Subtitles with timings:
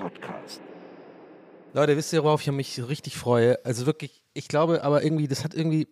[0.00, 0.60] Podcast.
[1.74, 3.62] Leute, wisst ihr, worauf ich mich richtig freue?
[3.64, 5.86] Also wirklich, ich glaube aber irgendwie, das hat irgendwie.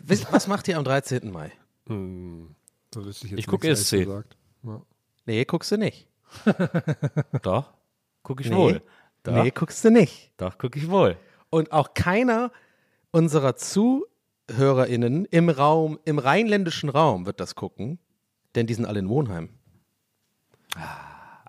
[0.00, 1.30] Wisst- Was macht ihr am 13.
[1.30, 1.52] Mai?
[1.86, 2.54] Hm,
[2.90, 4.04] da wüsste ich jetzt Ich guck ehrlich ESC.
[4.04, 4.36] gesagt.
[4.64, 4.80] Ja.
[5.26, 6.08] Nee, guckst du nicht.
[7.42, 7.72] Doch,
[8.22, 8.56] gucke ich Nee.
[8.56, 8.82] wohl.
[9.22, 10.32] Doch, Nee, guckst du nicht.
[10.38, 11.16] doch gucke ich wohl.
[11.50, 12.50] Und auch keiner
[13.10, 17.98] unserer ZuhörerInnen im Raum, im rheinländischen Raum wird das gucken,
[18.54, 19.50] denn die sind alle in Wohnheim.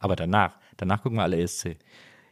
[0.02, 1.78] Aber danach, danach gucken wir alle ESC.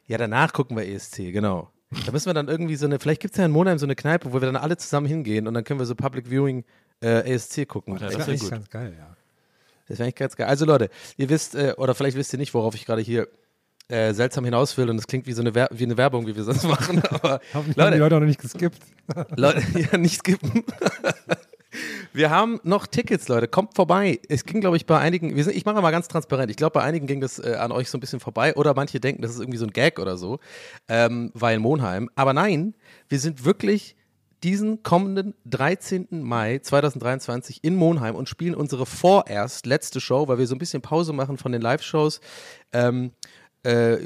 [0.07, 1.69] Ja, danach gucken wir ESC, genau.
[2.05, 3.95] Da müssen wir dann irgendwie so eine, vielleicht gibt es ja in Monheim so eine
[3.95, 6.65] Kneipe, wo wir dann alle zusammen hingehen und dann können wir so Public Viewing
[7.01, 7.93] äh, ESC gucken.
[7.93, 9.15] Ja, Das das ist wär eigentlich ganz geil, ja.
[9.87, 10.47] Das wäre eigentlich ganz geil.
[10.47, 13.27] Also Leute, ihr wisst, äh, oder vielleicht wisst ihr nicht, worauf ich gerade hier
[13.87, 16.35] äh, seltsam hinaus will und das klingt wie so eine, Wer wie eine Werbung, wie
[16.35, 18.81] wir sonst machen, aber Hoffentlich haben die Leute, Leute auch noch nicht geskippt.
[19.35, 20.63] Leute, ja, nicht skippen.
[22.11, 23.47] Wir haben noch Tickets, Leute.
[23.47, 24.19] Kommt vorbei.
[24.29, 26.49] Es ging, glaube ich, bei einigen, wir sind, ich mache mal ganz transparent.
[26.49, 28.99] Ich glaube, bei einigen ging das äh, an euch so ein bisschen vorbei oder manche
[28.99, 30.39] denken, das ist irgendwie so ein Gag oder so,
[30.87, 32.09] ähm, weil Monheim.
[32.15, 32.73] Aber nein,
[33.09, 33.95] wir sind wirklich
[34.43, 36.07] diesen kommenden 13.
[36.11, 40.81] Mai 2023 in Monheim und spielen unsere vorerst letzte Show, weil wir so ein bisschen
[40.81, 42.21] Pause machen von den Live-Shows.
[42.71, 43.11] Ähm,
[43.63, 43.97] äh,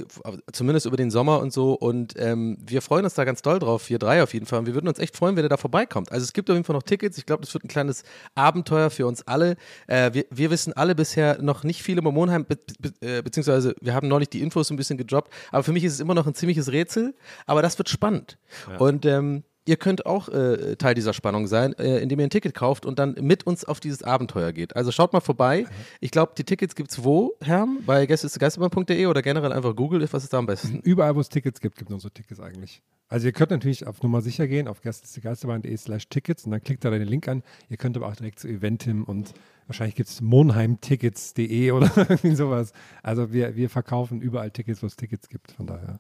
[0.52, 1.74] zumindest über den Sommer und so.
[1.74, 4.60] Und ähm, wir freuen uns da ganz doll drauf, wir drei auf jeden Fall.
[4.60, 6.12] Und wir würden uns echt freuen, wenn ihr da vorbeikommt.
[6.12, 7.18] Also es gibt auf jeden Fall noch Tickets.
[7.18, 8.04] Ich glaube, das wird ein kleines
[8.36, 9.56] Abenteuer für uns alle.
[9.88, 13.76] Äh, wir, wir wissen alle bisher noch nicht viel über Monheim, be be äh, beziehungsweise
[13.82, 15.32] wir haben neulich die Infos ein bisschen gedroppt.
[15.52, 17.14] Aber für mich ist es immer noch ein ziemliches Rätsel.
[17.46, 18.38] Aber das wird spannend.
[18.80, 22.54] Und ähm, Ihr könnt auch äh, Teil dieser Spannung sein, äh, indem ihr ein Ticket
[22.54, 24.76] kauft und dann mit uns auf dieses Abenteuer geht.
[24.76, 25.66] Also schaut mal vorbei.
[26.02, 27.68] Ich glaube, die Tickets gibt's wo, Herr?
[27.86, 30.06] Bei gästesgeisterbahn.de oder generell einfach Google.
[30.12, 30.80] Was ist da am besten?
[30.84, 32.82] Überall, wo es Tickets gibt, gibt es unsere Tickets eigentlich.
[33.10, 36.84] Also ihr könnt natürlich auf Nummer sicher gehen, auf gästesgeisterbahn.de slash Tickets und dann klickt
[36.84, 37.44] da den Link an.
[37.70, 39.34] Ihr könnt aber auch direkt zu Eventim und
[39.68, 42.74] wahrscheinlich gibt es monheimtickets.de oder irgendwie sowas.
[43.04, 45.52] Also wir, wir verkaufen überall Tickets, wo es Tickets gibt.
[45.52, 46.00] Von daher.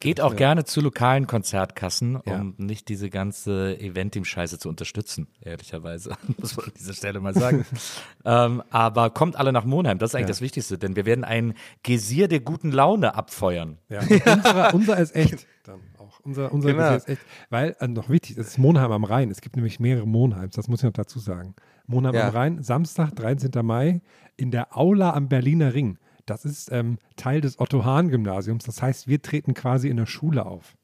[0.00, 2.40] Geht auch gerne zu lokalen Konzertkassen, Ja.
[2.40, 6.16] um nicht diese ganze Eventim-Scheiße zu unterstützen, ehrlicherweise.
[6.38, 7.66] Muss man an dieser Stelle mal sagen.
[8.24, 10.28] ähm, aber kommt alle nach Monheim, das ist eigentlich Ja.
[10.28, 13.78] das Wichtigste, denn wir werden ein Gesier der guten Laune abfeuern.
[13.88, 14.00] Ja.
[14.00, 15.46] Unser, unser ist echt.
[15.64, 15.80] Dann.
[16.24, 16.94] Unser, unser Genau.
[16.94, 17.20] ist echt.
[17.50, 19.30] Weil, äh, noch wichtig, es ist Monheim am Rhein.
[19.30, 21.54] Es gibt nämlich mehrere Monheims, das muss ich noch dazu sagen.
[21.86, 22.28] Monheim Ja.
[22.28, 23.62] am Rhein, Samstag, 13.
[23.62, 24.00] Mai,
[24.36, 25.98] in der Aula am Berliner Ring.
[26.26, 28.64] Das ist ähm, Teil des Otto-Hahn-Gymnasiums.
[28.64, 30.74] Das heißt, wir treten quasi in der Schule auf.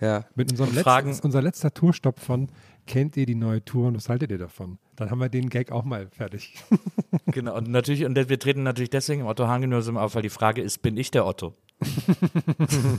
[0.00, 0.24] Ja.
[0.34, 2.48] Mit unserem letzten, fragen- das ist unser letzter Tourstopp von
[2.86, 4.78] Kennt ihr die neue Tour und was haltet ihr davon?
[4.96, 6.54] Dann haben wir den Gag auch mal fertig.
[7.26, 10.62] Genau, und natürlich, und wir treten natürlich deswegen im Otto Hahn-Gymnasium auf, weil die Frage
[10.62, 11.52] ist, bin ich der Otto?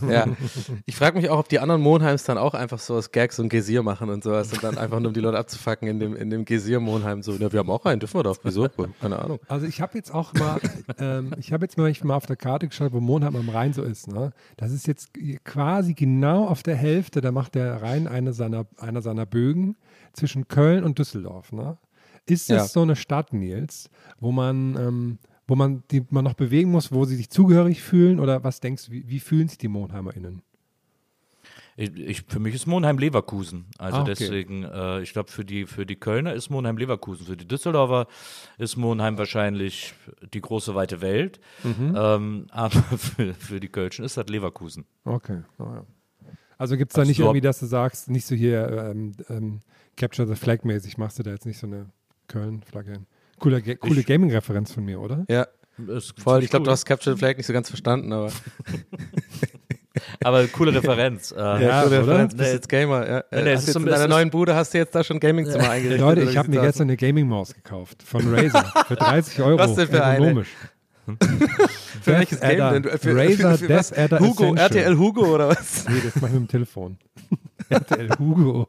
[0.09, 0.25] Ja.
[0.85, 3.49] Ich frage mich auch, ob die anderen Monheims dann auch einfach so aus Gags ein
[3.49, 6.29] Gesier machen und sowas und dann einfach nur um die Leute abzufacken in dem, in
[6.29, 7.33] dem Gesier-Monheim so.
[7.33, 8.37] Ja, wir haben auch einen, dürfen wir doch.
[8.43, 8.67] Wieso?
[9.01, 9.39] Keine Ahnung.
[9.47, 10.59] Also ich habe jetzt auch mal,
[10.99, 13.73] ähm, ich habe jetzt mal, ich mal auf der Karte geschaut, wo Monheim am Rhein
[13.73, 14.07] so ist.
[14.07, 14.31] Ne?
[14.57, 15.09] Das ist jetzt
[15.43, 19.75] quasi genau auf der Hälfte, da macht der Rhein eine seiner, einer seiner Bögen
[20.13, 21.51] zwischen Köln und Düsseldorf.
[21.51, 21.77] Ne?
[22.25, 22.65] Ist es Ja.
[22.65, 23.89] so eine Stadt, Nils,
[24.19, 25.17] wo man, ähm,
[25.49, 28.19] wo man die man noch bewegen muss, wo sie sich zugehörig fühlen?
[28.19, 30.43] Oder was denkst du, wie, wie fühlen sich die MonheimerInnen?
[31.75, 33.65] Ich, ich, für mich ist Monheim Leverkusen.
[33.77, 34.15] Also Ah, okay.
[34.17, 37.25] deswegen, äh, ich glaube, für die, für die Kölner ist Monheim Leverkusen.
[37.25, 38.07] Für die Düsseldorfer
[38.57, 39.93] ist Monheim wahrscheinlich
[40.33, 41.39] die große weite Welt.
[41.63, 41.95] Mhm.
[41.97, 44.85] Ähm, aber für, für die Kölschen ist das Leverkusen.
[45.05, 45.41] Okay.
[45.57, 45.85] Oh, ja.
[46.57, 49.59] Also gibt es da Hast nicht irgendwie, dass du sagst, nicht so hier ähm, ähm,
[49.95, 51.87] Capture the Flag mäßig, machst du da jetzt nicht so eine
[52.27, 53.05] Köln-Flagge hin?
[53.39, 55.25] Coole, Ga- coole Gaming-Referenz von mir, oder?
[55.29, 55.47] Ja,
[56.21, 56.43] voll.
[56.43, 56.65] Ich glaube, cool.
[56.65, 58.31] du hast Capture the Flag nicht so ganz verstanden, aber
[60.23, 61.31] Aber coole Referenz.
[61.31, 61.99] Äh, Ja, oder?
[61.99, 62.55] Referenz, bist Nee.
[62.55, 63.09] jetzt Gamer.
[63.09, 63.23] Ja.
[63.31, 66.01] Nee, ist jetzt in deiner neuen Bude hast du jetzt da schon Gaming-Zimmer eingerichtet.
[66.01, 69.57] Leute, ich habe mir gestern eine Gaming-Maus gekauft von Razer für 30 Euro.
[69.59, 70.13] Was denn für eine?
[70.25, 70.49] ergonomisch.
[72.03, 72.79] Für welches Game Adder.
[72.81, 72.99] denn?
[72.99, 73.67] Für, Razer für, für?
[73.67, 74.59] Death Adder Hugo, Essential.
[74.59, 75.85] RTL Hugo oder was?
[75.89, 76.97] Nee, das mach ich mit dem Telefon.
[77.69, 78.67] RTL Hugo.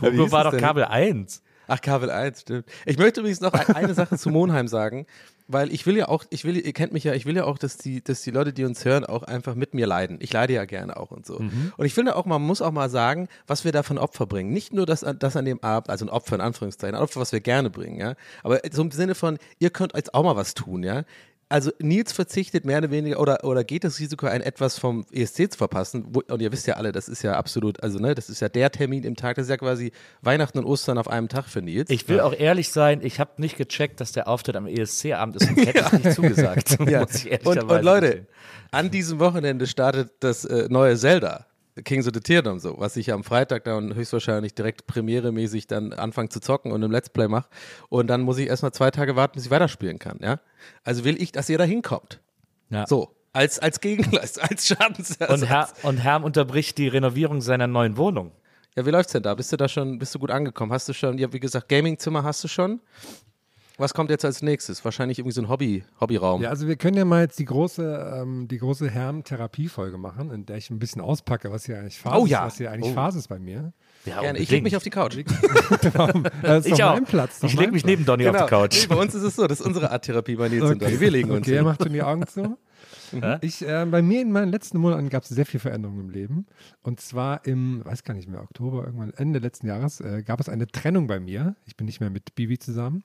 [0.00, 0.60] Hugo war doch denn?
[0.60, 1.42] Kabel 1.
[1.68, 2.66] Ach, Kabel 1, stimmt.
[2.86, 5.06] Ich möchte übrigens noch ein, eine Sache zu Monheim sagen,
[5.48, 7.58] weil ich will ja auch, ich will, ihr kennt mich ja, ich will ja auch,
[7.58, 10.18] dass die, dass die Leute, die uns hören, auch einfach mit mir leiden.
[10.20, 11.38] Ich leide ja gerne auch und so.
[11.40, 11.72] Mhm.
[11.76, 14.52] Und ich finde auch, man muss auch mal sagen, was wir da von Opfer bringen.
[14.52, 17.20] Nicht nur das, an- das an dem Abend, also ein Opfer in Anführungszeichen, ein Opfer,
[17.20, 18.14] was wir gerne bringen, ja.
[18.42, 21.02] Aber so im Sinne von, ihr könnt jetzt auch mal was tun, ja.
[21.52, 25.52] Also Nils verzichtet mehr oder weniger oder, oder geht das Risiko ein, etwas vom ESC
[25.52, 26.06] zu verpassen.
[26.08, 28.48] Wo, und ihr wisst ja alle, das ist ja absolut, also ne, das ist ja
[28.48, 31.60] der Termin im Tag, das ist ja quasi Weihnachten und Ostern auf einem Tag für
[31.60, 31.90] Nils.
[31.90, 35.50] Ich will auch ehrlich sein, ich habe nicht gecheckt, dass der Auftritt am ESC-Abend ist
[35.50, 36.78] und hätte ich nicht zugesagt.
[36.92, 37.02] Ja.
[37.02, 38.26] Muss ich Und, und Leute,
[38.70, 41.46] an diesem Wochenende startet das äh, neue Zelda.
[41.84, 46.28] Kings of the Teardom so, was ich am Freitag dann höchstwahrscheinlich direkt premieremäßig dann anfange
[46.28, 47.48] zu zocken und im Let's Play mache.
[47.88, 50.40] Und dann muss ich erstmal zwei Tage warten, bis ich weiterspielen kann, ja.
[50.84, 52.20] Also will ich, dass ihr da hinkommt.
[52.68, 52.86] Ja.
[52.86, 55.30] So, als, als Gegenleistung, als Schadensersatz.
[55.30, 58.32] Und, Herr, und Herm unterbricht die Renovierung seiner neuen Wohnung.
[58.76, 59.34] Ja, wie läuft's denn da?
[59.34, 60.72] Bist du da schon, bist du gut angekommen?
[60.72, 62.80] Hast du schon, ja, wie gesagt, Gamingzimmer hast du schon?
[63.82, 64.84] Was kommt jetzt als nächstes?
[64.84, 66.40] Wahrscheinlich irgendwie so ein Hobby, Hobbyraum.
[66.40, 70.46] Ja, also wir können ja mal jetzt die große, ähm, die große Herm-Therapie-Folge machen, in
[70.46, 72.40] der ich ein bisschen auspacke, was hier eigentlich Phase Oh ja.
[72.40, 72.94] ist, was hier eigentlich Oh.
[72.94, 73.72] Phase ist bei mir.
[74.04, 74.38] Ja, Gerne.
[74.38, 75.16] Ich leg mich auf die Couch.
[76.42, 76.94] Das ist Ich doch auch.
[76.94, 77.40] mein Platz.
[77.40, 77.90] doch ich mein leg mich Platz.
[77.90, 78.82] neben Donny auf die Couch.
[78.88, 81.00] Nee, bei uns ist es so, das ist unsere Art Therapie bei Nils und Donny.
[81.00, 81.64] Wir legen uns Okay, er hin.
[81.64, 82.56] macht schon die Augen zu.
[83.42, 86.46] Ich, äh, bei mir in meinen letzten Monaten gab es sehr viel Veränderung im Leben.
[86.82, 90.48] Und zwar im, weiß gar nicht mehr, Oktober, irgendwann Ende letzten Jahres, äh, gab es
[90.48, 91.54] eine Trennung bei mir.
[91.66, 93.04] Ich bin nicht mehr mit Bibi zusammen.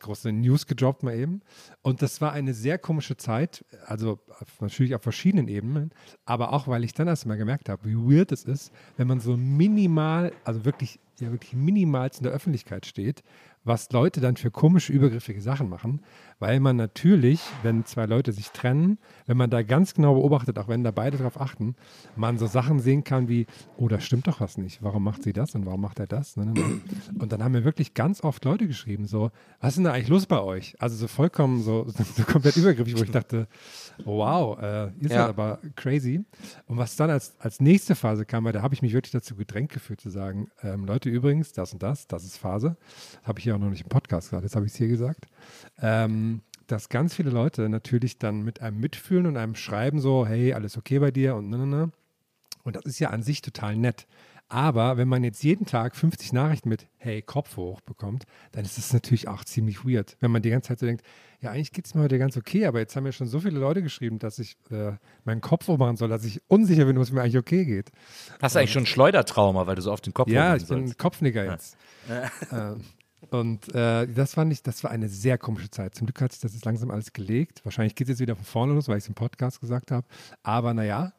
[0.00, 1.42] Große News gedroppt mal eben.
[1.82, 4.20] Und das war eine sehr komische Zeit, also
[4.60, 5.90] natürlich auf verschiedenen Ebenen,
[6.24, 9.20] aber auch, weil ich dann erst mal gemerkt habe, wie weird es ist, wenn man
[9.20, 13.22] so minimal, also wirklich, ja wirklich minimalst in der Öffentlichkeit steht,
[13.64, 16.00] was Leute dann für komische, übergriffige Sachen machen,
[16.38, 20.68] weil man natürlich, wenn zwei Leute sich trennen, wenn man da ganz genau beobachtet, auch
[20.68, 21.74] wenn da beide darauf achten,
[22.16, 23.46] man so Sachen sehen kann wie,
[23.76, 26.36] oh, da stimmt doch was nicht, warum macht sie das und warum macht er das?
[26.36, 26.80] Ne, ne, ne.
[27.18, 29.30] Und dann haben mir wirklich ganz oft Leute geschrieben, so,
[29.60, 30.76] was ist denn da eigentlich los bei euch?
[30.78, 31.86] Also so vollkommen, so,
[32.16, 33.48] so komplett übergriffig, wo ich dachte,
[34.04, 35.28] wow, äh, ihr seid Ja.
[35.28, 36.24] aber crazy.
[36.66, 39.34] Und was dann als, als nächste Phase kam, weil da habe ich mich wirklich dazu
[39.34, 42.76] gedrängt gefühlt zu sagen, ähm, Leute, übrigens, das und das, das ist Phase.
[43.20, 44.88] Das habe ich ja auch noch nicht im Podcast gesagt, jetzt habe ich es hier
[44.88, 45.26] gesagt.
[45.80, 50.52] Ähm, dass ganz viele Leute natürlich dann mit einem mitfühlen und einem schreiben so, hey,
[50.52, 51.90] alles okay bei dir und ne, ne, ne.
[52.62, 54.06] Und das ist ja an sich total nett.
[54.50, 58.78] Aber wenn man jetzt jeden Tag 50 Nachrichten mit Hey, Kopf hoch bekommt, dann ist
[58.78, 60.16] das natürlich auch ziemlich weird.
[60.20, 61.04] Wenn man die ganze Zeit so denkt,
[61.40, 63.58] ja, eigentlich geht es mir heute ganz okay, aber jetzt haben mir schon so viele
[63.58, 64.92] Leute geschrieben, dass ich äh,
[65.24, 67.90] meinen Kopf hoch machen soll, dass ich unsicher bin, was mir eigentlich okay geht.
[68.40, 70.68] Hast du eigentlich schon ein Schleudertrauma, weil du so oft den Kopf Ja, hochnehmen ich
[70.68, 70.98] bin sollst?
[70.98, 71.76] Kopfnicker jetzt.
[72.50, 72.80] Ähm,
[73.30, 75.94] und äh, das fand ich, das war eine sehr komische Zeit.
[75.94, 77.64] Zum Glück hat sich das jetzt langsam alles gelegt.
[77.64, 80.06] Wahrscheinlich geht es jetzt wieder von vorne los, weil ich es im Podcast gesagt habe.
[80.42, 81.12] Aber naja,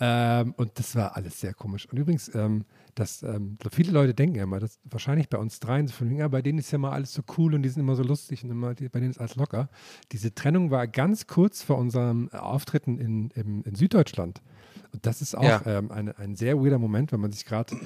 [0.00, 1.86] ähm, und das war alles sehr komisch.
[1.90, 5.88] Und übrigens, ähm, dass ähm, viele Leute denken ja immer, dass wahrscheinlich bei uns dreien,
[5.88, 8.02] so von bei denen ist ja mal alles so cool und die sind immer so
[8.02, 9.68] lustig und immer, bei denen ist alles locker.
[10.12, 14.40] Diese Trennung war ganz kurz vor unserem Auftritten in, in, in Süddeutschland.
[14.92, 15.62] Und das ist auch Ja.
[15.66, 17.76] ähm, eine, ein sehr weirder Moment, wenn man sich gerade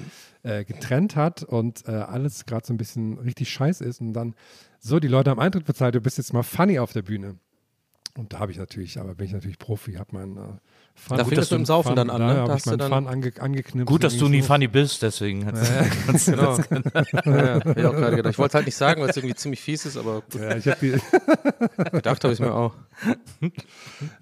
[0.43, 4.35] äh, getrennt hat und äh, alles gerade so ein bisschen richtig scheiße ist und dann
[4.79, 7.37] so, die Leute haben Eintritt bezahlt, du bist jetzt mal funny auf der Bühne.
[8.15, 10.41] Und da habe ich natürlich, aber bin ich natürlich Profi, habe meinen äh,
[10.95, 11.17] Fun.
[11.17, 12.27] Da fängst du im Saufen dann an, ne?
[12.27, 13.87] Da Da habe ich hast du dann- Fun ange, angeknipst.
[13.87, 14.47] Gut, dass du nie so.
[14.47, 15.55] funny bist, deswegen hat
[16.25, 16.57] Genau.
[17.25, 18.31] ja, hab ich auch gerade gedacht.
[18.31, 20.77] Ich wollte halt nicht sagen, weil es irgendwie ziemlich fies ist, aber Ja, ich habe
[20.81, 20.91] die,
[21.91, 22.75] gedacht habe ich mir auch.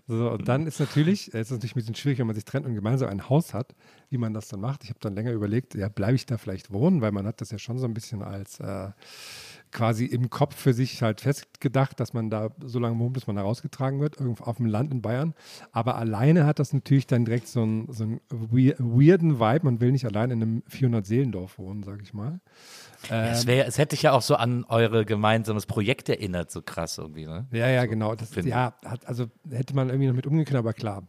[0.08, 2.46] So, und dann ist natürlich, äh, ist es natürlich ein bisschen schwierig, wenn man sich
[2.46, 3.75] trennt und gemeinsam ein Haus hat,
[4.10, 4.84] wie man das dann macht.
[4.84, 7.51] Ich habe dann länger überlegt, ja, bleibe ich da vielleicht wohnen, weil man hat das
[7.51, 8.90] ja schon so ein bisschen als äh,
[9.72, 13.36] quasi im Kopf für sich halt festgedacht, dass man da so lange wohnt, bis man
[13.36, 15.34] da rausgetragen wird, irgendwo auf dem Land in Bayern.
[15.72, 19.66] Aber alleine hat das natürlich dann direkt so einen, so einen wei- weirden Vibe.
[19.66, 22.40] Man will nicht allein in einem 400-Seelendorf wohnen, sage ich mal.
[23.10, 26.98] Es, wär, es hätte dich ja auch so an eure gemeinsames Projekt erinnert, so krass
[26.98, 27.48] irgendwie, ne?
[27.51, 28.15] Ja, ja, genau.
[28.15, 31.03] Das, ja, hat, also hätte man irgendwie noch mit können, aber klar.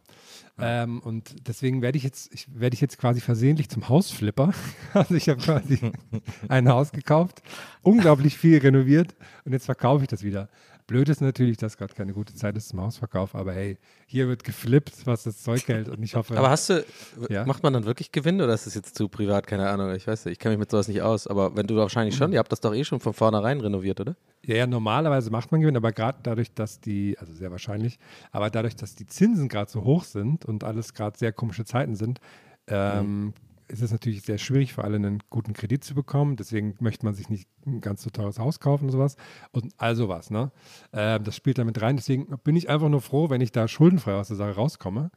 [0.59, 4.53] Ähm, und deswegen werde ich jetzt, ich, werde ich jetzt quasi versehentlich zum Hausflipper.
[4.93, 5.79] Also ich habe quasi
[6.47, 7.41] ein Haus gekauft,
[7.81, 10.49] unglaublich viel renoviert und jetzt verkaufe ich das wieder.
[10.87, 14.43] Blöd ist natürlich, dass gerade keine gute Zeit ist zum Hausverkauf, aber hey, hier wird
[14.43, 16.35] geflippt, was das Zeug hält und ich hoffe.
[16.37, 16.85] Aber hast du,
[17.29, 17.45] Ja.
[17.45, 19.47] macht man dann wirklich Gewinn oder ist das jetzt zu privat?
[19.47, 20.33] Keine Ahnung, ich weiß nicht.
[20.33, 21.25] Ich kenne mich mit sowas nicht aus.
[21.27, 24.15] Aber wenn du wahrscheinlich schon, ihr habt das doch eh schon von vornherein renoviert, oder?
[24.45, 27.97] Ja, ja, normalerweise macht man Gewinn, aber gerade dadurch, dass die, also sehr wahrscheinlich,
[28.31, 31.95] aber dadurch, dass die Zinsen gerade so hoch sind und alles gerade sehr komische Zeiten
[31.95, 32.19] sind,
[32.67, 33.33] ähm,
[33.73, 36.35] ist es natürlich sehr schwierig für alle einen guten Kredit zu bekommen.
[36.35, 39.17] Deswegen möchte man sich nicht ein ganz so teures Haus kaufen und sowas.
[39.51, 40.51] Und all sowas, ne?
[40.93, 41.95] Ähm, das spielt damit rein.
[41.97, 45.09] Deswegen bin ich einfach nur froh, wenn ich da schuldenfrei aus der Sache rauskomme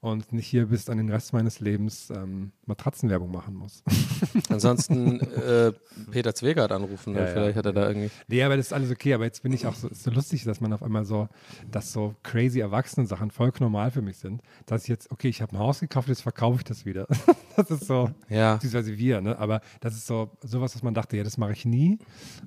[0.00, 3.82] und nicht hier bis an den Rest meines Lebens ähm, Matratzenwerbung machen muss.
[4.48, 5.72] Ansonsten äh,
[6.10, 7.26] Peter Zwegert anrufen, Ja, ne?
[7.26, 7.32] ja.
[7.34, 8.10] vielleicht hat er da irgendwie.
[8.26, 9.12] Nee, aber das ist alles okay.
[9.12, 11.28] Aber jetzt bin ich auch so, ist so lustig, dass man auf einmal so,
[11.70, 14.40] dass so crazy Erwachsenen-Sachen voll normal für mich sind.
[14.64, 17.06] Dass ich jetzt, okay, ich habe ein Haus gekauft, jetzt verkaufe ich das wieder.
[17.56, 18.54] das ist so, Ja.
[18.54, 19.38] beziehungsweise wir, ne?
[19.38, 21.98] Aber das ist so sowas, was man dachte, ja, das mache ich nie.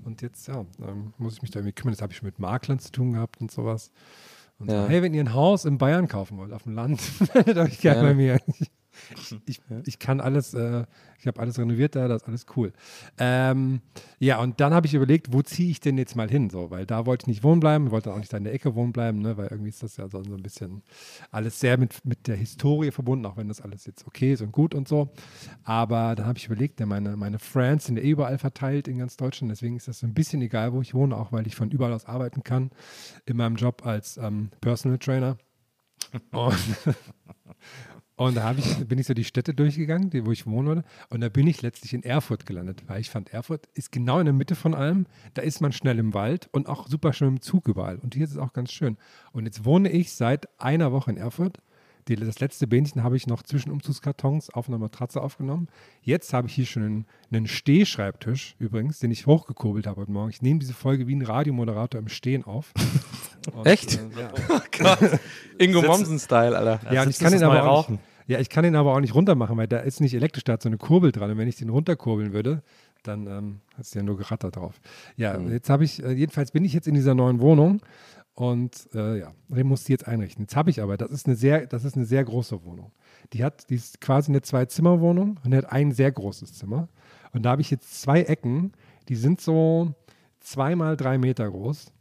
[0.05, 1.93] Und jetzt, ja, ähm, muss ich mich da irgendwie kümmern.
[1.93, 3.91] Das habe ich schon mit Maklern zu tun gehabt und sowas.
[4.59, 4.83] Und Ja.
[4.83, 7.01] so, hey, wenn ihr ein Haus in Bayern kaufen wollt, auf dem Land,
[7.33, 8.39] meldet euch gerne bei mir.
[9.15, 10.85] Ich, ich, ich kann alles, äh,
[11.19, 12.73] ich habe alles renoviert da, das ist alles cool.
[13.17, 13.81] Ähm,
[14.19, 16.49] ja, und dann habe ich überlegt, wo ziehe ich denn jetzt mal hin?
[16.49, 18.75] So, weil da wollte ich nicht wohnen bleiben, wollte auch nicht da in der Ecke
[18.75, 20.83] wohnen bleiben, ne, weil irgendwie ist das ja so, so ein bisschen
[21.31, 24.51] alles sehr mit, mit der Historie verbunden, auch wenn das alles jetzt okay ist und
[24.51, 25.09] gut und so.
[25.63, 28.97] Aber dann habe ich überlegt, ja, meine, meine Friends sind ja eh überall verteilt in
[28.97, 31.55] ganz Deutschland, deswegen ist das so ein bisschen egal, wo ich wohne, auch weil ich
[31.55, 32.71] von überall aus arbeiten kann
[33.25, 35.37] in meinem Job als ähm, Personal Trainer.
[36.31, 36.57] Und,
[38.15, 40.83] und da ich, bin ich so die Städte durchgegangen, die, wo ich wohne.
[41.09, 44.25] Und da bin ich letztlich in Erfurt gelandet, weil ich fand, Erfurt ist genau in
[44.25, 45.07] der Mitte von allem.
[45.33, 47.97] Da ist man schnell im Wald und auch super schnell im Zug überall.
[47.97, 48.97] Und hier ist es auch ganz schön.
[49.31, 51.59] Und jetzt wohne ich seit einer Woche in Erfurt.
[52.07, 55.67] Die, das letzte Bähnchen habe ich noch zwischen Umzugskartons auf einer Matratze aufgenommen.
[56.01, 60.29] Jetzt habe ich hier schon einen, einen Stehschreibtisch übrigens, den ich hochgekurbelt habe heute Morgen.
[60.29, 62.73] Ich nehme diese Folge wie ein Radiomoderator im Stehen auf.
[63.53, 63.93] Und, Echt?
[63.95, 64.31] äh, ja.
[64.49, 65.19] Oh Gott.
[65.57, 66.93] Ingo Mommsen-Style, Alter.
[66.93, 69.15] Ja, und ich kann den aber auch nicht, ja, ich kann den aber auch nicht
[69.15, 71.31] runter machen, weil da ist nicht elektrisch, da hat so eine Kurbel dran.
[71.31, 72.63] Und wenn ich den runterkurbeln würde,
[73.03, 74.79] dann ähm, hat es ja nur gerattert drauf.
[75.17, 77.81] Ja, jetzt habe ich, äh, jedenfalls bin ich jetzt in dieser neuen Wohnung
[78.35, 80.43] und äh, ja, ich muss die jetzt einrichten.
[80.43, 82.91] Jetzt habe ich aber, das ist eine sehr, das ist eine sehr große Wohnung.
[83.33, 86.89] Die hat, die ist quasi eine Zwei-Zimmer-Wohnung und die hat ein sehr großes Zimmer.
[87.31, 88.73] Und da habe ich jetzt zwei Ecken,
[89.07, 89.93] die sind so
[90.39, 91.91] zweimal drei Meter groß.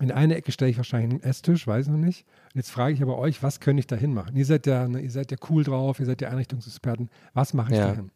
[0.00, 2.26] In eine Ecke stelle ich wahrscheinlich einen Esstisch, weiß ich noch nicht.
[2.54, 4.34] Und jetzt frage ich aber euch, was könnte ich da hinmachen?
[4.36, 7.10] Ihr seid ja, ne, ihr seid ja cool drauf, ihr seid ja Einrichtungsexperten.
[7.34, 7.88] Was mache ich Ja.
[7.88, 8.10] da hin?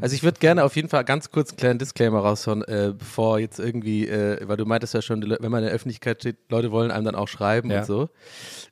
[0.00, 3.38] Also ich würde gerne auf jeden Fall ganz kurz einen kleinen Disclaimer raushauen, äh, bevor
[3.38, 6.70] jetzt irgendwie, äh, weil du meintest ja schon, wenn man in der Öffentlichkeit steht, Leute
[6.70, 7.80] wollen einem dann auch schreiben Ja.
[7.80, 8.08] und so.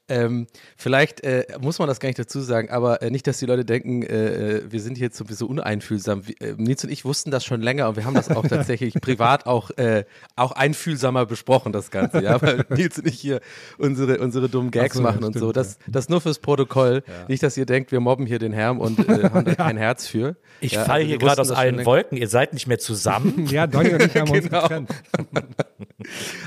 [0.07, 0.47] Ähm,
[0.77, 3.65] vielleicht äh, muss man das gar nicht dazu sagen, aber äh, nicht, dass die Leute
[3.65, 6.27] denken, äh, äh, wir sind hier jetzt so, so uneinfühlsam.
[6.29, 8.95] Wie, äh, Nils und ich wussten das schon länger und wir haben das auch tatsächlich
[9.01, 10.05] privat auch, äh,
[10.37, 12.23] auch einfühlsamer besprochen, das Ganze.
[12.23, 13.41] Ja, weil Nils und ich hier
[13.79, 15.51] unsere, unsere dummen Gags so, ja, machen und so.
[15.51, 17.03] stimmt, Das, das nur fürs Protokoll.
[17.29, 20.07] Nicht, dass ihr denkt, wir mobben hier den Herrn und äh, haben da kein Herz
[20.07, 20.37] für.
[20.61, 21.85] Ich Ja, falle also hier wir gerade aus allen.
[21.87, 22.19] Wolken.
[22.19, 23.47] Ihr seid nicht mehr zusammen.
[23.47, 24.63] ja, Donny und ich haben uns Genau.
[24.63, 24.91] getrennt.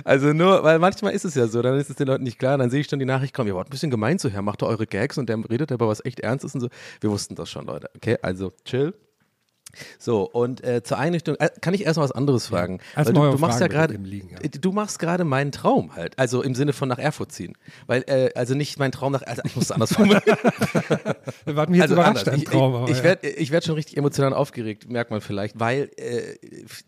[0.03, 2.57] Also nur, weil manchmal ist es ja so, dann ist es den Leuten nicht klar,
[2.57, 4.61] dann sehe ich schon die Nachricht kommen, ihr wart ein bisschen gemein zu Herr, macht
[4.61, 6.69] doch eure Gags und der redet über was echt Ernstes und so.
[7.01, 7.89] Wir wussten das schon, Leute.
[7.95, 8.93] Okay, also chill.
[9.99, 12.79] So, und äh, zur Einrichtung, äh, kann ich erst mal was anderes fragen?
[12.95, 14.61] Mal du, du machst ja Fragen bitte gerade, ja.
[14.61, 17.55] du machst gerade meinen Traum halt, also im Sinne von nach Erfurt ziehen.
[17.85, 20.23] Weil, äh, also nicht mein Traum nach, also ich muss es anders formulieren.
[21.45, 22.43] Wir warten mich jetzt Also überrascht anders.
[22.43, 22.85] im Traum.
[22.85, 22.97] Ich, ich, ja.
[22.97, 26.37] ich werde ich werd schon richtig emotional aufgeregt, merkt man vielleicht, weil äh,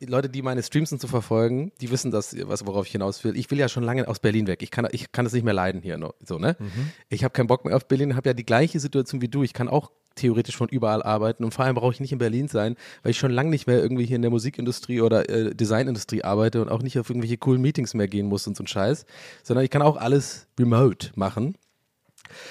[0.06, 3.38] Leute, die meine Streams sind zu verfolgen, die wissen das, was, worauf ich hinaus will.
[3.38, 4.62] Ich will ja schon lange aus Berlin weg.
[4.62, 6.00] Ich kann, ich kann das nicht mehr leiden hier.
[6.26, 6.56] So, ne?
[6.60, 6.92] Mhm.
[7.10, 9.44] Ich habe keinen Bock mehr auf Berlin, habe ja die gleiche Situation wie du.
[9.44, 12.48] Ich kann auch theoretisch von überall arbeiten und vor allem brauche ich nicht in Berlin
[12.48, 16.24] sein, weil ich schon lange nicht mehr irgendwie hier in der Musikindustrie oder äh, Designindustrie
[16.24, 19.06] arbeite und auch nicht auf irgendwelche coolen Meetings mehr gehen muss und so ein Scheiß,
[19.44, 21.56] sondern ich kann auch alles remote machen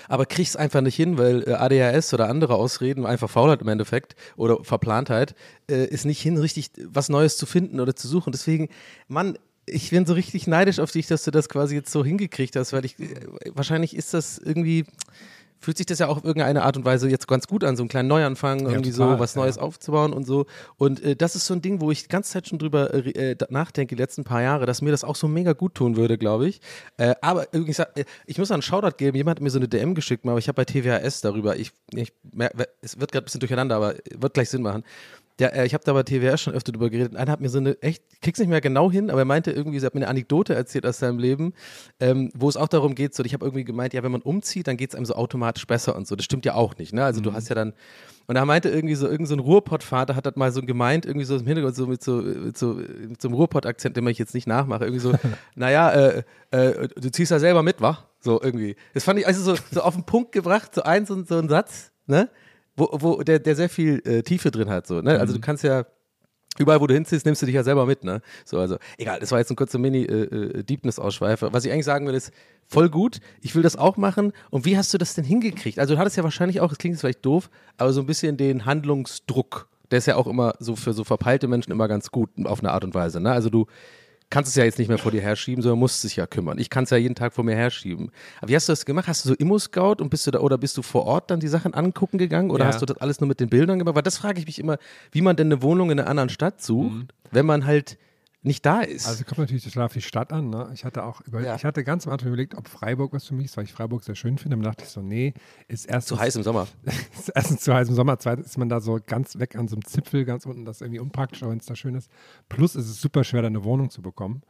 [0.09, 4.17] aber krieg's einfach nicht hin, weil äh, ADHS oder andere Ausreden, einfach Faulheit im Endeffekt
[4.37, 5.35] oder Verplantheit,
[5.71, 8.33] äh, ist nicht hin, richtig was Neues zu finden oder zu suchen.
[8.33, 8.69] Deswegen,
[9.07, 12.57] Mann, ich bin so richtig neidisch auf dich, dass du das quasi jetzt so hingekriegt
[12.57, 13.21] hast, weil ich, äh,
[13.55, 14.85] wahrscheinlich ist das irgendwie,
[15.61, 17.83] fühlt sich das ja auch auf irgendeine Art und Weise jetzt ganz gut an, so
[17.83, 19.63] einen kleinen Neuanfang, irgendwie total, so was Neues ja.
[19.63, 20.47] aufzubauen und so.
[20.77, 23.37] Und äh, das ist so ein Ding, wo ich die ganze Zeit schon drüber äh,
[23.37, 26.19] da- nachdenke, die letzten paar Jahre, dass mir das auch so mega gut tun würde,
[26.19, 26.61] glaube ich.
[26.97, 27.87] Äh, aber übrigens, äh,
[28.27, 30.57] ich muss einen Shoutout geben, jemand hat mir so eine DM geschickt, aber ich habe
[30.57, 32.13] bei TVHS darüber, ich, ich
[32.81, 34.85] es wird gerade ein bisschen durcheinander, aber wird gleich Sinn machen.
[35.39, 37.17] Der, äh, ich habe da bei TWR schon öfter drüber geredet.
[37.17, 39.53] Einer hat mir so eine, echt, ich krieg's nicht mehr genau hin, aber er meinte
[39.53, 41.53] irgendwie, sie hat mir eine Anekdote erzählt aus seinem Leben,
[42.01, 44.67] ähm, wo es auch darum geht, so, ich habe irgendwie gemeint, ja, wenn man umzieht,
[44.67, 46.17] dann geht's einem so automatisch besser und so.
[46.17, 47.05] Das stimmt ja auch nicht, ne?
[47.05, 47.73] Also du hast ja dann,
[48.27, 51.25] und er meinte irgendwie so, irgend so ein Ruhrpott-Vater hat das mal so gemeint, irgendwie
[51.25, 54.35] so im Hintergrund, so mit so, mit so, mit so einem Ruhrpott-Akzent, den ich jetzt
[54.35, 55.13] nicht nachmache, irgendwie so,
[55.55, 57.99] naja, äh, äh, du ziehst ja selber mit, wa?
[58.21, 58.77] So irgendwie.
[58.95, 61.49] Das fand ich also so, so auf den Punkt gebracht, so ein, so, so ein
[61.49, 62.29] Satz, ne?
[62.79, 65.19] Wo, wo der, der sehr viel äh, Tiefe drin hat, so, ne?
[65.19, 65.85] Also du kannst ja,
[66.59, 68.21] Überall, wo du hinziehst, nimmst du dich ja selber mit, ne?
[68.45, 71.53] So, also, egal, das war jetzt ein kurzer Mini-Deepness-Ausschweifer.
[71.53, 72.33] Was ich eigentlich sagen will, ist,
[72.67, 74.33] voll gut, ich will das auch machen.
[74.51, 75.79] Und wie hast du das denn hingekriegt?
[75.79, 78.37] Also, du hattest ja wahrscheinlich auch, das klingt jetzt vielleicht doof, aber so ein bisschen
[78.37, 79.69] den Handlungsdruck.
[79.91, 82.73] Der ist ja auch immer so für so verpeilte Menschen immer ganz gut, auf eine
[82.73, 83.31] Art und Weise, ne?
[83.31, 83.67] Also, du
[84.31, 86.59] kannst es ja jetzt nicht mehr vor dir herschieben, sondern musst dich ja kümmern.
[86.59, 88.11] Ich kann es ja jeden Tag vor mir herschieben.
[88.41, 89.09] Aber wie hast du das gemacht?
[89.09, 91.49] Hast du so Immo-Scout und bist du da, oder bist du vor Ort dann die
[91.49, 92.69] Sachen angucken gegangen oder Ja.
[92.69, 93.95] hast du das alles nur mit den Bildern gemacht?
[93.95, 94.79] Weil das frage ich mich immer,
[95.13, 97.99] wie man denn eine Wohnung in einer anderen Stadt sucht, wenn man halt
[98.43, 99.09] nicht da ist.
[99.09, 100.49] Also kommt natürlich total auf die Stadt an.
[100.49, 100.71] Ne?
[100.73, 101.57] Ich hatte auch über, Ja.
[101.57, 104.05] ich hatte ganz am Anfang überlegt, ob Freiburg was für mich ist, weil ich Freiburg
[104.05, 104.57] sehr schön finde.
[104.57, 105.35] Dann dachte ich so, nee,
[105.67, 106.69] ist erst zu heiß im Sommer.
[107.19, 109.75] ist erstens zu heiß im Sommer, zweitens ist man da so ganz weg an so
[109.75, 112.11] einem Zipfel ganz unten, das ist irgendwie unpraktisch, auch wenn es da schön ist.
[112.49, 114.43] Plus ist es super schwer, da eine Wohnung zu bekommen.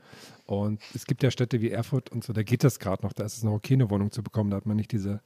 [0.44, 3.24] Und es gibt ja Städte wie Erfurt und so, da geht das gerade noch, da
[3.24, 5.20] ist es noch okay, eine Wohnung zu bekommen, da hat man nicht diese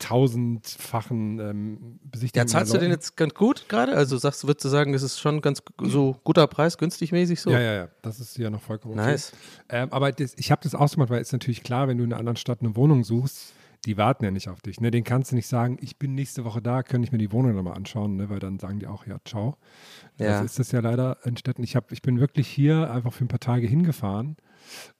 [0.00, 2.48] tausendfachen ähm, Ja, Besichtigungen.
[2.48, 3.94] zahlst bei du den jetzt ganz gut gerade?
[3.96, 7.40] Also sagst du, würdest du sagen, das ist schon ganz so guter Preis, günstig mäßig
[7.40, 7.50] so?
[7.50, 9.12] Ja, ja, ja, das ist ja noch vollkommen okay.
[9.12, 9.32] Nice.
[9.68, 12.18] Ähm, aber das, ich habe das ausgemacht, weil es natürlich klar, wenn du in einer
[12.18, 13.52] anderen Stadt eine Wohnung suchst,
[13.86, 14.80] die warten ja nicht auf dich.
[14.80, 14.90] Ne?
[14.90, 17.54] Den kannst du nicht sagen, ich bin nächste Woche da, kann ich mir die Wohnung
[17.54, 18.28] nochmal anschauen, ne?
[18.28, 19.56] weil dann sagen die auch, ja, ciao.
[20.18, 20.26] Ja.
[20.26, 21.62] Das ist das ja leider in Städten.
[21.62, 24.36] Ich, hab, ich bin wirklich hier einfach für ein paar Tage hingefahren,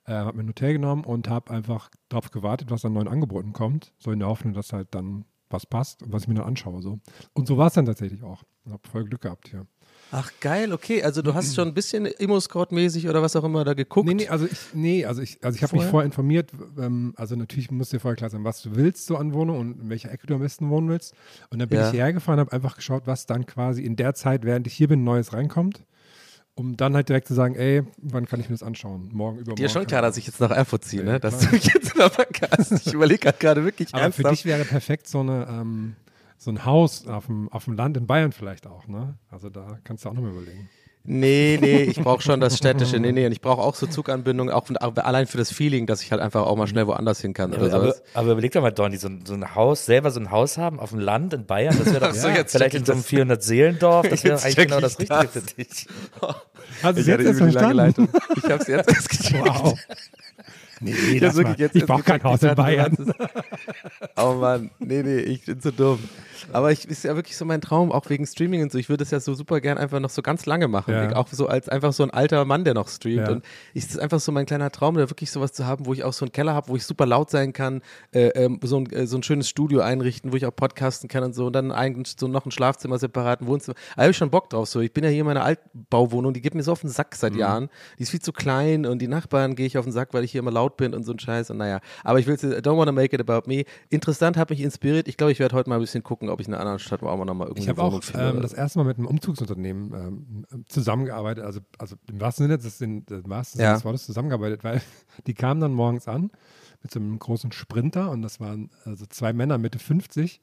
[0.07, 3.53] äh, habe mir ein Hotel genommen und habe einfach darauf gewartet, was an neuen Angeboten
[3.53, 6.47] kommt, so in der Hoffnung, dass halt dann was passt und was ich mir dann
[6.47, 6.81] anschaue.
[6.81, 7.01] So.
[7.33, 8.45] Und so war es dann tatsächlich auch.
[8.65, 9.67] Ich habe voll Glück gehabt hier.
[10.13, 11.03] Ach geil, okay.
[11.05, 14.09] Also du hast schon ein bisschen Immo-Scout-mäßig oder was auch immer da geguckt.
[14.09, 16.05] Nee, nee, also ich, nee, also ich, also ich habe mich Vorher?
[16.07, 16.51] informiert.
[16.79, 19.81] Ähm, also natürlich muss dir vorher klar sein, was du willst so an Wohnung und
[19.83, 21.15] in welcher Ecke du am besten wohnen willst.
[21.51, 21.87] Und dann bin Ja.
[21.87, 24.89] ich hierher gefahren, habe einfach geschaut, was dann quasi in der Zeit, während ich hier
[24.89, 25.85] bin, Neues reinkommt.
[26.61, 29.09] Um dann halt direkt zu sagen, ey, wann kann ich mir das anschauen?
[29.15, 29.57] Morgen, übermorgen.
[29.63, 31.21] Dir schon klar, dass ich jetzt nach Erfurt ziehe, Ja, ne?
[31.21, 31.53] Dass klar.
[31.53, 32.73] du jetzt noch verkast.
[32.87, 34.33] Ich überlege gerade wirklich Aber für ernsthaft.
[34.33, 35.97] dich wäre perfekt so eine, ähm,
[36.37, 39.17] so ein Haus auf dem, auf dem Land in Bayern vielleicht auch, ne?
[39.31, 40.69] Also da kannst du auch nochmal überlegen.
[41.13, 43.01] Nee, nee, ich brauche schon das Städtische.
[43.01, 46.03] Nee, nee, und ich brauche auch so Zuganbindung, auch, auch allein für das Feeling, dass
[46.03, 48.03] ich halt einfach auch mal schnell woanders hin kann oder Aber, aber, sowas.
[48.15, 50.79] aber überleg doch mal, Donny, so, ein- so ein Haus, selber so ein Haus haben
[50.79, 53.11] auf dem Land in Bayern, das wäre doch so, jetzt vielleicht in so einem das.
[53.11, 55.33] 400-Seelendorf, das wäre eigentlich genau das Richtige das.
[55.33, 55.87] für dich.
[56.83, 57.77] Hast du Ich es jetzt erst irgendwie die lange verstanden?
[57.77, 58.09] Leitung.
[58.37, 59.45] Ich hab's jetzt erst gecheckt.
[59.49, 59.79] Wow.
[60.83, 62.97] Nee, nee, Ja, wirklich, jetzt- ich brauche kein Haus in Bayern.
[62.99, 63.29] es.
[64.17, 65.99] Oh Mann, nee, nee, ich bin zu dumm.
[66.53, 68.79] Aber ich ist ja wirklich so mein Traum, auch wegen Streaming und so.
[68.79, 70.95] Ich würde es ja so super gern einfach noch so ganz lange machen.
[70.95, 71.17] Ja.
[71.17, 73.27] Auch so als einfach so ein alter Mann, der noch streamt.
[73.27, 73.33] Ja.
[73.33, 76.05] Und ich, ist einfach so mein kleiner Traum, da wirklich sowas zu haben, wo ich
[76.05, 78.91] auch so einen Keller habe, wo ich super laut sein kann, äh, ähm, so, ein,
[78.91, 81.47] äh, so ein schönes Studio einrichten, wo ich auch podcasten kann und so.
[81.47, 83.77] Und dann eigentlich so noch ein Schlafzimmer separat, ein Wohnzimmer.
[83.97, 84.69] Da habe ich schon Bock drauf.
[84.69, 87.15] So, ich bin ja hier in meiner Altbauwohnung, die gibt mir so auf den Sack
[87.15, 87.69] seit Jahren.
[87.99, 90.33] Die ist viel zu klein und die Nachbarn gehe ich auf den Sack, weil ich
[90.33, 91.51] hier immer laut bin und so ein Scheiß.
[91.51, 93.65] Und naja, aber ich will don't wanna make it about me.
[93.89, 95.09] Interessant, hat mich inspiriert.
[95.09, 97.03] Ich glaube, ich werde heute mal ein bisschen gucken, ob ich in einer anderen Stadt
[97.03, 100.65] auch noch mal irgendwie Ich habe auch ähm, das erste Mal mit einem Umzugsunternehmen ähm,
[100.67, 103.75] zusammengearbeitet, also, also im wahrsten Sinne des, im wahrsten Sinne Ja.
[103.75, 104.81] des Wortes zusammengearbeitet, weil
[105.27, 106.31] die kamen dann morgens an
[106.83, 110.41] mit so einem großen Sprinter und das waren also zwei Männer Mitte 50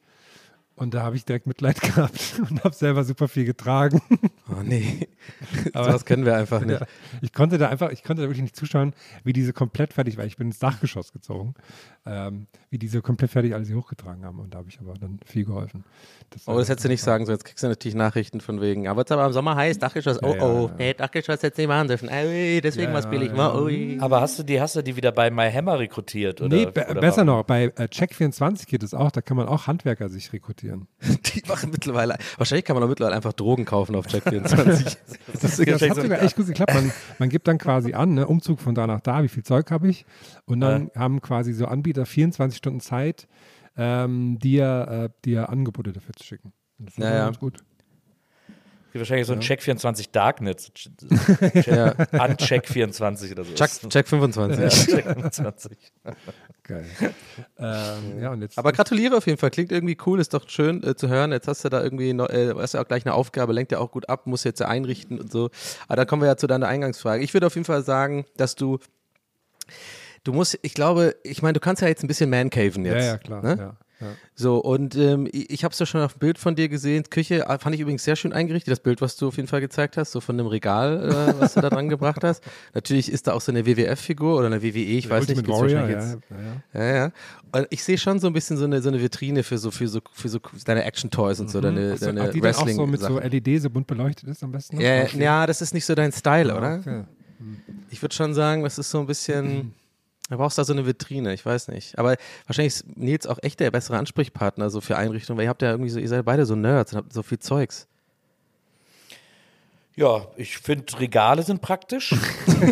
[0.77, 4.01] und da habe ich direkt Mitleid gehabt und habe selber super viel getragen.
[4.49, 5.07] oh nee,
[5.73, 6.81] Aber- das können wir einfach nicht.
[7.21, 10.27] Ich konnte da einfach, ich konnte da wirklich nicht zuschauen, wie diese komplett fertig, weil
[10.27, 11.53] ich bin ins Dachgeschoss gezogen,
[12.05, 15.19] ähm, wie diese komplett fertig alles hier hochgetragen haben und da habe ich aber dann
[15.25, 15.83] viel geholfen.
[16.29, 17.37] Das, Oh, das hättest du nicht sagen sollen.
[17.37, 18.87] Jetzt kriegst du natürlich Nachrichten von wegen.
[18.89, 20.21] Aber jetzt aber im Sommer heiß, Dachgeschoss.
[20.21, 20.67] Oh, Ja, oh.
[20.67, 20.75] ja.
[20.77, 22.09] Nee, Dachgeschoss hättest du nicht machen dürfen.
[22.09, 23.29] Ui, deswegen Ja, war's ja, billig.
[23.31, 23.37] ja.
[23.37, 23.61] war.
[23.61, 23.97] Ui.
[24.01, 26.41] Aber hast du die, hast du die wieder bei MyHammer rekrutiert?
[26.41, 27.39] Oder, Nee, be oder besser warum?
[27.39, 30.66] noch, bei äh, Check24 geht es auch, da kann man auch Handwerker sich rekrutieren.
[31.01, 32.17] Die machen mittlerweile.
[32.38, 34.97] Wahrscheinlich kann man auch mittlerweile einfach Drogen kaufen auf Check24.
[35.39, 36.73] Das, das hat sogar echt gut geklappt.
[36.73, 39.69] Man, man gibt dann quasi an, ne, Umzug von da nach da, wie viel Zeug
[39.71, 40.06] habe ich?
[40.45, 43.27] Und dann haben quasi so Anbieter 24 Stunden Zeit,
[43.75, 46.53] ähm, dir, äh, dir Angebote dafür zu schicken.
[46.80, 47.25] Und Das ist Ja, ja.
[47.25, 47.63] ganz gut.
[48.93, 50.71] Wahrscheinlich so ein Check24 Darknet.
[51.65, 51.91] ja.
[51.91, 53.53] Uncheck24 oder so.
[53.53, 54.60] Check, Check 25.
[54.60, 55.71] Ja, Check24.
[56.67, 56.86] Geil.
[57.58, 58.58] ähm, ja, und jetzt.
[58.58, 59.51] Aber gratuliere auf jeden Fall.
[59.51, 61.32] Klingt irgendwie cool, ist doch schön äh, zu hören.
[61.32, 63.80] Jetzt hast du da irgendwie, noch, äh, hast du auch gleich eine Aufgabe, lenkt ja
[63.80, 65.49] auch gut ab, musst jetzt ja einrichten und so.
[65.88, 67.23] Aber da kommen wir ja zu deiner Eingangsfrage.
[67.23, 68.80] Ich würde auf jeden Fall sagen, dass du,
[70.23, 72.95] du musst, ich glaube, ich meine, du kannst ja jetzt ein bisschen mancaven jetzt.
[72.95, 73.41] ja, ja, klar.
[73.43, 73.56] Ne?
[73.58, 73.77] Ja.
[74.36, 77.03] So, und ähm, ich, habe es ja schon auf dem Bild von dir gesehen.
[77.10, 78.71] Küche äh, fand ich übrigens sehr schön eingerichtet.
[78.71, 81.55] Das Bild, was du auf jeden Fall gezeigt hast, so von dem Regal, äh, was
[81.55, 82.43] du da dran gebracht hast.
[82.73, 85.38] Natürlich ist da auch so eine WWF-Figur oder eine WWE, ich weiß nicht.
[85.38, 86.17] Ultimate Warrior, ja, jetzt.
[86.29, 86.86] ja, ja.
[86.86, 87.12] Ja, ja.
[87.51, 89.88] Und ich sehe schon so ein bisschen so eine, so eine Vitrine für so, für
[89.88, 92.75] so, für so deine Action-Toys und so, deine, Ach so, deine die dann auch wrestling
[92.75, 94.79] so mit so LED so bunt beleuchtet ist am besten?
[94.79, 95.23] ja, Okay.
[95.23, 96.79] ja, das ist nicht so dein Style, oder?
[96.79, 97.03] Okay.
[97.89, 99.73] Ich würde schon sagen, das ist so ein bisschen.
[100.29, 101.97] Du brauchst da so eine Vitrine, ich weiß nicht.
[101.97, 105.61] Aber wahrscheinlich ist Nils auch echt der bessere Ansprechpartner so für Einrichtungen, weil ihr habt
[105.61, 107.87] ja irgendwie so, ihr seid beide so Nerds und habt so viel Zeugs.
[109.95, 112.13] Ja, ich finde, Regale sind praktisch,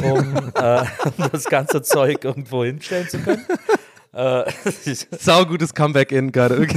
[0.03, 0.85] um äh,
[1.31, 3.45] das ganze Zeug irgendwo hinstellen zu können.
[4.15, 4.49] Äh,
[5.19, 6.65] Saugutes Comeback in gerade.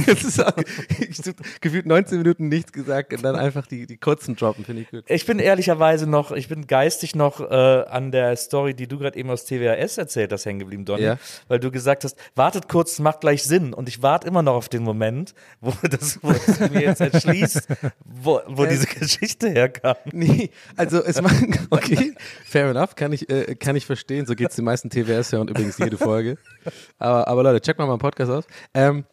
[0.99, 1.21] Ich
[1.61, 5.03] gefühlt 19 Minuten nichts gesagt und dann einfach die, die kurzen droppen, finde ich gut.
[5.07, 9.17] ich bin ehrlicherweise noch, ich bin geistig noch äh, an der Story, die du gerade
[9.17, 11.03] eben aus TWAS erzählt hast, hängen geblieben, Donny.
[11.03, 11.17] Ja.
[11.47, 13.73] Weil du gesagt hast, wartet kurz, macht gleich Sinn.
[13.73, 17.67] Und ich warte immer noch auf den Moment, wo das wo es mir jetzt erschließt,
[18.05, 19.95] wo, wo diese Geschichte herkam.
[20.11, 22.13] Nee, also es macht, okay,
[22.45, 24.25] fair enough, kann ich, äh, kann ich verstehen.
[24.25, 26.37] So geht es den meisten TWS ja und übrigens jede Folge.
[26.97, 28.43] Aber, aber Leute, check mal meinen Podcast aus.
[28.73, 29.05] Ähm,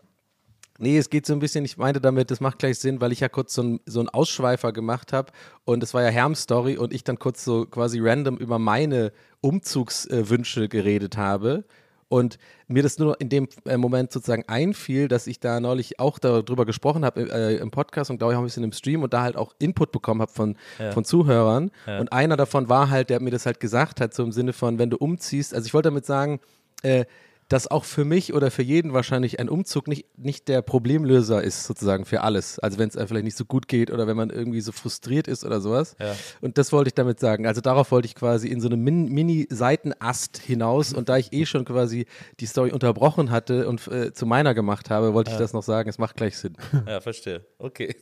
[0.79, 3.21] nee, es geht so ein bisschen, ich meinte damit, das macht gleich Sinn, weil ich
[3.21, 5.33] ja kurz so, ein, so einen Ausschweifer gemacht habe
[5.65, 9.13] und es war ja Herms Story und ich dann kurz so quasi random über meine
[9.43, 11.65] Umzugswünsche geredet habe.
[12.09, 16.21] Und mir das nur in dem äh, Moment sozusagen einfiel, dass ich da neulich auch
[16.21, 19.13] darüber gesprochen habe äh, im Podcast und glaube ich auch ein bisschen im Stream und
[19.13, 20.57] da halt auch Input bekommen habe von,
[20.93, 21.73] von Zuhörern.
[21.99, 24.79] Und einer davon war halt, der mir das halt gesagt hat, so im Sinne von,
[24.79, 26.39] wenn du umziehst, also ich wollte damit sagen,
[26.83, 27.07] äh,
[27.49, 31.65] dass auch für mich oder für jeden wahrscheinlich ein Umzug nicht, nicht der Problemlöser ist,
[31.65, 32.59] sozusagen für alles.
[32.59, 35.29] Also wenn es einem vielleicht nicht so gut geht oder wenn man irgendwie so frustriert
[35.29, 35.97] ist oder sowas.
[36.41, 37.47] Und das wollte ich damit sagen.
[37.47, 41.47] Also darauf wollte ich quasi in so einem Min Mini-Seitenast hinaus und da ich eh
[41.47, 42.07] schon quasi
[42.41, 45.89] die Story unterbrochen hatte und äh, zu meiner gemacht habe, wollte ich das noch sagen.
[45.89, 46.57] Es macht gleich Sinn.
[46.87, 47.45] Ja, verstehe.
[47.59, 47.95] Okay.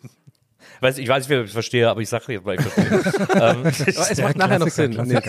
[0.80, 3.28] Weiß, ich weiß nicht, ob ich verstehe, aber ich sage jetzt mal, ich verstehe.
[3.40, 4.90] ähm, es macht nachher noch Sinn.
[5.04, 5.20] Nee,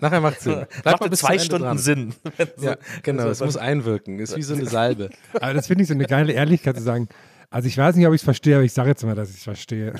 [0.00, 0.66] nachher macht Sinn.
[0.82, 1.78] Bleib macht bis zwei Stunden dran.
[1.78, 2.14] Sinn.
[2.60, 3.28] Ja, genau.
[3.28, 4.18] Es muss einwirken.
[4.18, 5.10] Ist wie so eine Salbe.
[5.34, 7.08] Aber das finde ich so eine geile Ehrlichkeit zu sagen.
[7.50, 9.36] Also ich weiß nicht, ob ich es verstehe, aber ich sage jetzt mal, dass ich
[9.36, 9.92] es verstehe.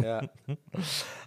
[0.00, 0.22] Ja.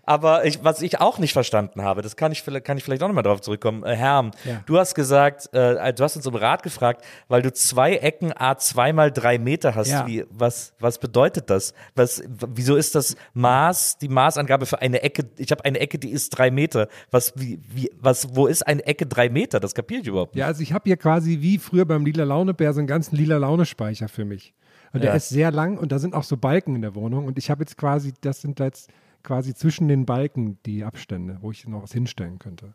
[0.04, 3.04] Aber ich, was ich auch nicht verstanden habe, das kann ich, vielleicht- kann ich vielleicht
[3.04, 3.84] auch nochmal drauf zurückkommen.
[3.84, 4.62] Äh, Herm, Ja.
[4.66, 8.58] du hast gesagt, äh, du hast uns um Rat gefragt, weil du zwei Ecken A
[8.58, 9.90] zwei mal drei Meter hast.
[9.90, 10.08] Ja.
[10.08, 11.74] Wie, was, was bedeutet das?
[11.96, 15.30] Was, wieso ist das Maß, die Maßangabe für eine Ecke?
[15.38, 16.88] Ich habe eine Ecke, die ist drei Meter.
[17.12, 19.60] Was, wie, wie, was, wo ist eine Ecke drei Meter?
[19.60, 20.42] Das kapiere ich überhaupt nicht.
[20.42, 23.38] Ja, also ich habe hier quasi wie früher beim Lila Launebär so einen ganzen Lila
[23.38, 24.54] Laune-Speicher für mich.
[24.94, 25.16] Und der Ja.
[25.16, 27.26] ist sehr lang und da sind auch so Balken in der Wohnung.
[27.26, 28.90] Und ich habe jetzt quasi, das sind jetzt
[29.24, 32.74] quasi zwischen den Balken die Abstände, wo ich noch was hinstellen könnte.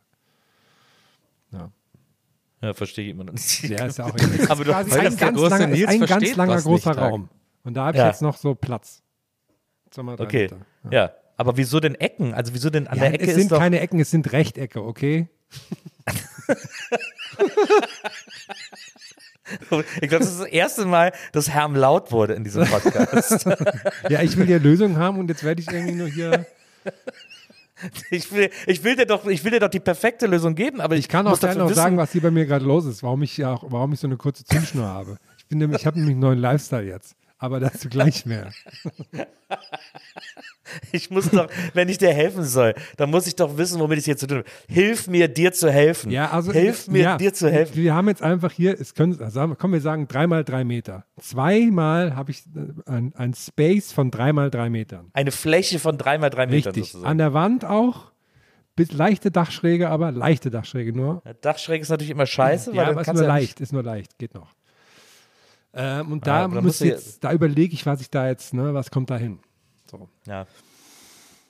[1.52, 1.70] Ja,
[2.60, 3.68] Ja, verstehe ich immer noch nicht.
[3.70, 4.14] der ist ja auch
[4.48, 6.96] Aber du hast ein ganz, langer, Nils ein ganz langer großer.
[6.96, 7.28] Raum.
[7.64, 8.08] Und da habe ich Ja.
[8.08, 9.02] jetzt noch so Platz.
[9.96, 10.58] Okay, Meter.
[10.90, 11.12] ja.
[11.38, 12.34] Aber wieso denn Ecken?
[12.34, 13.58] Also wieso denn an Ja, der Ecke es sind doch...
[13.58, 15.28] keine Ecken, es sind Rechtecke, okay?
[20.00, 23.46] Ich glaube, das ist das erste Mal, dass Herm laut wurde in diesem Podcast.
[24.08, 26.46] Ja, ich will ja Lösungen haben und jetzt werde ich irgendwie nur hier.
[28.10, 30.94] ich, will, ich, will dir doch, ich will dir doch die perfekte Lösung geben, aber
[30.94, 33.02] ich, Ich kann auch gerne noch wissen, sagen, was hier bei mir gerade los ist,
[33.02, 35.18] warum ich ja auch, warum ich so eine kurze Zündschnur habe.
[35.38, 37.14] Ich bin nämlich, ich habe nämlich einen neuen Lifestyle jetzt.
[37.38, 38.50] Aber dazu gleich mehr.
[40.92, 44.04] ich muss doch, wenn ich dir helfen soll, dann muss ich doch wissen, womit ich
[44.06, 44.48] hier zu tun habe.
[44.68, 46.10] Hilf mir, dir zu helfen.
[46.10, 47.76] Ja, also Hilf mir, ja, dir zu helfen.
[47.76, 50.64] Wir haben jetzt einfach hier, es können, also sagen wir- komm, wir sagen dreimal drei
[50.64, 51.04] Meter.
[51.20, 55.10] Zweimal habe ich äh, ein, ein Space von dreimal drei Metern.
[55.12, 56.84] Eine Fläche von drei mal drei Metern Richtig.
[56.92, 57.10] sozusagen.
[57.10, 58.12] An der Wand auch.
[58.76, 61.22] Bis leichte Dachschräge, aber leichte Dachschräge nur.
[61.40, 63.82] Dachschräge ist natürlich immer scheiße, weil Ja, dann aber ist nur ja leicht, ist nur
[63.82, 64.54] leicht, geht noch.
[65.76, 68.90] Ähm, und da dann muss jetzt, da überlege ich, was ich da jetzt, ne, was
[68.90, 69.38] kommt da hin.
[69.90, 70.08] So.
[70.26, 70.46] Ja.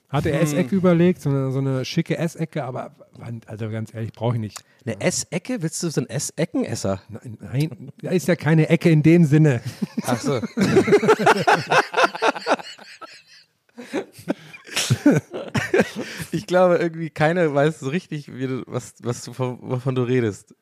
[0.08, 2.94] Hatte er Essecke überlegt, so eine, so eine schicke Essecke, aber
[3.46, 4.62] also ganz ehrlich, brauche ich nicht.
[4.84, 5.62] Eine Essecke?
[5.62, 7.00] Willst du so ein Esseckenesser?
[7.08, 9.62] Nein, nein, da ist ja keine Ecke in dem Sinne.
[10.02, 10.40] Ach so.
[16.32, 20.02] ich glaube, irgendwie keiner weiß so richtig, wie du, was, was du, von- wovon du
[20.02, 20.54] redest.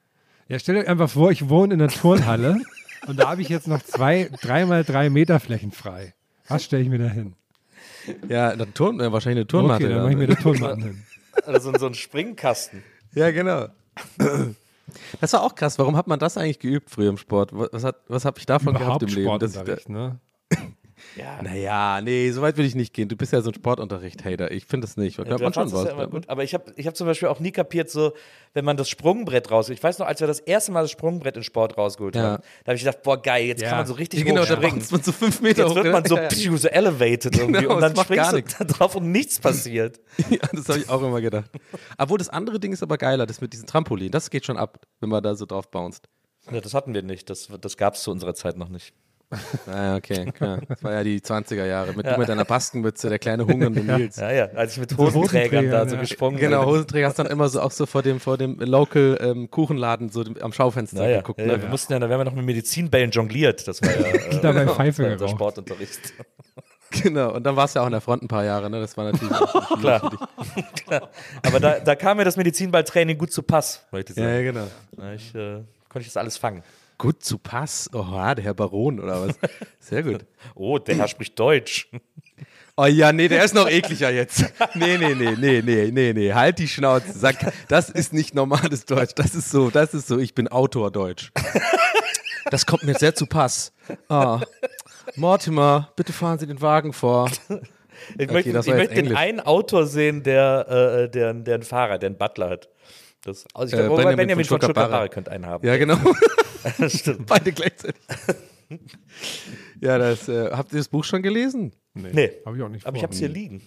[0.49, 2.61] Ja, stell dir einfach vor, ich wohne in einer Turnhalle
[3.07, 6.15] und da habe ich jetzt noch zwei, dreimal drei Meter Flächen frei.
[6.49, 7.35] Was stelle ich mir da hin?
[8.29, 9.85] Ja, eine Turn, äh, wahrscheinlich eine Turnmatte.
[9.85, 11.03] Okay, dann mache ich mir eine Turnmatte hin.
[11.47, 12.83] Oder so, so ein Springkasten.
[13.15, 13.67] ja, genau.
[15.21, 15.79] Das war auch krass.
[15.79, 17.51] Warum hat man das eigentlich geübt früher im Sport?
[17.53, 19.39] Was, hat, was habe ich davon Überhaupt gehabt im Leben?
[19.39, 20.19] dass ich da- ne?
[21.17, 21.41] Ja.
[21.43, 23.09] Naja, nee, so weit will ich nicht gehen.
[23.09, 24.51] Du bist ja so ein Sportunterricht-Hater.
[24.51, 25.19] Ich finde das nicht.
[25.19, 25.85] Ja, man schon was.
[25.85, 26.29] ja gut.
[26.29, 28.13] Aber ich habe ich hab zum Beispiel auch nie kapiert, so,
[28.53, 29.69] wenn man das Sprungbrett raus.
[29.69, 32.23] Ich weiß noch, als wir das erste Mal das Sprungbrett in Sport rausgeholt Ja.
[32.23, 34.83] haben, da habe ich gedacht, boah, geil, jetzt kann man so richtig genau, springen.
[34.91, 35.77] man so fünf Meter Jetzt hoch.
[35.77, 39.11] wird man so, pschuh, so elevated irgendwie Genau, und dann springst du da drauf und
[39.13, 40.01] nichts passiert.
[40.31, 41.51] Ja, das habe ich auch immer gedacht.
[41.99, 44.11] Obwohl das andere Ding ist aber geiler, das mit diesem Trampolin.
[44.11, 46.09] Das geht schon ab, wenn man da so drauf bounced.
[46.51, 47.29] Ja, das hatten wir nicht.
[47.31, 48.93] Das, das gab es zu unserer Zeit noch nicht.
[49.67, 50.61] Naja, okay, klar.
[50.69, 51.93] Das war ja die 20er Jahre.
[51.95, 54.17] Mit, Du mit deiner Baskenmütze, der kleine hungernde Nils.
[54.17, 56.01] Ja, ja, als ich mit Hosenträgern da so ja.
[56.01, 56.69] gesprungen Genau, bin.
[56.75, 60.25] Hosenträger hast dann immer so auch so vor dem, vor dem Local ähm, Kuchenladen so
[60.41, 61.41] am Schaufenster Naja, geguckt.
[61.41, 61.53] ja, ne?
[61.55, 63.67] ja, wir mussten ja, da werden wir noch mit Medizinbällen jongliert.
[63.67, 65.31] Das war ja äh, Dabei Pfeife unser geraucht.
[65.35, 66.01] Sportunterricht.
[67.03, 68.79] Genau, und dann warst du ja auch in der Front ein paar Jahre, ne?
[68.81, 69.35] Das war natürlich
[69.81, 70.13] Klar.
[70.87, 71.09] Klar.
[71.45, 74.37] Aber da, da kam mir das Medizinballtraining gut zu Pass, möchte ich Ja, sagen.
[74.37, 74.67] ja, genau.
[74.99, 75.55] Ja, Ich äh,
[75.89, 76.63] konnte ich das alles fangen.
[76.99, 77.91] Gut zu Pass.
[77.93, 79.39] Oh, ah, der Herr Baron oder was?
[79.81, 80.25] Sehr gut.
[80.55, 81.89] Oh, der Herr spricht Deutsch.
[82.77, 84.47] Oh ja, nee, der ist noch ekliger jetzt.
[84.75, 86.33] Nee, nee, nee, nee, nee, nee, nee.
[86.33, 87.13] Halt die Schnauze.
[87.17, 87.37] Sag,
[87.69, 89.15] das ist nicht normales Deutsch.
[89.15, 91.31] Das ist so, das ist so, ich bin Autor Deutsch.
[92.51, 93.73] Das kommt mir sehr zu Pass.
[94.09, 94.41] Ah.
[95.15, 97.31] Mortimer, bitte fahren Sie den Wagen vor.
[98.19, 101.99] Ich Okay, möchte, ich möchte den einen Autor sehen, der, äh, der, der einen Fahrer,
[101.99, 102.69] der einen Butler hat.
[103.25, 104.59] Das, also ich Äh, glaube, Benjamin Benjamin, von.
[104.61, 105.67] Stuttgart-Barre könnte einen haben.
[105.67, 105.97] Ja, genau.
[106.89, 107.27] Stimmt.
[107.27, 108.01] Beide gleichzeitig.
[109.81, 111.73] Ja, das, äh, habt ihr das Buch schon gelesen?
[111.95, 113.63] Nee, Habe ich auch nicht aber ich habe es hier liegen.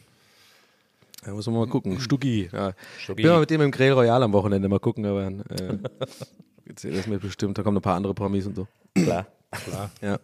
[1.24, 2.00] Da muss man mal gucken.
[2.00, 2.50] Stuggi.
[2.52, 2.74] Ja.
[3.00, 3.22] Stuggi.
[3.22, 5.78] Ich bin mal mit dem im Grill Royal am Wochenende mal gucken, aber äh,
[6.67, 7.58] jetzt das mir bestimmt.
[7.58, 8.67] Da kommen ein paar andere Promis und so.
[8.93, 9.28] Klar.
[10.02, 10.20] Ja.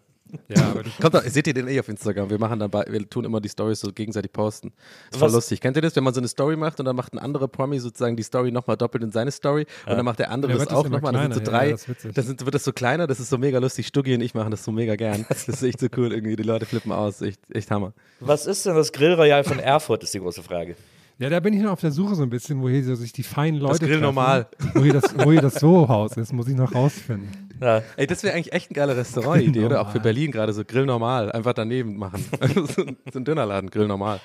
[0.50, 2.30] Ja, aber Kommt doch, seht ihr den eh auf Instagram?
[2.30, 4.74] Wir machen dann bei, wir tun immer die Stories so gegenseitig posten.
[5.12, 5.62] Ist voll Was- lustig.
[5.62, 7.80] Kennt ihr das, wenn man so eine Story macht und dann macht ein anderer Promi
[7.80, 10.62] sozusagen die Story nochmal doppelt in seine Story und dann macht der andere Ja, das
[10.62, 11.14] wird das auch immer nochmal.
[11.14, 11.66] Das sind so kleiner, ja, drei.
[11.68, 12.14] ja, das ist witzig.
[12.16, 13.88] das sind, wird das so kleiner, das ist so mega lustig.
[13.88, 15.26] Stuggi und ich machen das so mega gern.
[15.34, 16.36] Das ist echt so cool irgendwie.
[16.36, 17.22] Die Leute flippen aus.
[17.22, 17.94] Echt, echt Hammer.
[18.20, 20.76] Was ist denn das Grillroyal von Erfurt, ist die große Frage.
[21.20, 23.14] Ja, da bin ich noch auf der Suche so ein bisschen, wo hier so sich
[23.14, 24.02] die feinen Leute Grill treffen.
[24.04, 24.48] normal.
[24.74, 27.30] Wo hier das, wo hier das Soho-Haus ist, muss ich noch rausfinden.
[27.62, 29.82] Ja, Ey, das wäre eigentlich echt eine geile Restaurantidee, oder?
[29.82, 30.00] Auch für.
[30.00, 31.32] Berlin gerade so Grill normal.
[31.32, 32.26] Einfach daneben machen.
[32.76, 34.20] so, ein- so ein Dönerladen, Grill normal.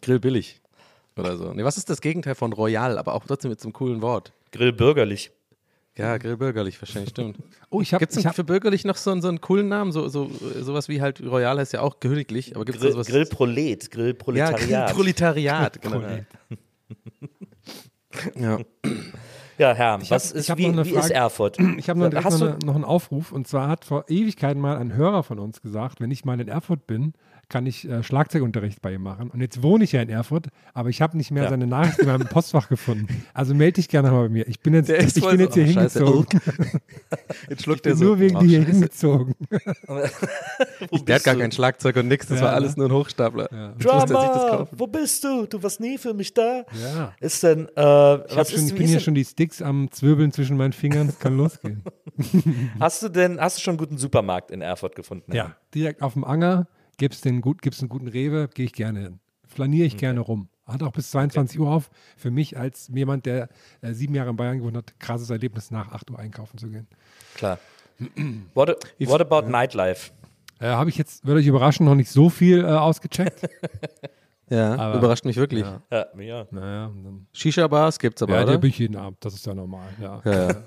[0.00, 0.60] Grill billig.
[1.16, 1.52] Oder so.
[1.52, 4.32] Nee, was ist das Gegenteil von Royal, aber auch trotzdem mit so einem coolen Wort?
[4.50, 5.30] Grill bürgerlich.
[5.98, 7.36] Ja, Grill bürgerlich wahrscheinlich, stimmt.
[7.68, 9.92] Oh, ich habe Gibt es für bürgerlich noch so, einen- so einen coolen Namen?
[9.92, 13.06] So, so, sowas wie halt Royal heißt ja auch königlich, aber gibt es Grill, sowas?
[13.08, 14.94] Grillprolet, ja, Grillproletariat.
[14.94, 16.00] Proletariat, genau.
[18.36, 18.58] Ja.
[19.58, 21.14] Ja, Herr, hab- was ich ist, hab wie, eine wie ist Frage.
[21.14, 21.58] Erfurt?
[21.78, 25.22] Ich habe noch, eine, noch einen Aufruf und zwar hat vor Ewigkeiten mal ein Hörer
[25.22, 27.12] von uns gesagt, wenn ich mal in Erfurt bin,
[27.52, 29.30] kann ich äh, Schlagzeugunterricht bei ihm machen.
[29.30, 31.50] Und jetzt wohne ich ja in Erfurt, aber ich habe nicht mehr Ja.
[31.50, 33.26] seine Nachricht in meinem Postfach gefunden.
[33.34, 34.48] Also melde dich gerne mal bei mir.
[34.48, 35.98] Ich bin jetzt, ist ich bin so, jetzt hier oh, scheiße.
[35.98, 36.40] hingezogen.
[37.50, 38.04] Jetzt schluckt er so.
[38.04, 39.34] nur wegen oh, dir hier hingezogen.
[39.50, 41.40] Der hat gar du?
[41.40, 42.56] kein Schlagzeug und nix, das Ja, war ne?
[42.56, 43.52] alles nur ein Hochstapler.
[43.52, 45.46] Er das Drama, wo bist du?
[45.46, 46.64] Du warst nie für mich da.
[46.82, 47.12] Ja.
[47.20, 49.90] Ist denn, äh, Ich, was schon, ist, bin ist hier denn, schon die Sticks am
[49.90, 51.08] Zwirbeln zwischen meinen Fingern.
[51.08, 51.82] Es kann losgehen.
[52.80, 55.34] hast du denn, hast du schon einen guten Supermarkt in Erfurt gefunden?
[55.34, 56.66] Ja, direkt auf dem Anger
[57.02, 59.20] gibt es gut, gibt's einen guten Rewe, gehe ich gerne hin.
[59.44, 60.48] Flaniere ich gerne rum.
[60.66, 61.90] Hat auch bis 22 Uhr auf.
[62.16, 63.48] Für mich als jemand, der
[63.80, 66.86] äh, sieben Jahre in Bayern gewohnt hat, krasses Erlebnis, nach 8 Uhr einkaufen zu gehen.
[67.34, 67.58] Klar.
[68.54, 70.12] What, what about Nightlife?
[70.60, 73.48] Äh, Habe ich jetzt, würde euch überraschen, noch nicht so viel äh, ausgecheckt.
[74.50, 75.64] Ja, Aber- überrascht mich wirklich.
[75.64, 76.46] Ja, ja.
[76.50, 78.52] naja, und dann, Shisha-Bars gibt's aber, ja, oder?
[78.52, 79.88] da bin ich jeden Abend, das ist ja normal.
[79.98, 80.20] Ja.
[80.26, 80.48] Ja, ja.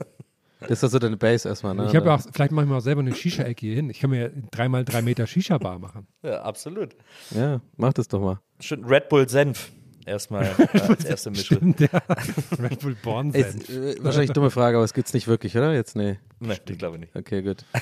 [0.61, 1.85] Das ist also deine Base erstmal, ne?
[1.87, 3.89] Ich habe ja auch, vielleicht mache ich mir auch selber eine Shisha-Ecke hier hin.
[3.89, 6.07] Ich kann mir dreimal drei Meter Shisha-Bar machen.
[6.23, 6.95] ja, absolut.
[7.31, 8.39] Ja, mach das doch mal.
[8.59, 9.71] Schön Red Bull Senf.
[10.05, 11.55] Erstmal äh, als erste Mische.
[11.55, 11.89] Stimmt, ja.
[12.59, 13.69] Red Bull Born Senf.
[13.69, 15.73] äh, wahrscheinlich dumme Frage, aber es gibt's nicht wirklich, oder?
[15.73, 16.19] Jetzt, nee.
[16.39, 17.15] Nee, ich glaube nicht.
[17.15, 17.65] Okay, gut.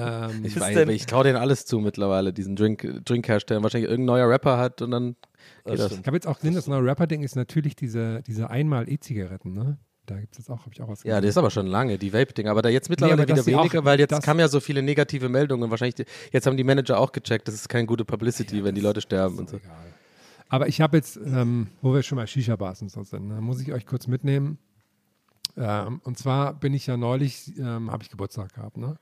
[0.00, 3.64] Ähm, Ich, denn- ich traue denen alles zu mittlerweile, diesen Drink, Drink-Hersteller.
[3.64, 5.16] Wahrscheinlich irgendein neuer Rapper hat und dann
[5.64, 5.90] geht das.
[5.90, 9.78] Ich habe jetzt auch gesehen, das neue Rapper-Ding ist natürlich diese, diese Einmal-E-Zigaretten, ne?
[10.10, 11.98] Da gibt es jetzt auch, habe ich auch was Ja, das ist aber schon lange,
[11.98, 12.50] die Vape-Dinger.
[12.50, 14.82] Aber da jetzt mittlerweile aber wieder sie auch- weniger, weil jetzt kamen ja so viele
[14.82, 15.70] negative Meldungen.
[15.70, 19.00] Wahrscheinlich, jetzt haben die Manager auch gecheckt, das ist keine gute Publicity, wenn die Leute
[19.00, 19.60] sterben und so.
[20.48, 23.60] Aber ich habe jetzt, ähm, wo wir schon mal Shisha-Bars und so sind, ne, muss
[23.60, 24.58] ich euch kurz mitnehmen.
[25.56, 28.98] Ähm, und zwar bin ich ja neulich, ähm, habe ich Geburtstag gehabt, ne?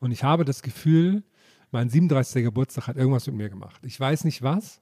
[0.00, 1.22] Und ich habe das Gefühl,
[1.70, 2.42] mein 37.
[2.44, 3.80] Geburtstag hat irgendwas mit mir gemacht.
[3.84, 4.80] Ich weiß nicht was,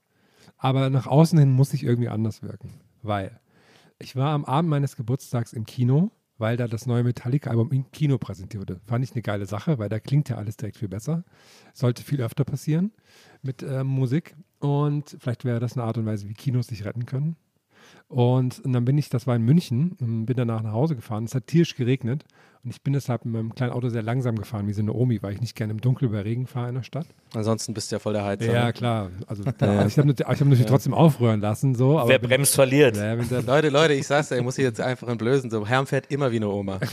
[0.57, 2.73] aber nach außen hin muss ich irgendwie anders wirken.
[3.03, 3.39] Weil
[4.01, 8.17] ich war am Abend meines Geburtstags im Kino, weil da das neue Metallica-Album im Kino
[8.17, 8.81] präsentiert wurde.
[8.85, 11.23] Fand ich eine geile Sache, weil da klingt ja alles direkt viel besser.
[11.73, 12.91] Sollte viel öfter passieren
[13.43, 14.35] mit ähm, Musik.
[14.59, 17.35] Und vielleicht wäre das eine Art und Weise, wie Kinos sich retten können.
[18.07, 21.23] Und, und dann bin ich, das war in München, und bin danach nach Hause gefahren.
[21.23, 22.25] Es hat tierisch geregnet.
[22.63, 25.23] Und ich bin deshalb mit meinem kleinen Auto sehr langsam gefahren, wie so eine Omi,
[25.23, 27.07] weil ich nicht gerne im Dunkeln über Regen fahre in der Stadt.
[27.33, 28.53] Ansonsten bist du ja voll der Heizer.
[28.53, 29.09] Ja, klar.
[29.25, 31.97] Also da, ich habe nat- ich hab natürlich trotzdem aufrühren lassen, so.
[31.97, 32.97] Aber Wer wenn- bremst, verliert.
[32.97, 33.13] Ja,
[33.47, 35.49] Leute, Leute, ich sag's ja, ich muss hier jetzt einfach entblößen.
[35.49, 36.77] So, Herm fährt immer wie eine Oma.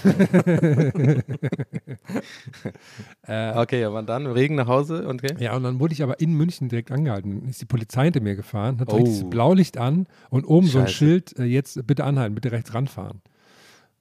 [3.26, 4.26] okay, ja, wann dann?
[4.26, 5.06] Im Regen nach Hause?
[5.06, 5.34] Okay.
[5.38, 7.40] Ja, und dann wurde ich aber in München direkt angehalten.
[7.40, 8.98] Dann ist die Polizei hinter mir gefahren, hat Oh.
[9.04, 10.94] das Blaulicht an und oben so ein Scheiße.
[10.96, 13.20] Schild, äh, jetzt bitte anhalten, bitte rechts ranfahren.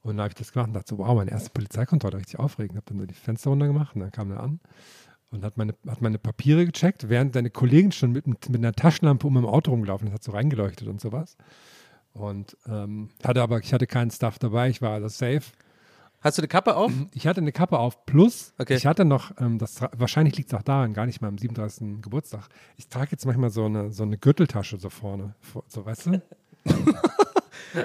[0.08, 2.78] Und dann habe ich das gemacht und dachte so, wow, meine erste Polizeikontrolle, richtig aufregend.
[2.78, 4.60] Habe dann so die Fenster runter gemacht und dann kam er an
[5.32, 9.28] und hat meine, hat meine Papiere gecheckt, während seine Kollegin schon mit, mit, einer Taschenlampe
[9.28, 11.36] um im Auto rumgelaufen ist, hat so reingeleuchtet und sowas.
[12.14, 15.42] Und ähm, hatte aber, ich hatte keinen Stuff dabei, ich war alles safe.
[16.22, 16.92] Hast du die Kappe auf?
[17.14, 18.76] Ich hatte eine Kappe auf, plus Okay.
[18.76, 22.02] ich hatte noch, ähm, das wahrscheinlich liegt es auch daran, gar nicht mal am 37.
[22.02, 22.48] Geburtstag.
[22.78, 26.22] Ich trage jetzt manchmal so eine, so eine Gürteltasche so vorne, vor- so weißt du?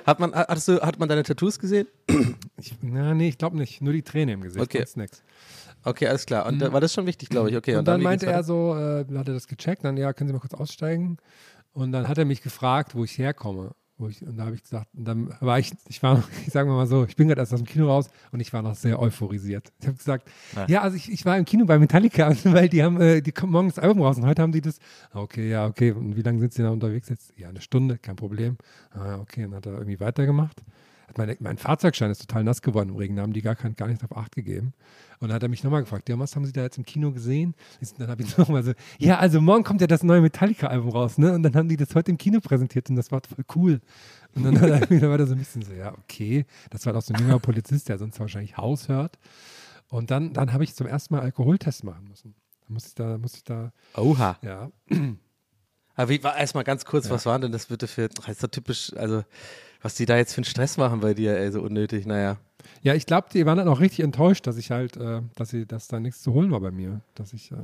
[0.07, 1.87] Hat man, hattest du, hat man deine Tattoos gesehen?
[2.57, 3.81] Ich, na, nee, ich glaube nicht.
[3.81, 4.85] Nur die Träne im Gesicht, Okay.
[4.97, 5.23] nix.
[5.85, 6.47] Okay, alles klar.
[6.47, 7.57] Und da war das schon wichtig, glaube ich.
[7.57, 10.29] Okay, und, dann, wie meinte er so, äh, hat er das gecheckt, dann, ja, können
[10.29, 11.19] Sie mal kurz aussteigen?
[11.73, 13.73] Und dann hat er mich gefragt, wo ich herkomme.
[14.09, 16.69] Ich, und da habe ich gesagt, und dann war ich, ich war, noch- ich sage
[16.69, 18.99] mal so, ich bin gerade erst aus dem Kino raus und ich war noch sehr
[19.01, 19.73] euphorisiert.
[19.81, 20.29] Ich habe gesagt,
[20.69, 23.53] ja, also ich, ich war im Kino bei Metallica, weil die haben, äh, die kommen
[23.53, 24.79] morgen das Album raus und heute haben die das.
[25.13, 25.93] Okay, ja, okay.
[25.93, 27.33] Und wie lange sind sie da unterwegs jetzt?
[27.37, 28.57] Ja, eine Stunde, kein Problem.
[28.93, 30.63] Ah, okay, und dann hat er irgendwie weitergemacht.
[31.19, 33.89] Meine, mein Fahrzeugschein ist total nass geworden im Regen, da haben die gar, kein, gar
[33.89, 34.73] nicht auf Acht gegeben.
[35.21, 37.13] Und dann hat er mich nochmal gefragt, ja, was haben Sie da jetzt im Kino
[37.13, 37.55] gesehen?
[37.81, 41.19] Und dann habe ich nochmal so, ja, also morgen kommt ja das neue Metallica-Album raus,
[41.19, 41.33] ne?
[41.33, 43.81] Und dann haben die das heute im Kino präsentiert und das war voll cool.
[44.35, 46.45] Und dann, hat er, dann war er so ein bisschen so, ja, okay.
[46.71, 49.19] Das war doch so ein junger Polizist, der sonst wahrscheinlich Haus hört.
[49.89, 52.35] Und dann, dann habe ich zum ersten Mal Alkoholtest machen müssen.
[52.67, 54.39] Da musste ich da, musste ich da, Oha.
[54.43, 54.71] ja,
[55.95, 58.93] Aber wie, war erstmal ganz kurz, was waren denn das bitte für, ist doch typisch,
[58.97, 59.25] also,
[59.83, 62.37] was die da jetzt für einen Stress machen bei dir, ey, so unnötig, naja.
[62.83, 65.67] Ja, ich glaube, die waren dann auch richtig enttäuscht, dass ich halt, äh, dass sie,
[65.67, 67.01] dass da nichts zu holen war bei mir.
[67.15, 67.57] Dass ich, äh,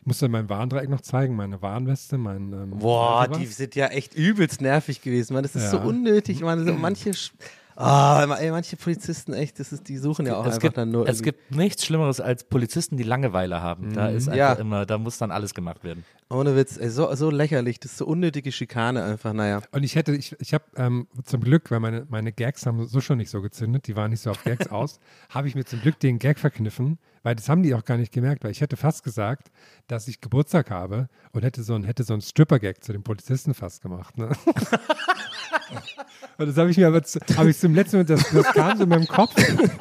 [0.00, 2.52] ich musste mein Warndreieck noch zeigen, meine Warnweste, mein.
[2.52, 5.42] Ähm, Boah, die sind ja echt übelst nervig gewesen, man.
[5.42, 5.84] Das ist so Ja.
[5.84, 6.64] unnötig, man.
[6.66, 7.32] So manche, Sch-
[7.76, 10.90] ah, ey, manche Polizisten, echt, das ist, die suchen ja auch es einfach gibt, dann
[10.90, 11.02] nur.
[11.08, 13.92] es irgendwie- gibt nichts Schlimmeres als Polizisten, die Langeweile haben.
[13.94, 14.52] Da ist einfach Ja.
[14.54, 16.04] immer, da muss dann alles gemacht werden.
[16.32, 19.62] Ohne Witz, ey, so, so lächerlich, das ist so unnötige Schikane einfach, naja.
[19.72, 23.00] Und ich hätte, ich, ich habe ähm, zum Glück, weil meine, meine Gags haben so
[23.00, 25.80] schon nicht so gezündet, die waren nicht so auf Gags aus, habe ich mir zum
[25.80, 28.76] Glück den Gag verkniffen, weil das haben die auch gar nicht gemerkt, weil ich hätte
[28.76, 29.50] fast gesagt,
[29.88, 33.52] dass ich Geburtstag habe und hätte so ein, hätte so einen Stripper-Gag zu den Polizisten
[33.52, 34.16] fast gemacht.
[34.16, 34.30] Ne?
[36.38, 37.02] Und das habe ich mir aber,
[37.36, 39.34] habe ich zum letzten Mal, das, das kam so in meinem Kopf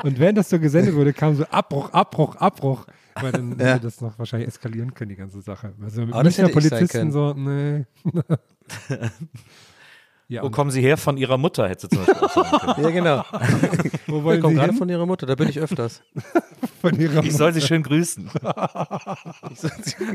[0.03, 2.85] und während das so gesendet wurde, kam so Abbruch, Abbruch, Abbruch.
[3.21, 3.65] Weil dann Ja.
[3.73, 5.73] hätte das noch wahrscheinlich eskalieren können, die ganze Sache.
[5.81, 7.85] Also mit Aber das Münchner ich Polizisten so, nee.
[10.27, 10.97] ja, Wo kommen sie her?
[10.97, 12.75] Von ihrer Mutter, hätte sie zum Beispiel auch sagen können.
[12.83, 13.25] Ja, genau.
[14.07, 14.77] wo Ich wollen komme Sie gerade hin?
[14.77, 16.01] von ihrer Mutter, da bin ich öfters.
[16.81, 18.29] Von ihrer Ich soll sie schön grüßen.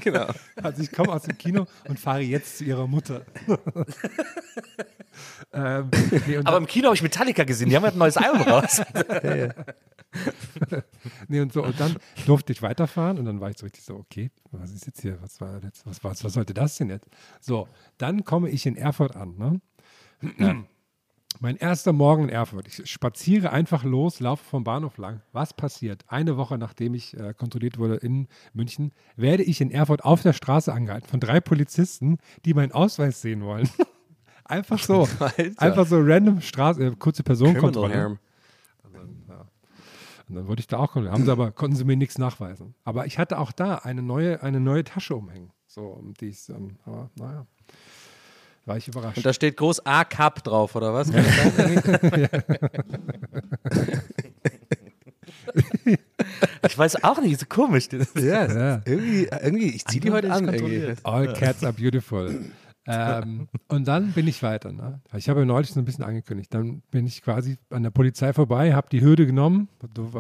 [0.01, 0.27] genau.
[0.63, 3.23] Also ich komme aus dem Kino und fahre jetzt zu ihrer Mutter.
[5.53, 5.91] ähm,
[6.27, 8.83] nee, Aber im Kino habe ich Metallica gesehen, die haben ja ein neues Album raus.
[11.29, 11.97] nee, und, so, und dann
[12.27, 15.21] durfte ich weiterfahren und dann war ich so richtig so, okay, was ist jetzt hier,
[15.21, 17.09] was war jetzt, was, was, was sollte das denn jetzt?
[17.41, 19.61] So, dann komme ich in Erfurt an, ne?
[21.41, 22.69] Mein erster Morgen in Erfurt.
[22.69, 25.21] Ich spaziere einfach los, laufe vom Bahnhof lang.
[25.33, 26.05] Was passiert?
[26.07, 30.33] Eine Woche nachdem ich äh, kontrolliert wurde in München, werde ich in Erfurt auf der
[30.33, 33.69] Straße angehalten von drei Polizisten, die meinen Ausweis sehen wollen.
[34.45, 35.09] einfach so.
[35.19, 35.61] Alter.
[35.61, 38.19] Einfach so random Straße, äh, kurze Personenkontrolle.
[40.29, 41.13] Und dann wurde ich da auch kontrolliert.
[41.15, 42.75] Haben sie aber, konnten sie mir nichts nachweisen.
[42.85, 45.51] Aber ich hatte auch da eine neue, eine neue Tasche umhängen.
[45.67, 47.47] So, um die ich, ähm, aber naja.
[48.67, 49.19] War ich überrascht.
[49.19, 51.11] Und da steht groß A-Cup drauf, oder was?
[56.67, 57.89] Ich weiß auch nicht, so komisch.
[57.89, 58.81] Das ist- ja, Ja.
[58.87, 60.49] irgendwie, irgendwie, ich zieh die heute an.
[61.03, 62.47] All cats are beautiful.
[62.87, 64.73] Ähm, und dann bin ich weiter.
[64.73, 65.01] Ne?
[65.17, 66.53] Ich habe ja neulich so ein bisschen angekündigt.
[66.53, 69.69] Dann bin ich quasi an der Polizei vorbei, habe die Hürde genommen,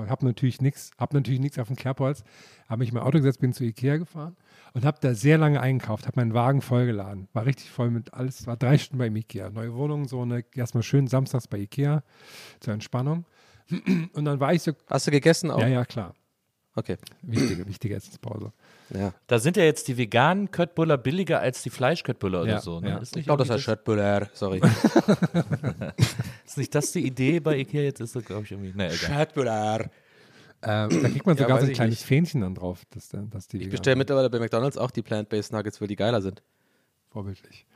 [0.09, 2.24] habe natürlich nichts, habe natürlich nichts auf dem Kerbholz,
[2.68, 4.37] habe mich in mein Auto gesetzt, bin zu Ikea gefahren
[4.72, 8.46] und habe da sehr lange eingekauft, habe meinen Wagen vollgeladen, war richtig voll mit alles,
[8.46, 9.50] war drei Stunden beim Ikea.
[9.50, 12.03] Neue Wohnung, so eine, erstmal schön samstags bei Ikea
[12.61, 13.24] zur Entspannung.
[14.12, 15.61] Und dann war ich so, Hast du gegessen auch?
[15.61, 16.14] ja, ja, klar,
[16.77, 16.96] Okay.
[17.22, 18.53] wichtige, wichtige Essenspause.
[18.90, 19.12] Ja.
[19.27, 22.81] Da sind ja jetzt die veganen Köttbullar billiger als die Fleischköttbullar oder Ja, so.
[22.81, 22.90] Ne?
[22.90, 22.99] ja.
[22.99, 24.61] Ist, Ich nicht glaube, das heißt irgendwie Schöttbüller, sorry.
[26.47, 28.01] ist nicht das die Idee bei Ikea jetzt?
[28.01, 28.73] Ist das, glaube ich, irgendwie.
[28.77, 28.97] Ne, egal.
[28.97, 29.90] Schöttbüller.
[30.62, 32.07] Ähm, da kriegt man sogar so ein ich kleines nicht.
[32.07, 35.81] Fähnchen dann drauf, dass, dass die Ich bestelle mittlerweile bei McDonalds auch die Plant-Based Nuggets,
[35.81, 36.42] weil die geiler sind.
[37.11, 37.66] vorbildlich.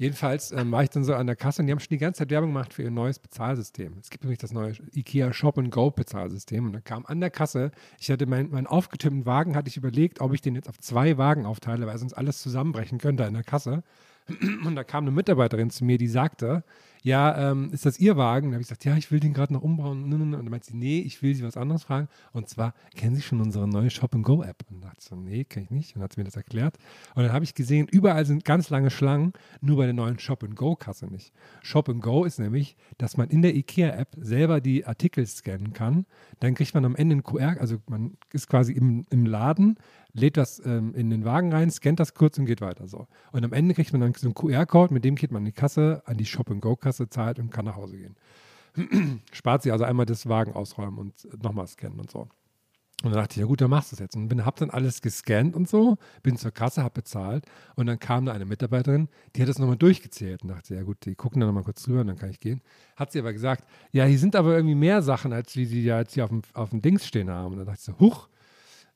[0.00, 2.20] Jedenfalls ähm, war ich dann so an der Kasse und die haben schon die ganze
[2.20, 3.98] Zeit Werbung gemacht für ihr neues Bezahlsystem.
[4.00, 7.28] Es gibt nämlich das neue IKEA Shop and Go Bezahlsystem und dann kam an der
[7.28, 10.78] Kasse, ich hatte meinen mein aufgetippten Wagen, hatte ich überlegt, ob ich den jetzt auf
[10.78, 13.82] zwei Wagen aufteile, weil sonst alles zusammenbrechen könnte in der Kasse.
[14.64, 16.64] Und da kam eine Mitarbeiterin zu mir, die sagte,
[17.02, 18.50] ja, ähm, ist das Ihr Wagen?
[18.50, 20.04] Da habe ich gesagt, ja, ich will den gerade noch umbauen.
[20.04, 22.08] Und dann meinte sie, nee, ich will Sie was anderes fragen.
[22.32, 24.64] Und zwar, kennen Sie schon unsere neue Shop-and-Go-App?
[24.70, 25.94] Und dachte so, nee, kenne ich nicht.
[25.94, 26.76] Und dann hat sie mir das erklärt.
[27.14, 31.06] Und dann habe ich gesehen, überall sind ganz lange Schlangen, nur bei der neuen Shop-and-Go-Kasse
[31.06, 31.32] nicht.
[31.62, 36.06] Shop-and-Go ist nämlich, dass man in der IKEA-App selber die Artikel scannen kann.
[36.40, 39.78] Dann kriegt man am Ende einen QR, also man ist quasi im, im Laden,
[40.12, 43.06] lädt das ähm, in den Wagen rein, scannt das kurz und geht weiter so.
[43.32, 45.52] Und am Ende kriegt man dann so einen QR-Code, mit dem geht man an die
[45.52, 48.16] Kasse, an die Shop-and-Go-Kasse, zahlt und kann nach Hause gehen.
[49.32, 52.28] Spart sich also einmal das Wagen ausräumen und nochmal scannen und so.
[53.02, 54.14] Und dann dachte ich, ja gut, dann machst du es jetzt.
[54.14, 57.46] Und bin, hab dann alles gescannt und so, bin zur Kasse, hab bezahlt.
[57.74, 60.98] Und dann kam da eine Mitarbeiterin, die hat das nochmal durchgezählt und dachte, ja gut,
[61.06, 62.60] die gucken dann nochmal kurz drüber und dann kann ich gehen.
[62.96, 66.00] Hat sie aber gesagt, ja, hier sind aber irgendwie mehr Sachen, als wie sie ja
[66.00, 67.52] jetzt hier auf dem, auf dem Dings stehen haben.
[67.52, 68.28] Und dann dachte ich so, huch.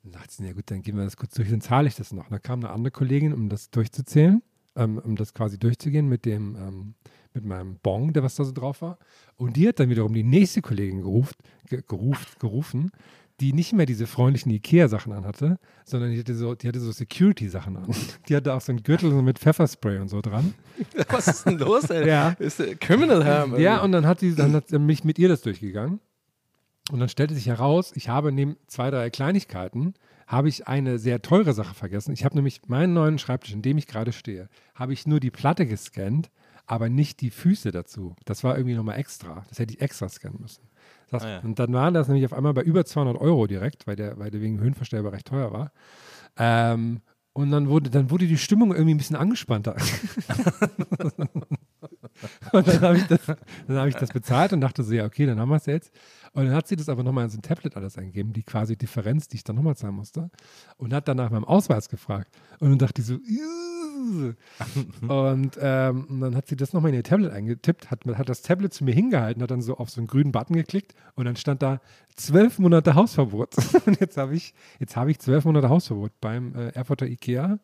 [0.03, 2.13] Dann dachte ich, ja gut, dann gehen wir das kurz durch, dann zahle ich das
[2.13, 2.25] noch.
[2.25, 4.43] Und dann kam eine andere Kollegin, um das durchzuzählen,
[4.77, 6.95] ähm, um das quasi durchzugehen mit dem, ähm,
[7.35, 8.99] mit meinem Bon, der was da so drauf war.
[9.37, 11.37] Und die hat dann wiederum die nächste Kollegin geruft,
[11.69, 12.91] ge geruft, gerufen,
[13.41, 17.77] die nicht mehr diese freundlichen Ikea-Sachen anhatte, sondern die hatte so, die hatte so Security-Sachen
[17.77, 17.91] an.
[18.29, 20.55] Die hatte auch so einen Gürtel so mit Pfefferspray und so dran.
[21.09, 22.07] Was ist denn los, ey?
[22.07, 22.31] Ja.
[22.39, 23.59] Ist Criminal Ham.
[23.59, 25.99] Ja, und dann hat sie, dann hat mich mit ihr das durchgegangen.
[26.93, 29.95] Und dann stellte sich heraus, ich habe neben zwei, drei Kleinigkeiten,
[30.27, 32.13] habe ich eine sehr teure Sache vergessen.
[32.13, 35.31] Ich habe nämlich meinen neuen Schreibtisch, in dem ich gerade stehe, habe ich nur die
[35.31, 36.31] Platte gescannt,
[36.67, 38.17] aber nicht die Füße dazu.
[38.25, 39.45] Das war irgendwie nochmal extra.
[39.49, 40.63] Das hätte ich extra scannen müssen.
[41.11, 41.39] Das, Ah ja.
[41.41, 44.31] Und dann waren das nämlich auf einmal bei über 200 Euro direkt, weil der, weil
[44.31, 45.73] der wegen Höhenverstellbar recht teuer war.
[46.37, 47.01] Ähm,
[47.35, 49.75] und dann wurde, dann wurde die Stimmung irgendwie ein bisschen angespannter.
[52.53, 53.27] und dann habe ich, das-
[53.67, 55.91] dann hab ich das bezahlt und dachte so, ja, okay, dann haben wir es jetzt.
[56.33, 58.77] Und dann hat sie das aber nochmal in so ein Tablet alles eingegeben, die quasi
[58.77, 60.31] Differenz, die ich dann nochmal zahlen musste.
[60.77, 62.35] Und hat dann nach meinem Ausweis gefragt.
[62.61, 63.74] Und dann dachte ich so, "Juh."
[65.09, 68.43] und, ähm, und dann hat sie das nochmal in ihr Tablet eingetippt, hat, hat das
[68.43, 71.37] Tablet zu mir hingehalten, hat dann so auf so einen grünen Button geklickt und dann
[71.37, 71.81] stand da
[72.17, 73.55] zwölf Monate Hausverbot.
[73.87, 77.59] Und jetzt habe ich, jetzt habe ich zwölf Monate Hausverbot beim äh, Erfurter Ikea.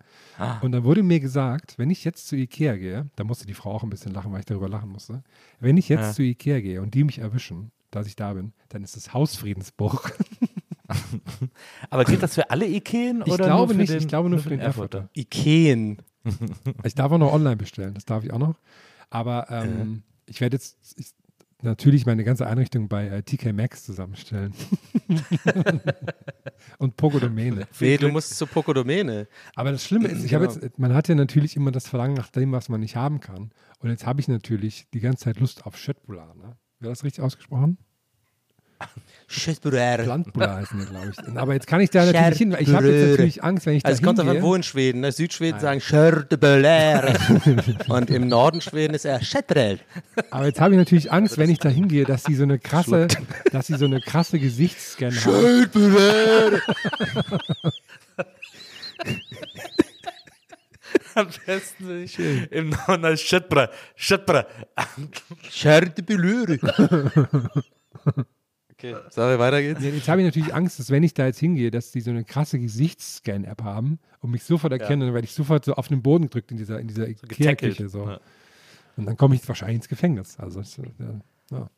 [0.62, 3.72] Und dann wurde mir gesagt, wenn ich jetzt zu Ikea gehe, da musste die Frau
[3.72, 5.22] auch ein bisschen lachen, weil ich darüber lachen musste.
[5.60, 6.12] Wenn ich jetzt Ja.
[6.12, 10.10] zu Ikea gehe und die mich erwischen, dass ich da bin, dann ist es Hausfriedensbruch.
[11.90, 13.22] Aber gilt das für alle Ikeen?
[13.24, 15.08] Ich oder glaube nur für nicht, den, ich glaube nur für den Erfurter.
[15.14, 15.98] Ikeen.
[16.84, 18.56] Ich darf auch noch online bestellen, das darf ich auch noch.
[19.10, 21.12] Aber ähm, ich werde jetzt ich,
[21.62, 24.54] natürlich meine ganze Einrichtung bei äh, TK Maxx zusammenstellen.
[26.78, 27.66] Und Pogodomäne.
[27.80, 29.28] Nee, du musst zur Pokodomene.
[29.54, 30.60] Aber das Schlimme ist, ich habe Genau.
[30.60, 33.50] jetzt, man hat ja natürlich immer das Verlangen nach dem, was man nicht haben kann.
[33.80, 36.34] Und jetzt habe ich natürlich die ganze Zeit Lust auf Schöttbular.
[36.34, 36.56] Ne?
[36.78, 37.78] Wäre das richtig ausgesprochen?
[40.06, 41.36] Landbular heißen die, glaube ich.
[41.38, 43.82] Aber jetzt kann ich da natürlich hin, weil ich habe jetzt natürlich Angst, wenn ich
[43.84, 44.48] da Also es kommt davon, hingehe.
[44.48, 45.00] wo in Schweden.
[45.02, 45.12] Ne?
[45.12, 47.14] Südschweden sagen Schördeböler.
[47.88, 49.78] Und im Norden Schweden ist er Schättrel.
[50.30, 53.06] Aber jetzt habe ich natürlich Angst, wenn ich da hingehe, dass die so eine krasse,
[53.52, 55.20] dass sie so eine krasse Gesichtsscan haben.
[55.20, 56.60] Schördeböler.
[61.14, 63.68] Am besten nicht im Norden Schöttbra.
[63.94, 64.46] Schöttbra.
[65.50, 67.10] Schördeböler.
[68.82, 69.82] Okay, sorry, weiter geht's.
[69.82, 72.10] Ja, jetzt habe ich natürlich Angst, dass wenn ich da jetzt hingehe, dass die so
[72.10, 76.00] eine krasse Gesichtsscan-App haben und mich sofort erkennen, dann werde ich sofort so auf den
[76.02, 77.90] Boden gedrückt in dieser, in dieser Ikea-Küche.
[77.90, 78.08] So.
[78.08, 78.20] Ja.
[78.96, 80.38] Und dann komme ich wahrscheinlich ins Gefängnis.
[80.38, 80.84] Also, das, ja,
[81.50, 81.70] ja.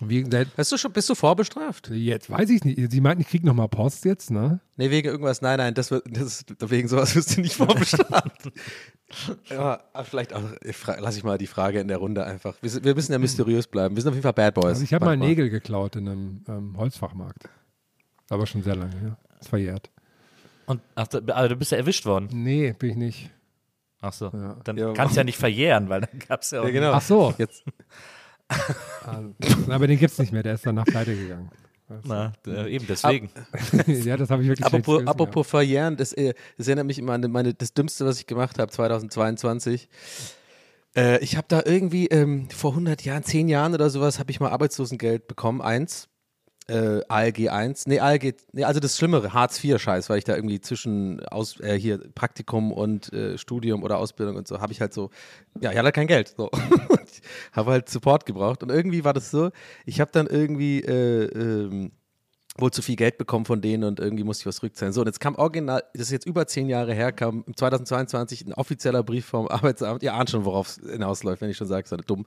[0.00, 1.88] Wie, Bist du, schon, bist du vorbestraft?
[1.90, 2.92] jetzt weiß ich nicht.
[2.92, 4.60] Sie meinten, ich kriege nochmal Post jetzt, ne?
[4.76, 5.42] Nee, wegen irgendwas.
[5.42, 8.52] Nein, nein, das wird, das wegen sowas wirst du nicht vorbestraft.
[9.50, 12.54] ja, vielleicht auch, ich fra- lass ich mal die Frage in der Runde einfach.
[12.60, 13.96] Wir, wir müssen ja mysteriös bleiben.
[13.96, 14.66] Wir sind auf jeden Fall Bad Boys.
[14.66, 15.16] Also ich habe mal.
[15.16, 17.48] Nägel geklaut in einem ähm, Holzfachmarkt.
[18.30, 19.16] Aber schon sehr lange, ja.
[19.40, 19.90] Ist verjährt.
[20.66, 22.28] Und, ach, aber du bist ja erwischt worden.
[22.32, 23.30] Nee, bin ich nicht.
[24.00, 24.26] Ach so.
[24.32, 24.56] Ja.
[24.64, 26.64] Dann Ja, kannst du ja nicht verjähren, weil dann gab es ja auch.
[26.66, 26.92] Ja, genau.
[26.92, 27.34] Ach so.
[27.38, 27.64] Jetzt,
[29.04, 29.34] Also,
[29.72, 31.50] aber den gibt es nicht mehr, der ist danach pleite gegangen.
[32.04, 33.30] Na, äh, eben deswegen.
[33.86, 37.14] ja, das habe ich wirklich apropos, schlechtes apropos verjähren, das, äh, das erinnert mich immer
[37.14, 39.88] an meine, das Dümmste, was ich gemacht habe 2022.
[40.94, 44.40] Äh, ich habe da irgendwie ähm, vor 100 Jahren, 10 Jahren oder sowas, habe ich
[44.40, 46.08] mal Arbeitslosengeld bekommen, eins.
[46.68, 50.36] Äh, ALG 1, nee, ALG, nee, also das Schlimmere, Hartz IV Scheiß, weil ich da
[50.36, 54.82] irgendwie zwischen aus, äh, hier Praktikum und äh, Studium oder Ausbildung und so, habe ich
[54.82, 55.10] halt so,
[55.60, 56.50] ja, ich hatte halt kein Geld, so.
[57.52, 59.50] Habe halt Support gebraucht und irgendwie war das so,
[59.84, 61.92] ich habe dann irgendwie, äh, ähm,
[62.60, 64.92] wohl zu viel Geld bekommen von denen und irgendwie musste ich was rückzahlen.
[64.92, 68.46] So, und jetzt kam original, das ist jetzt über zehn Jahre her, kam im 2022
[68.46, 70.02] ein offizieller Brief vom Arbeitsamt.
[70.02, 72.26] Ihr ahnt schon, worauf es hinausläuft, wenn ich schon sage, es war dumm.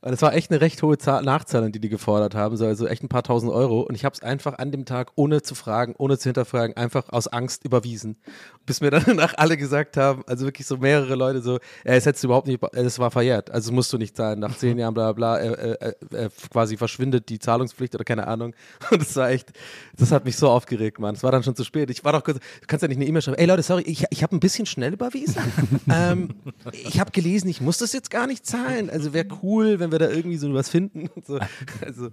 [0.00, 2.86] Und es war echt eine recht hohe Zahl Nachzahlung, die die gefordert haben, so, also
[2.86, 3.80] echt ein paar tausend Euro.
[3.80, 7.08] Und ich habe es einfach an dem Tag, ohne zu fragen, ohne zu hinterfragen, einfach
[7.10, 8.16] aus Angst überwiesen.
[8.64, 12.06] Bis mir dann danach alle gesagt haben, also wirklich so mehrere Leute so, äh, es
[12.06, 14.38] hättest du überhaupt nicht, es war verjährt, also musst du nicht zahlen.
[14.38, 18.54] Nach zehn Jahren, bla bla, äh, äh, äh, quasi verschwindet die Zahlungspflicht oder keine Ahnung.
[18.90, 19.52] Und es war echt,
[19.96, 21.14] das hat mich so aufgeregt, Mann.
[21.14, 21.90] Es war dann schon zu spät.
[21.90, 24.04] Ich war doch kurz, du kannst ja nicht eine E-Mail schreiben, ey Leute, sorry, ich,
[24.10, 25.42] ich habe ein bisschen schnell überwiesen.
[25.92, 26.28] ähm,
[26.72, 28.90] ich habe gelesen, ich muss das jetzt gar nicht zahlen.
[28.90, 31.10] Also wäre cool, wenn wir da irgendwie so was finden.
[31.26, 31.38] So.
[31.84, 32.10] Also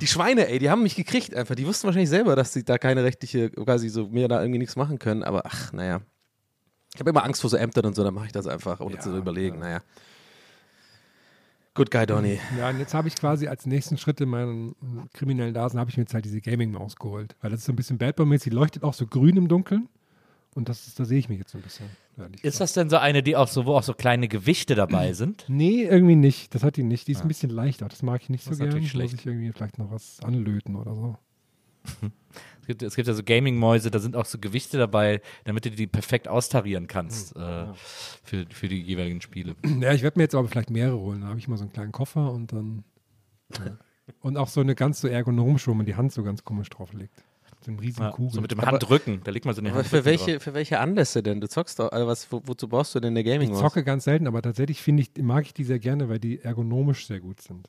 [0.00, 1.54] die Schweine, ey, die haben mich gekriegt einfach.
[1.54, 4.76] Die wussten wahrscheinlich selber, dass sie da keine rechtliche, quasi so mir da irgendwie nichts
[4.76, 5.22] machen können.
[5.22, 6.00] Aber ach, naja.
[6.94, 8.98] Ich habe immer Angst vor so Ämtern und so, dann mache ich das einfach, ohne
[8.98, 9.58] zu überlegen.
[9.60, 9.80] Naja.
[11.74, 12.38] Good guy, Donny.
[12.58, 14.74] Ja, und jetzt habe ich quasi als nächsten Schritt in meinen äh,
[15.14, 17.34] kriminellen Dasen habe ich mir jetzt halt diese Gaming-Maus geholt.
[17.40, 19.88] Weil das ist so ein bisschen Bad Boy-mäßig, die leuchtet auch so grün im Dunkeln.
[20.54, 21.86] Und das ist, da sehe ich mich jetzt so ein bisschen.
[22.42, 25.46] Ist das denn so eine, die auch so, wo auch so kleine Gewichte dabei sind?
[25.48, 26.54] Nee, irgendwie nicht.
[26.54, 27.08] Das hat die nicht.
[27.08, 27.88] Die ist ein bisschen leichter.
[27.88, 29.14] Das mag ich nicht so Das ist natürlich Muss schlecht.
[29.14, 31.16] ich irgendwie vielleicht noch was anlöten oder so.
[32.62, 35.70] Es gibt, es gibt ja so Gaming-Mäuse, da sind auch so Gewichte dabei, damit du
[35.70, 37.66] die perfekt austarieren kannst äh,
[38.22, 39.56] für, für die jeweiligen Spiele.
[39.80, 41.20] Ja, ich werde mir jetzt aber vielleicht mehrere holen.
[41.22, 42.84] Dann habe ich mal so einen kleinen Koffer und dann.
[43.52, 43.76] Ja.
[44.20, 46.92] Und auch so eine ganz so ergonomische, wo man die Hand so ganz komisch drauf
[46.92, 47.24] legt.
[47.64, 48.32] So eine riesen Ja, Kugel.
[48.32, 50.80] so mit dem Handrücken, da legt man so eine Aber Hand für welche, für welche
[50.80, 51.40] Anlässe denn?
[51.40, 54.04] Du zockst doch, also was, wo, wozu brauchst du denn eine gaming ich zocke ganz
[54.04, 57.40] selten, aber tatsächlich finde ich, mag ich die sehr gerne, weil die ergonomisch sehr gut
[57.40, 57.68] sind.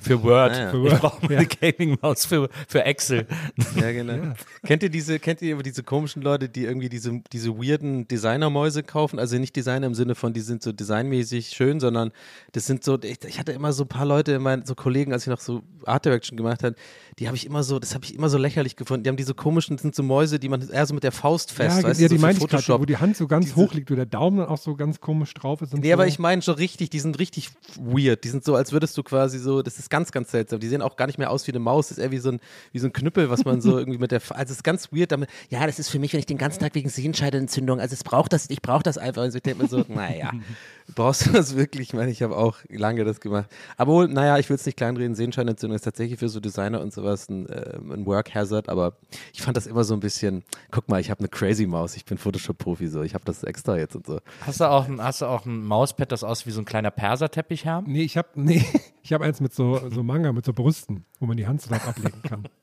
[0.00, 0.52] Für Word.
[0.52, 0.70] Ah, ja.
[0.70, 1.38] Für Ich Word, brauche ja.
[1.38, 3.26] eine Gaming-Maus für, für Excel.
[3.74, 4.34] Ja, genau.
[4.64, 9.18] Kennt ihr diese, kennt ihr diese komischen Leute, die irgendwie diese, diese weirden Designermäuse kaufen?
[9.18, 12.12] Also nicht Designer im Sinne von, die sind so designmäßig schön, sondern
[12.52, 15.22] das sind so, ich, ich hatte immer so ein paar Leute, mein, so Kollegen, als
[15.24, 16.74] ich noch so Art Direction gemacht habe,
[17.18, 19.04] die habe ich immer so, das habe ich immer so lächerlich gefunden.
[19.04, 21.52] Die haben diese komischen, das sind so Mäuse, die man eher so mit der Faust
[21.52, 22.80] fest, ja, weißt ja, du, die so meine ich Photoshop.
[22.80, 25.00] wo die Hand so ganz Diese- hoch liegt, wo der Daumen dann auch so ganz
[25.00, 25.72] komisch drauf ist.
[25.74, 25.92] Nee, so.
[25.94, 27.50] aber ich meine schon richtig, die sind richtig
[27.80, 28.24] weird.
[28.24, 30.60] Die sind so, als würdest du quasi so, das ist ganz, ganz seltsam.
[30.60, 32.30] Die sehen auch gar nicht mehr aus wie eine Maus, das ist eher wie so
[32.30, 32.40] ein,
[32.72, 35.12] wie so ein Knüppel, was man so irgendwie mit der, also es ist ganz weird
[35.12, 38.04] damit, ja, das ist für mich, wenn ich den ganzen Tag wegen Sehenscheidenentzündung, also es
[38.04, 39.22] braucht das, ich brauche das einfach.
[39.22, 40.32] Also ich denke mir so, naja,
[40.94, 41.88] brauchst du das wirklich?
[41.88, 43.50] Ich meine, ich habe auch lange das gemacht.
[43.76, 46.92] Aber wohl, naja, ich will es nicht kleinreden, Sehenscheidenentzündung ist tatsächlich für so Designer und
[46.92, 48.96] sowas ein, äh, ein Work Hazard, aber
[49.32, 52.04] ich fand das immer so ein bisschen, guck mal, ich habe eine Crazy Maus, ich
[52.04, 54.20] bin Photoshop-Profi, so, ich habe das extra jetzt und so.
[54.42, 56.90] Hast du auch ein, hast du auch ein Mauspad, das aussieht wie so ein kleiner
[56.90, 57.82] Perserteppichherr?
[57.86, 58.64] Nee, ich habe nee,
[59.02, 61.70] ich hab eins mit so, so Manga, mit so Brüsten, wo man die Hand so
[61.70, 62.48] drauf ablegen kann.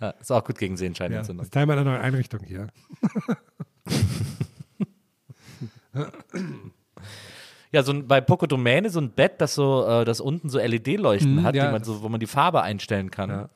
[0.00, 1.44] Ja, ist auch gut gegen Ja, das Sehenscheidenentzündung.
[1.44, 2.68] ist Teil meiner neuen Einrichtung hier.
[7.76, 10.58] Ja, so ein, bei Poco Domäne so ein Bett, das so, äh, das unten so
[10.58, 11.70] LED-Leuchten Mhm, hat, ja.
[11.70, 13.50] man so, wo man die Farbe einstellen kann.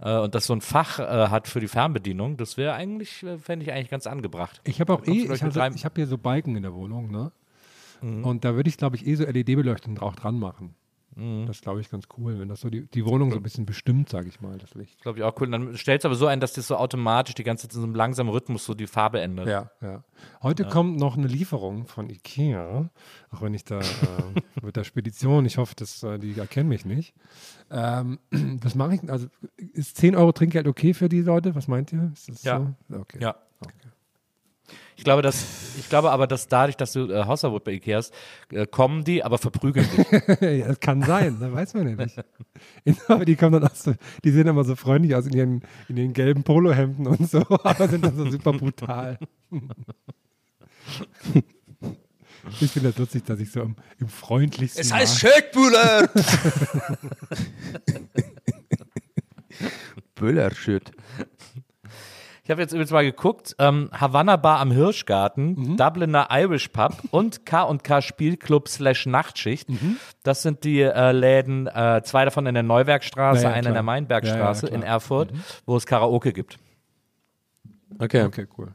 [0.00, 3.38] Äh, und das so ein Fach äh, hat für die Fernbedienung, das wäre eigentlich, äh,
[3.38, 4.60] fände ich eigentlich ganz angebracht.
[4.64, 5.74] Ich habe auch eh, ich, rein.
[5.76, 7.30] ich habe hier so Balken in der Wohnung, ne?
[8.00, 8.24] Mhm.
[8.24, 10.74] Und da würde ich, glaube ich, eh so LED-Beleuchtung auch dran machen.
[11.14, 11.46] Mhm.
[11.46, 14.08] Das glaube ich ganz cool, wenn das so die, die Wohnung so ein bisschen bestimmt,
[14.08, 15.00] sage ich mal, das Licht.
[15.02, 15.46] Glaube ich auch cool.
[15.46, 17.80] Und dann stellst du aber so ein, dass das so automatisch die ganze Zeit in
[17.80, 19.48] so einem langsamen Rhythmus so die Farbe ändert.
[19.48, 20.04] Ja, ja.
[20.42, 22.90] Heute kommt noch eine Lieferung von Ikea,
[23.30, 23.82] auch wenn ich da äh,
[24.62, 27.14] mit der Spedition, ich hoffe, dass, äh, die erkennen mich nicht.
[27.70, 28.18] Ähm,
[28.62, 29.10] was mache ich?
[29.10, 31.54] Also ist 10 Euro Trinkgeld okay für die Leute?
[31.54, 32.10] Was meint ihr?
[32.12, 32.74] Ist das Ja.
[32.88, 32.96] so?
[32.98, 33.18] Okay.
[33.20, 33.36] Ja.
[34.96, 35.44] Ich glaube, dass,
[35.78, 38.12] ich glaube aber, dass dadurch, dass du äh, Hausverbot bei Ikea hast,
[38.50, 40.06] äh, kommen die, aber verprügeln dich.
[40.40, 42.18] ja, das kann sein, das weiß man ja nicht.
[43.08, 45.96] aber die kommen dann auch so, die sehen immer so freundlich aus in ihren, in
[45.96, 49.18] ihren gelben Polohemden und so, aber sind dann so super brutal.
[52.60, 56.08] ich finde das lustig, dass ich so im, im freundlichsten Maß- Schildbühler!
[60.14, 60.92] Büllerschütt.
[62.44, 67.46] Ich habe jetzt übrigens mal geguckt, ähm, Havanna Bar am Hirschgarten, Dubliner Irish Pub und
[67.46, 69.68] K&K Spielclub slash Nachtschicht.
[70.24, 73.74] Das sind die äh, Läden, äh, zwei davon in der Neuwerkstraße, Ja, ja, einer in
[73.74, 74.82] der Mainbergstraße Ja, ja, in.
[74.82, 75.32] Erfurt,
[75.66, 76.58] wo es Karaoke gibt.
[78.00, 78.24] Okay.
[78.24, 78.74] Okay, cool.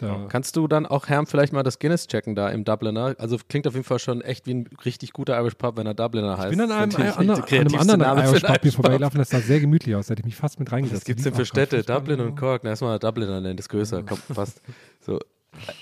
[0.00, 3.14] Da, Kannst du dann auch, Herm, vielleicht mal das Guinness checken da im Dubliner?
[3.18, 5.92] Also klingt auf jeden Fall schon echt wie ein richtig guter Irish Pub, wenn er
[5.92, 6.52] Dubliner heißt.
[6.52, 6.88] ich bin an einem,
[7.26, 10.20] Natürlich einem, anderen Name Irish Pub hier vorbeigelaufen, das sah sehr gemütlich aus, da hätte
[10.20, 11.02] ich mich fast mit reingesetzt.
[11.02, 11.82] Was gibt's Die denn für Städte?
[11.82, 12.62] Dublin und Cork.
[12.64, 14.62] Na, erstmal Dubliner nennen, das ist größer, kommt fast.
[15.00, 15.18] So.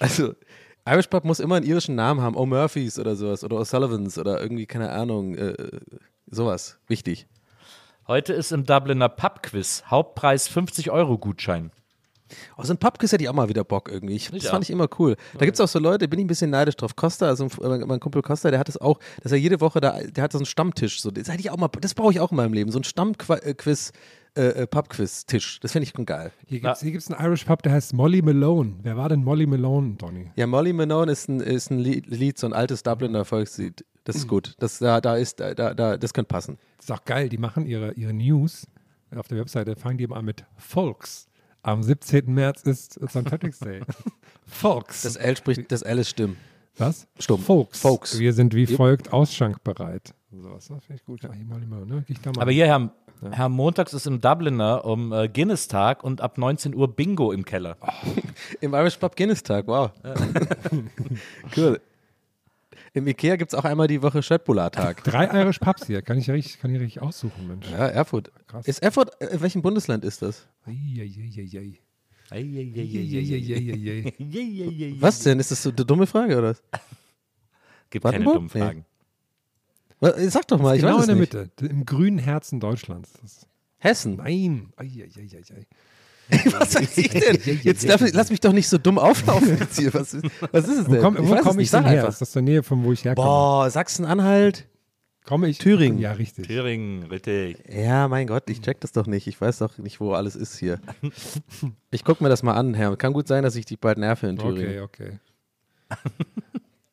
[0.00, 0.34] Also,
[0.88, 2.36] Irish Pub muss immer einen irischen Namen haben.
[2.36, 3.44] O'Murphys oder sowas.
[3.44, 5.54] Oder O'Sullivans oder irgendwie, keine Ahnung, äh,
[6.26, 6.78] sowas.
[6.88, 7.26] Wichtig.
[8.06, 11.70] Heute ist im Dubliner Pub-Quiz Hauptpreis 50 Euro Gutschein.
[12.56, 14.14] Oh, so ein Pubquiz hätte ich auch mal wieder Bock irgendwie.
[14.14, 15.16] Ich, das Ich fand ich immer cool.
[15.38, 16.96] Da gibt es auch so Leute, bin ich ein bisschen neidisch drauf.
[16.96, 20.24] Costa, also mein, Kumpel Costa, der hat es auch, dass er jede Woche da, der
[20.24, 21.00] hat so einen Stammtisch.
[21.00, 22.70] So, das hätte ich auch mal, das brauche ich auch in meinem Leben.
[22.70, 23.92] So ein Stammquiz
[24.36, 25.58] äh, äh, Pubquiz-Tisch.
[25.60, 26.30] Das finde ich schon geil.
[26.46, 28.74] Hier gibt es hier gibt's einen Irish Pub, der heißt Molly Malone.
[28.82, 30.30] Wer war denn Molly Malone, Donny?
[30.36, 33.84] Ja, Molly Malone ist ein, ist ein Lied, so ein altes Dubliner Volkslied.
[34.04, 34.54] Das ist gut.
[34.58, 36.58] Das, da, da ist, da, da, das könnte passen.
[36.76, 38.66] Das ist auch geil, die machen ihre, ihre News
[39.14, 41.27] auf der Webseite, fangen die immer an mit Folks.
[41.62, 42.32] Am 17.
[42.32, 43.24] März ist St.
[43.24, 43.80] Patrick's Day.
[44.46, 45.02] Folks.
[45.02, 46.36] Das L spricht, das L ist Stimm.
[46.76, 47.09] Was?
[47.18, 47.40] Stumm.
[47.40, 47.80] Folks.
[47.80, 48.18] Folks.
[48.18, 48.76] Wir sind wie Yep.
[48.76, 50.14] folgt ausschankbereit.
[50.30, 51.22] Sowas, das finde ich gut.
[51.24, 52.04] Ja, mal, mal, ne?
[52.06, 52.42] Ich da mal.
[52.42, 52.90] Aber hier, Herr,
[53.32, 57.76] Herr Montags ist im Dubliner um äh, Guinness-Tag und ab 19 Uhr Bingo im Keller.
[58.61, 59.90] Im Irish Pub Guinness Tag, wow.
[61.56, 61.80] cool.
[62.95, 65.05] Im Ikea gibt es auch einmal die Woche Schöttbullar-Tag.
[65.05, 66.03] Drei Irish Pubs hier.
[66.03, 67.68] Kann ich richtig, kann ich richtig aussuchen, Mensch.
[67.70, 68.32] Ja, Erfurt.
[68.47, 68.66] Krass.
[68.66, 70.47] Ist Erfurt, äh, in welchem Bundesland ist das?
[70.66, 71.78] Eieieiei.
[75.01, 75.41] Was denn?
[75.41, 76.62] Ist das so eine dumme Frage oder was?
[77.91, 78.84] Gibt keine dummen Fragen.
[80.01, 81.61] Was- Sag doch mal, ich Genau weiß in es der nicht.
[81.61, 83.12] Mitte, im grünen Herzen Deutschlands.
[83.22, 83.47] Das,
[83.78, 84.16] Hessen.
[84.16, 84.72] nein.
[84.76, 85.66] Eieieiei.
[86.58, 87.38] Was weiß ich denn?
[87.62, 89.92] Jetzt darf lass mich doch nicht so dumm auflaufen jetzt hier.
[89.94, 91.02] Was ist, was ist es Wo denn?
[91.02, 92.00] komme Ich wo komm ich denn sag her?
[92.00, 92.08] einfach.
[92.12, 93.26] Ist das der Nähe von wo ich herkomme?
[93.26, 94.66] Boah, Sachsen-Anhalt?
[95.24, 95.58] Komme ich?
[95.58, 95.98] Thüringen.
[95.98, 96.46] Ja, richtig.
[96.46, 97.58] Thüringen, richtig.
[97.70, 99.26] Ja, mein Gott, ich check das doch nicht.
[99.26, 100.80] Ich weiß doch nicht, wo alles ist hier.
[101.90, 102.96] Ich guck mir das mal an, Herr.
[102.96, 104.82] Kann gut sein, dass ich dich bald nerve in Thüringen.
[104.82, 105.18] Okay, okay.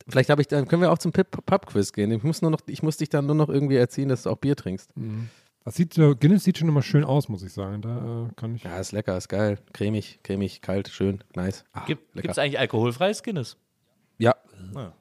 [0.07, 2.11] Vielleicht habe ich dann können wir auch zum Pub-Quiz gehen.
[2.11, 4.37] Ich muss nur noch, ich muss dich dann nur noch irgendwie erziehen, dass du auch
[4.37, 4.91] Bier trinkst.
[5.65, 7.81] Das sieht, so- Guinness sieht schon immer schön aus, muss ich sagen.
[7.81, 8.63] Da äh, kann ich.
[8.63, 9.57] Ja, ist lecker, ist geil.
[9.73, 11.65] Cremig, cremig, kalt, schön, nice.
[11.87, 12.29] Gibt lecker.
[12.29, 13.57] es eigentlich alkoholfreies Guinness?
[14.19, 14.35] Ja.
[14.75, 14.93] Ja.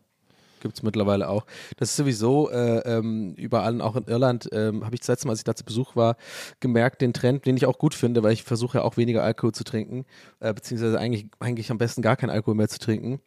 [0.61, 1.45] Gibt es mittlerweile auch.
[1.77, 5.33] Das ist sowieso äh, ähm, überall, auch in Irland, ähm, habe ich das letzte Mal,
[5.33, 6.17] als ich da zu Besuch war,
[6.61, 9.53] gemerkt, den Trend, den ich auch gut finde, weil ich versuche ja auch weniger Alkohol
[9.53, 10.07] zu trinken,
[10.41, 13.21] äh, beziehungsweise eigentlich, eigentlich am besten gar keinen Alkohol mehr zu trinken.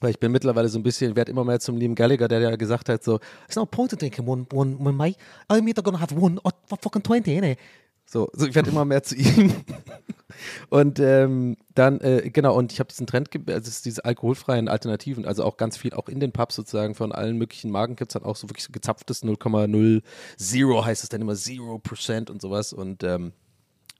[0.00, 2.56] Weil ich bin mittlerweile so ein bisschen, werde immer mehr zum lieben Gallagher, der ja
[2.56, 5.16] gesagt hat, so, it's no point in drinking one, one, one mate.
[5.48, 7.58] I'm either gonna have one or fucking 20, innit?
[8.04, 9.52] So, so ich werde immer mehr zu ihm.
[10.70, 15.44] Und ähm, dann, äh, genau, und ich habe diesen Trend, also diese alkoholfreien Alternativen, also
[15.44, 18.24] auch ganz viel, auch in den Pubs sozusagen von allen möglichen Marken gibt es dann
[18.24, 22.72] auch so wirklich so gezapftes 0,0 heißt es dann immer 0% und sowas.
[22.72, 23.32] Und ähm,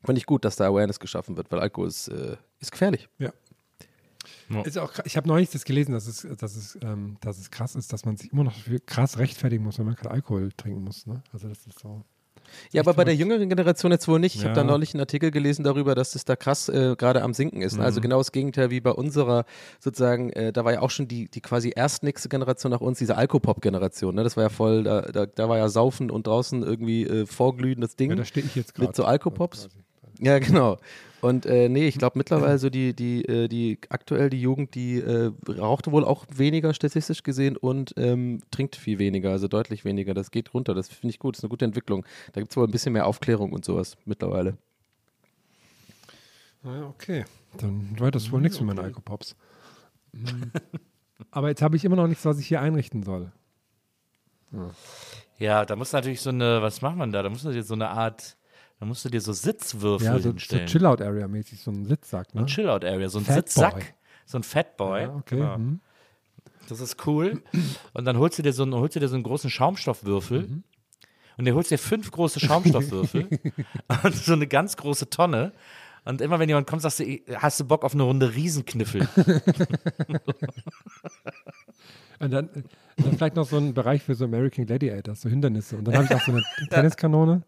[0.04, 3.08] fand ich gut, dass da Awareness geschaffen wird, weil Alkohol ist, äh, ist gefährlich.
[3.18, 3.32] Ja.
[4.48, 4.62] Ja.
[4.62, 7.74] Ist auch, ich habe neulich das gelesen, dass es, dass, es, ähm, dass es krass
[7.74, 8.54] ist, dass man sich immer noch
[8.86, 11.06] krass rechtfertigen muss, wenn man keinen Alkohol trinken muss.
[11.06, 11.22] Ne?
[11.32, 12.02] Also das ist so.
[12.70, 14.36] Ja, aber bei der jüngeren Generation jetzt wohl nicht.
[14.36, 14.66] Ich habe da Ja.
[14.68, 17.76] neulich einen Artikel gelesen darüber, dass es da krass äh, gerade am Sinken ist.
[17.76, 17.82] ne?
[17.82, 19.46] Also genau das Gegenteil wie bei unserer
[19.80, 23.16] sozusagen, äh, da war ja auch schon die, die quasi erstnächste Generation nach uns, diese
[23.16, 24.14] Alkopop-Generation.
[24.14, 24.22] Ne?
[24.22, 27.96] Das war ja voll, da, da, da war ja Saufen und draußen irgendwie äh, vorglühendes
[27.96, 28.10] Ding.
[28.10, 28.90] Ja, da stehe ich jetzt gerade.
[28.90, 29.62] Mit so Alkopops?
[29.62, 29.78] quasi.
[30.20, 30.78] Ja, genau.
[31.20, 34.98] Und äh, nee, ich glaube mittlerweile so die, die, äh, die aktuell die Jugend, die
[35.00, 40.14] äh, raucht wohl auch weniger statistisch gesehen und ähm, trinkt viel weniger, also deutlich weniger.
[40.14, 42.04] Das geht runter, das finde ich gut, das ist eine gute Entwicklung.
[42.32, 44.58] Da gibt es wohl ein bisschen mehr Aufklärung und sowas mittlerweile.
[46.64, 47.24] Ah, ja, okay.
[47.58, 49.36] Dann war das wohl nichts mit meinen Alkopops.
[51.30, 53.32] Aber jetzt habe ich immer noch nichts, was ich hier einrichten soll.
[55.38, 57.22] Ja, da muss natürlich so eine, was macht man da?
[57.22, 58.35] Da du dir so eine Art,
[58.78, 60.66] da musst du dir so Sitzwürfel Ja, so, so hinstellen.
[60.66, 62.34] Chill-Out-Area-mäßig, so ein Sitzsack.
[62.34, 62.42] Ne?
[62.42, 63.24] ein Chill-Out-Area, so ein.
[63.24, 63.94] Sitzsack,
[64.26, 65.02] so ein Fatboy.
[65.02, 65.36] Ja, okay.
[65.36, 65.54] Genau.
[65.56, 65.80] hm.
[66.68, 67.42] Das ist cool.
[67.92, 70.42] Und dann holst du dir so einen, holst du dir so einen großen Schaumstoffwürfel.
[70.42, 70.64] Mhm.
[71.38, 73.28] Und der holst dir fünf große Schaumstoffwürfel
[74.02, 75.52] und so eine ganz große Tonne.
[76.04, 79.06] Und immer wenn jemand kommt, sagst du, "Ey, hast du Bock auf eine Runde Riesenkniffel?
[82.18, 82.48] Und dann,
[82.96, 85.76] dann vielleicht noch so ein Bereich für so American Gladiators, so Hindernisse.
[85.76, 87.42] Und dann habe ich auch so eine Tenniskanone.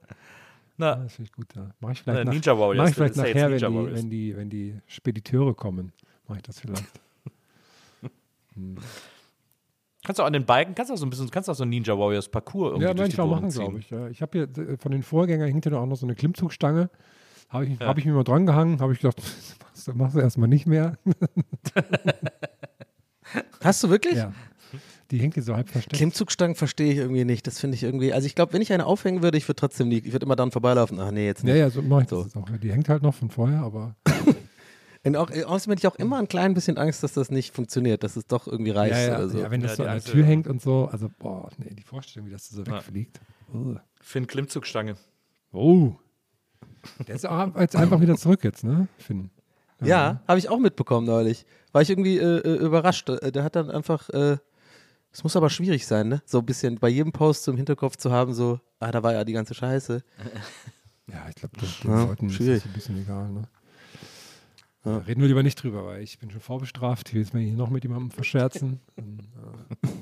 [0.78, 1.54] Na, Das finde ich gut.
[1.54, 1.70] Ja.
[1.80, 3.94] Mache ich vielleicht, Na, nach, Ninja Warriors, mach ich vielleicht ja nachher, wenn Ninja die,
[3.94, 5.92] wenn, die, wenn die Spediteure kommen.
[6.26, 6.84] Mache ich das vielleicht.
[10.04, 11.56] kannst du auch an den Balken, kannst du auch so ein bisschen, kannst du auch
[11.56, 13.90] so ein Ninja Warriors Parcours irgendwie Ja, durch manchmal Wohnung machen, glaube ich.
[13.90, 14.08] Ja.
[14.08, 16.90] Ich habe hier von den Vorgängern ja auch noch so eine Klimmzugstange.
[17.48, 19.18] Habe ich, hab ich mir mal dran gehangen, habe ich gedacht,
[19.74, 20.96] das machst du erstmal nicht mehr.
[23.62, 24.16] Hast du wirklich?
[24.16, 24.32] ja.
[25.10, 25.96] Die hängt hier so halb versteckt.
[25.96, 27.46] Klimmzugstangen verstehe ich irgendwie nicht.
[27.46, 28.12] Das finde ich irgendwie.
[28.12, 30.36] Also ich glaube, wenn ich eine aufhängen würde, ich würde trotzdem nie, ich würde immer
[30.36, 31.00] dann vorbeilaufen.
[31.00, 31.52] Ach nee, jetzt nicht.
[31.54, 32.24] ja, ja, so mache ich So.
[32.24, 32.46] das auch.
[32.62, 33.96] Die hängt halt noch von vorher, aber
[35.04, 38.02] Und auch, außerdem hätte ich auch immer ein klein bisschen Angst, dass das nicht funktioniert,
[38.02, 39.38] dass es doch irgendwie reißt ja, ja, oder so.
[39.38, 40.26] ja, wenn das Ja, so an der Tür ja.
[40.26, 42.72] hängt und so, also boah, nee, die Vorstellung, wie das so Ja.
[42.76, 43.18] wegfliegt.
[43.54, 43.76] Oh.
[44.02, 44.96] Finn Klimmzugstange.
[45.52, 45.92] oh.
[47.06, 48.88] Der ist auch jetzt einfach wieder zurück jetzt, ne?
[48.98, 49.30] Finn.
[49.82, 51.46] Ja, habe ich auch mitbekommen neulich.
[51.72, 53.08] War ich irgendwie äh, äh, überrascht.
[53.08, 54.36] Äh, Der hat dann einfach, äh,
[55.12, 56.22] es muss aber schwierig sein, ne?
[56.24, 59.12] So ein bisschen bei jedem Post so im Hinterkopf zu haben, so, ah, da war
[59.12, 60.02] ja die ganze Scheiße.
[61.10, 63.48] Ja, ich glaube, den, den Ja, Leuten ist das ein bisschen egal, ne?
[64.84, 64.98] Ja.
[64.98, 67.08] Reden wir lieber nicht drüber, weil ich bin schon vorbestraft.
[67.08, 68.80] Ich will jetzt mal hier noch mit jemandem verscherzen.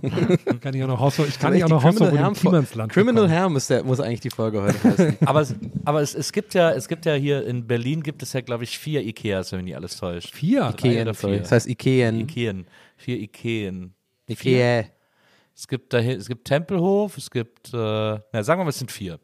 [0.03, 2.93] Dann, äh, kann ich auch noch Hausver ich kann ich auch noch Hausverbot Criminal Klimansland
[2.93, 3.31] Criminal.
[3.31, 5.17] Harm muss, der, muss eigentlich die Folge heute heißen.
[5.27, 5.55] Aber, es,
[5.85, 8.65] aber es, es gibt ja, es gibt ja hier in Berlin gibt es ja, glaube
[8.65, 10.35] ich, vier Ikeas, wenn mich nicht alles täuscht.
[10.35, 10.69] Vier?
[10.71, 11.39] Ikeen, vier.
[11.41, 12.21] Das heißt Ikeen.
[12.21, 12.67] Ikeen.
[12.97, 13.95] Vier Ikeen.
[14.29, 14.85] Ikea.
[15.57, 18.93] Es gibt dahin, es gibt Tempelhof, es gibt, äh, na, sagen wir mal, es sind
[18.93, 19.19] vier.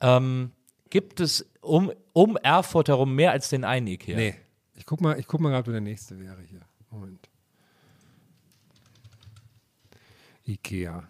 [0.00, 0.52] Ähm,
[0.90, 4.16] gibt es um, um Erfurt herum mehr als den einen Ikea?
[4.16, 4.34] Nee.
[4.74, 6.60] Ich guck mal, ich guck mal gerade, wo der nächste wäre hier.
[6.90, 7.30] Moment.
[10.44, 11.08] Ikea.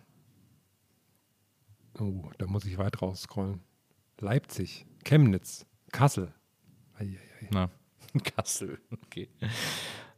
[1.98, 3.60] Oh, da muss ich weit rausscrollen.
[4.20, 6.32] Leipzig, Chemnitz, Kassel.
[6.94, 7.18] Eieiei.
[7.50, 7.68] Na,
[8.36, 9.28] Kassel, okay.
[9.40, 9.48] Äh,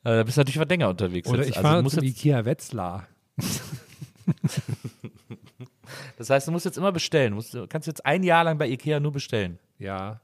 [0.02, 1.28] da bist du natürlich was länger unterwegs.
[1.30, 1.50] Oder jetzt.
[1.50, 3.08] ich Also fahre musst zum Ikea Wetzlar.
[6.16, 7.30] Das heißt, du musst jetzt immer bestellen.
[7.30, 9.58] Du musst, du kannst jetzt ein Jahr lang bei Ikea nur bestellen.
[9.78, 10.20] Ja,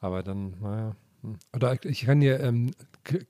[0.00, 0.96] aber dann, naja.
[1.22, 1.36] hm.
[1.54, 2.72] Oder ich kann hier, ähm,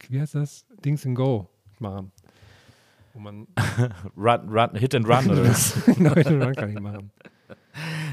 [0.08, 0.66] wie heißt das?
[0.84, 1.48] Dings and Go
[1.78, 2.12] machen.
[3.14, 3.46] Wo man,
[4.16, 5.74] Run, run, hit and run oder was?
[5.98, 7.10] nein, nein, kann ich machen.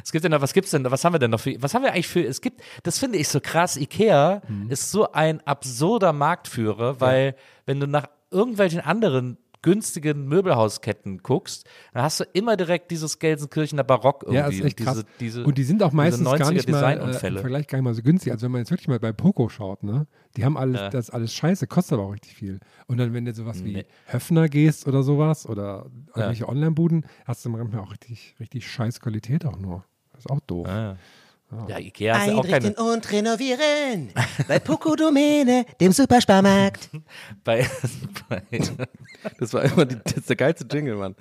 [0.04, 1.82] Es gibt denn noch, was gibt's denn, was haben wir denn noch für, was haben
[1.82, 6.14] wir eigentlich für, es gibt, das finde ich so krass, Ikea ist so ein absurder
[6.14, 7.36] Marktführer, weil
[7.66, 13.84] wenn du nach irgendwelchen anderen günstigen Möbelhausketten guckst, dann hast du immer direkt dieses Gelsenkirchener
[13.84, 14.38] Barock irgendwie.
[14.38, 14.96] Ja, ist echt und krass.
[14.98, 17.38] Diese, diese, und die sind auch meistens gar 90er nicht mal äh, im.
[17.40, 18.32] Vergleich gar nicht mal so günstig.
[18.32, 20.06] Also wenn man jetzt wirklich mal bei Poco schaut, ne,
[20.38, 20.90] die haben alles, Ja.
[20.90, 22.60] das alles scheiße, kostet aber auch richtig viel.
[22.86, 23.86] Und dann, wenn du sowas wie Nee.
[24.06, 29.46] Höfner gehst oder sowas oder irgendwelche Online-Buden, hast du manchmal auch richtig, richtig scheiß Qualität
[29.46, 29.84] auch nur.
[30.14, 30.68] Das ist auch doof.
[30.70, 30.72] Ah.
[30.92, 30.98] Ja,
[31.80, 34.12] Ikea ist ja auch keine, und renovieren.
[34.48, 36.90] Bei Poco Domäne, dem Supersparmarkt.
[37.44, 37.68] bei,
[38.30, 38.42] bei,
[39.40, 41.16] Das war immer die, das ist der geilste Jingle, Mann.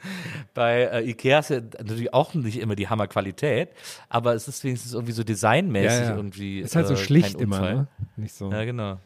[0.54, 3.70] bei äh, Ikea ist ja natürlich auch nicht immer die Hammerqualität,
[4.08, 6.60] aber es ist wenigstens irgendwie so designmäßig irgendwie.
[6.60, 7.86] Ist halt so äh, schlicht immer, ne?
[8.16, 8.50] Nicht so.
[8.50, 8.98] Ja, genau.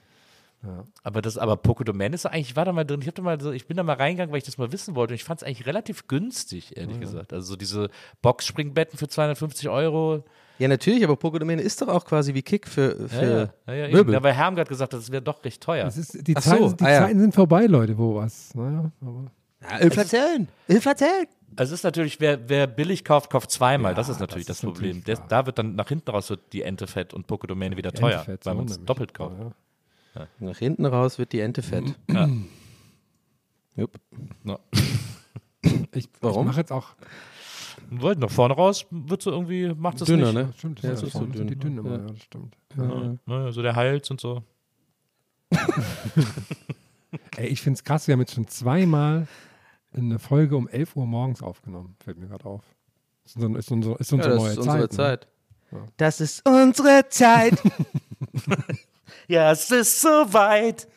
[1.04, 3.40] Aber das, aber Poco Domain ist eigentlich, ich war da mal drin, ich, da mal
[3.40, 5.40] so, ich bin da mal reingegangen, weil ich das mal wissen wollte und ich fand
[5.40, 7.32] es eigentlich relativ günstig, ehrlich gesagt.
[7.32, 7.90] Also so diese
[8.22, 10.24] Boxspringbetten für 250 Euro.
[10.58, 13.86] Ja, natürlich, aber Pokédomäne ist doch auch quasi wie Kick für, Ja, für ja, ja,
[13.86, 13.96] ja.
[13.96, 14.14] Möbel.
[14.14, 15.84] Ja, weil Hermgard gesagt hat, das wäre doch recht teuer.
[15.84, 17.00] Das ist, die Ach so, Zeiten, die ah ja.
[17.00, 18.54] Zeiten sind vorbei, Leute, wo was.
[18.54, 19.30] Naja, aber
[19.62, 20.48] Ja, Inflation.
[20.66, 21.26] Inflation.
[21.56, 23.92] Also es ist natürlich, wer, wer billig kauft, kauft zweimal.
[23.92, 24.98] Ja, das ist natürlich das das, ist Problem.
[24.98, 27.92] natürlich da wird dann nach hinten raus wird die Ente fett und Poco Domain wieder
[27.92, 29.36] teuer, Endeffekt, weil man es doppelt kauft.
[30.14, 30.28] Ja, ja.
[30.40, 31.84] Nach hinten raus wird die Ente fett.
[32.10, 32.28] Ja.
[33.76, 33.98] Jupp.
[34.44, 34.58] Ja.
[35.92, 36.42] Ich, Warum?
[36.42, 36.94] ich mache jetzt auch
[37.90, 40.34] Und wollten nach vorne raus, wird so irgendwie, macht es Dünner, nicht.
[40.34, 40.52] ne?
[40.56, 41.96] Stimmt, das Ja, ist so ja, so die dünn, dünne ja.
[41.96, 42.02] ja.
[42.02, 42.56] ja, das stimmt.
[42.76, 44.42] Ja, ne, so der Hals und so.
[47.36, 49.26] Ey, ich finde es krass, wir haben jetzt schon zweimal
[49.94, 52.62] eine Folge um 11 Uhr morgens aufgenommen, fällt mir gerade auf.
[53.24, 55.28] Ist, unser, ist, unser, ist Ja, unsere das neue ist unsere Zeit.
[55.70, 55.90] Zeit.
[55.96, 57.54] Das ist unsere Zeit.
[59.26, 60.88] Ja, es ist soweit.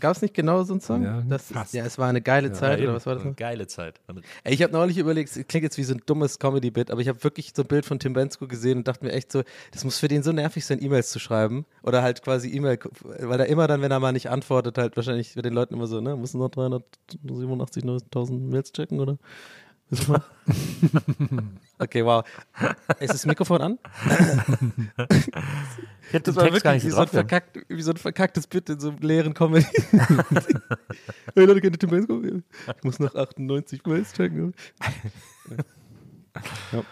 [0.00, 1.02] Gab es nicht genau so einen Song?
[1.02, 1.74] Ja, das fast.
[1.74, 2.88] ja, es war eine geile Zeit, eben.
[2.88, 3.24] oder was war das?
[3.24, 4.00] Eine geile Zeit.
[4.44, 7.08] Ey, ich habe neulich überlegt, es klingt jetzt wie so ein dummes Comedy-Bit, aber ich
[7.08, 9.42] habe wirklich so ein Bild von Tim Bensko gesehen und dachte mir echt so,
[9.72, 11.66] das muss für den so nervig sein, E-Mails zu schreiben.
[11.82, 15.34] Oder halt quasi E-Mail, weil er immer dann, wenn er mal nicht antwortet, halt wahrscheinlich
[15.34, 19.18] bei den Leuten immer so, ne, müssen noch 387.000 Mails checken, oder?
[21.78, 22.24] Okay, wow.
[23.00, 23.78] Ist das Mikrofon an?
[26.08, 27.96] Ich hätte Das war Text gar wirklich nicht wie so ein verkackt, wie so ein
[27.98, 29.66] verkacktes Bit in so einem leeren Comedy.
[31.34, 32.22] hey Leute, kennt ihr Bensko?
[32.24, 34.54] Ich muss noch 98 Mails checken.
[36.72, 36.82] ja.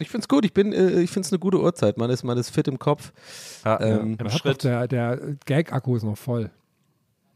[0.00, 1.98] Ich find's gut, ich bin, äh, ich find's eine gute Uhrzeit.
[1.98, 3.12] Man ist, man ist fit im Kopf.
[3.64, 4.64] Ja, Ähm, Im Schritt.
[4.64, 6.50] der, der Gag-Akku ist noch voll.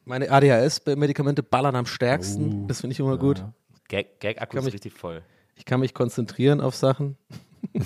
[0.09, 2.65] Meine ADHS-Medikamente ballern am stärksten.
[2.65, 2.67] Oh.
[2.67, 3.41] das finde ich immer gut.
[3.41, 3.53] Ja.
[3.89, 5.23] Gag, Gag-Akku Kann ist mich- richtig voll.
[5.55, 7.19] Ich kann mich konzentrieren auf Sachen.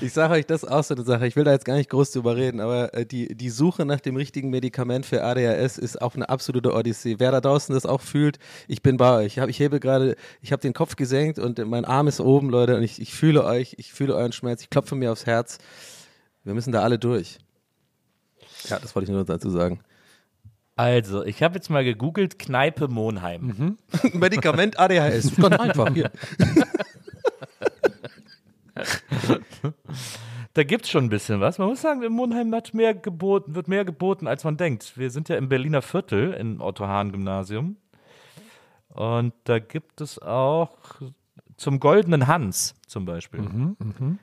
[0.00, 1.26] ich sage euch, das auch so eine Sache.
[1.26, 4.00] Ich will da jetzt gar nicht groß drüber reden, aber äh, die, die Suche nach
[4.00, 7.16] dem richtigen Medikament für ADHS ist auch eine absolute Odyssee.
[7.18, 9.26] Wer da draußen das auch fühlt, ich bin bei euch.
[9.26, 12.50] Ich, hab, ich hebe gerade, ich habe den Kopf gesenkt und mein Arm ist oben,
[12.50, 15.58] Leute, und ich, ich fühle euch, ich fühle euren Schmerz, ich klopfe mir aufs Herz.
[16.42, 17.38] Wir müssen da alle durch.
[18.68, 19.80] Ja, das wollte ich nur dazu sagen.
[20.76, 23.76] Also, ich habe jetzt mal gegoogelt, Kneipe Monheim.
[24.14, 25.92] Medikament ADHS, ganz einfach.
[25.92, 26.10] Hier.
[30.54, 31.58] Da gibt es schon ein bisschen was.
[31.58, 34.98] Man muss sagen, in Monheim hat mehr geboten, wird mehr geboten, als man denkt.
[34.98, 37.76] Wir sind ja im Berliner Viertel im Otto-Hahn-Gymnasium.
[38.88, 40.72] Und da gibt es auch
[41.56, 43.40] zum Goldenen Hans zum Beispiel.
[43.40, 44.18] Ähm,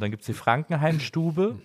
[0.00, 1.58] dann gibt es die Frankenheimstube.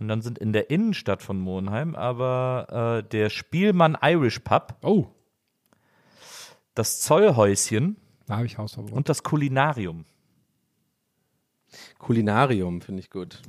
[0.00, 5.06] Und dann sind in der Innenstadt von Monheim aber äh, der Spielmann Irish Pub, Oh,
[6.74, 8.92] das Zollhäuschen da habe ich Hausverbot.
[8.92, 10.04] und das Kulinarium.
[11.98, 13.40] Kulinarium finde ich gut.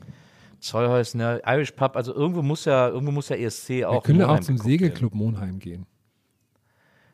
[0.60, 4.04] Zollhaus, ne, Irish Pub, also irgendwo muss ja, irgendwo muss ja ESC Wir auch.
[4.04, 4.80] können ja auch Monheim zum geguckt werden.
[4.80, 5.86] Segelclub Monheim gehen.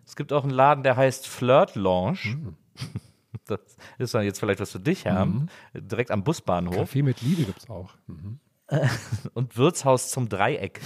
[0.05, 2.19] Es gibt auch einen Laden, der heißt Flirt Lounge.
[2.25, 2.55] Mhm.
[3.45, 3.59] Das
[3.97, 5.47] ist dann jetzt vielleicht was für dich, Herm.
[5.73, 6.75] Direkt am Busbahnhof.
[6.75, 7.89] Kaffee mit Liebe gibt es auch.
[8.07, 8.39] Mhm.
[9.33, 10.79] Und Wirtshaus zum Dreieck.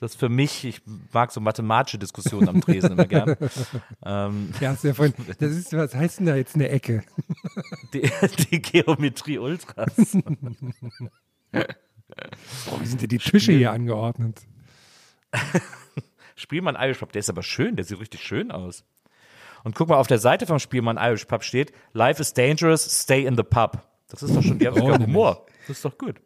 [0.00, 0.80] Das ist für mich, ich
[1.12, 3.36] mag so mathematische Diskussionen am Tresen immer gern.
[4.04, 7.02] Ähm, Ja, hast du ja vorhin, das ist, was heißt denn da jetzt eine Ecke?
[7.92, 8.10] die,
[8.50, 9.92] die Geometrie Ultras.
[9.98, 10.06] Wie
[12.86, 14.40] sind denn die Tische hier angeordnet?
[16.34, 18.84] Spielmann Irish Pub, der ist aber schön, der sieht richtig schön aus.
[19.62, 23.26] Und guck mal, auf der Seite vom Spielmann Irish Pub steht, Life is dangerous, stay
[23.26, 23.86] in the pub.
[24.08, 24.98] Das ist doch schon, die haben Oh.
[24.98, 25.44] Humor.
[25.68, 26.16] Das ist doch gut.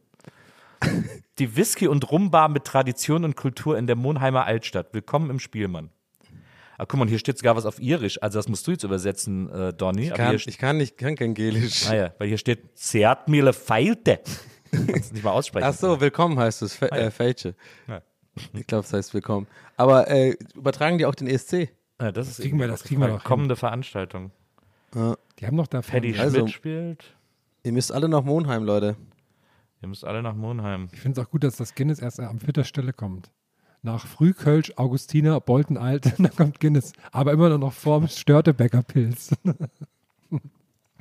[1.38, 4.94] Die Whisky- und Rumbar mit Tradition und Kultur in der Monheimer Altstadt.
[4.94, 5.90] Willkommen im Spielmann.
[6.78, 8.20] Ah, guck mal, hier steht sogar was auf Irisch.
[8.22, 10.08] Also das musst du jetzt übersetzen, äh, Donny.
[10.08, 11.88] Ich kann, ich kann nicht, kann kein Gelisch.
[11.88, 14.20] ah ja, weil hier steht Zertmile Feilte.
[14.72, 15.66] Kannst du nicht mal aussprechen.
[15.68, 17.02] Ach so, willkommen heißt es, Fe Ah, ja.
[17.06, 17.54] äh, Felche.
[17.86, 18.02] Ja.
[18.52, 19.46] Ich glaube, es heißt willkommen.
[19.76, 21.68] Aber äh, übertragen die auch den ESC?
[22.00, 23.28] Ja, das ist kriegen wir- das kriegen wir eine doch hin.
[23.28, 24.32] kommende Veranstaltung.
[24.94, 27.04] Die haben noch da Paddy vorne- Also- Schmidt spielt.
[27.62, 28.96] Ihr müsst alle nach Monheim, Leute.
[29.84, 30.88] Ihr müsst alle nach Monheim.
[30.92, 33.30] Ich finde es auch gut, dass das Guinness erst an vierter Stelle kommt.
[33.82, 36.94] Nach Frühkölsch, Augustiner, Bolten Alt, dann kommt Guinness.
[37.12, 39.36] Aber immer noch vorm Störtebecker Pilz.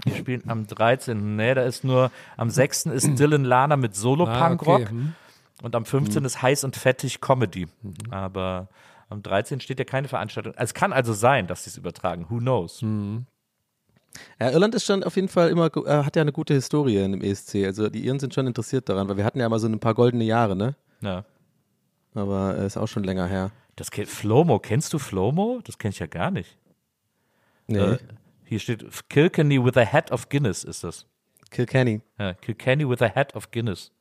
[0.03, 1.37] Wir spielen am 13.
[1.37, 2.87] Nee, da ist nur, am 6.
[2.87, 4.89] ist Dylan Lana mit Ah, Solo-Punk-Rock okay.
[4.89, 5.13] Hm.
[5.61, 6.25] und am 15.
[6.25, 7.69] ist Heiß und Fettig Comedy.
[8.09, 8.67] Aber
[9.07, 9.61] am 13.
[9.61, 10.55] steht ja keine Veranstaltung.
[10.57, 12.25] Es kann also sein, dass sie es übertragen.
[12.29, 12.81] Who knows?
[12.81, 13.27] Hm.
[14.39, 17.13] Ja, Irland ist schon auf jeden Fall immer, äh, hat ja eine gute Historie in
[17.13, 17.65] dem ESC.
[17.65, 19.93] Also die Iren sind schon interessiert daran, weil wir hatten ja mal so ein paar
[19.93, 20.75] goldene Jahre, ne?
[21.01, 21.25] Ja.
[22.13, 23.51] Aber äh, ist auch schon länger her.
[23.75, 25.59] Das kennt, Flomo, kennst du Flomo?
[25.63, 26.57] Das kenne ich ja gar nicht.
[27.67, 27.79] Nee.
[27.79, 27.97] Äh,
[28.45, 31.07] hier steht Kilkenny with a Head of Guinness ist das.
[31.49, 32.01] Kilkenny.
[32.19, 33.91] Ja, Kilkenny with a Head of Guinness.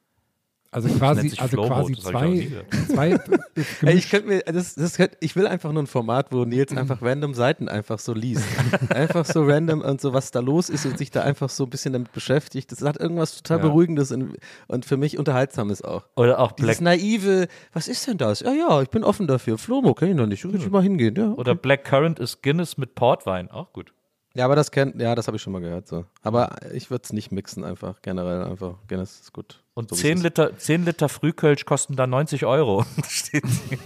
[0.74, 2.50] Also quasi, also quasi zwei,
[2.88, 3.20] zwei
[3.82, 6.74] Ey, ich könnte mir, das, das könnt, ich will einfach nur ein Format, wo Nils
[6.74, 8.46] einfach random Seiten einfach so liest.
[8.88, 11.70] einfach so random und so, was da los ist und sich da einfach so ein
[11.70, 12.72] bisschen damit beschäftigt.
[12.72, 13.64] Das hat irgendwas total Ja.
[13.64, 16.04] Beruhigendes und, und für mich Unterhaltsames auch.
[16.16, 18.40] Oder auch Dieses Black, naive, was ist denn das?
[18.40, 19.58] Ja, ja, ich bin offen dafür.
[19.58, 20.42] Flomo, kenn ich noch nicht.
[20.42, 21.32] Will ich mal hingehen, ja.
[21.32, 23.50] oder Black Currant ist Guinness mit Portwein.
[23.50, 23.92] Auch gut.
[24.34, 25.86] Ja, aber das kennt, ja, das habe ich schon mal gehört.
[25.86, 26.06] So.
[26.22, 28.76] Aber ich würde es nicht mixen, einfach generell einfach.
[28.88, 29.62] Guinness ist gut.
[29.74, 30.22] Und So wie 10 es ist.
[30.24, 32.84] Liter, 10 Liter Frühkölsch kosten da 90 Euro.
[33.08, 33.78] Steht hier.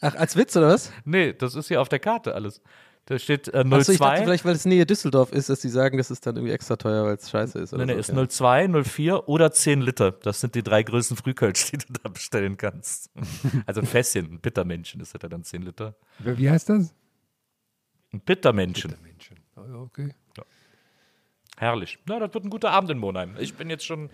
[0.00, 0.90] Ach, als Witz oder was?
[1.04, 2.62] nee, das ist hier auf der Karte alles.
[3.06, 3.76] Da steht äh, 02.
[3.76, 6.36] Achso, ich dachte vielleicht, weil es Nähe Düsseldorf ist, dass die sagen, das ist dann
[6.36, 7.74] irgendwie extra teuer, weil es scheiße ist.
[7.74, 8.20] Oder nee, nee, so.
[8.20, 10.12] ist 02, 04 oder 10 Liter.
[10.12, 13.10] Das sind die drei größten Frühkölsch, die du da bestellen kannst.
[13.66, 15.94] Also ein Fässchen, ein Bittermännchen ist das ja dann 10 Liter.
[16.20, 16.94] Wie heißt das?
[18.12, 18.94] Ein Bittermännchen.
[19.02, 19.36] Menschen.
[19.56, 20.14] Okay.
[21.58, 21.98] Herrlich.
[22.06, 23.36] Na, das wird ein guter Abend in Monheim.
[23.38, 24.10] Ich bin jetzt schon,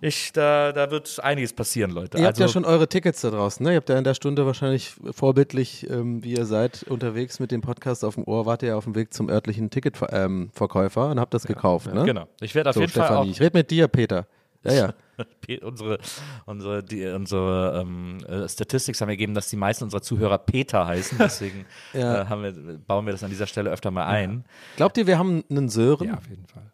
[0.00, 2.16] ich, da, da wird einiges passieren, Leute.
[2.18, 3.72] Ihr habt also, ja schon eure Tickets da draußen, ne?
[3.72, 7.60] Ihr habt ja in der Stunde wahrscheinlich vorbildlich, ähm, wie ihr seid, unterwegs mit dem
[7.60, 11.18] Podcast auf dem Ohr, wart ihr ja auf dem Weg zum örtlichen Ticketverkäufer ähm, und
[11.18, 12.04] habt das gekauft, ne?
[12.04, 12.28] Genau.
[12.40, 14.28] Ich werde auf So, jeden Fall Stefanie, auch ich rede mit dir, Peter.
[14.62, 14.94] Ja, ja.
[15.62, 15.98] Unsere,
[16.44, 21.18] unsere, die, unsere ähm, äh, Statistics haben ergeben, dass die meisten unserer Zuhörer Peter heißen.
[21.18, 22.22] Deswegen Ja.
[22.22, 24.44] äh, haben wir, bauen wir das an dieser Stelle öfter mal ein.
[24.76, 26.08] Glaubt ihr, wir haben einen Sören?
[26.08, 26.72] Ja, auf jeden Fall.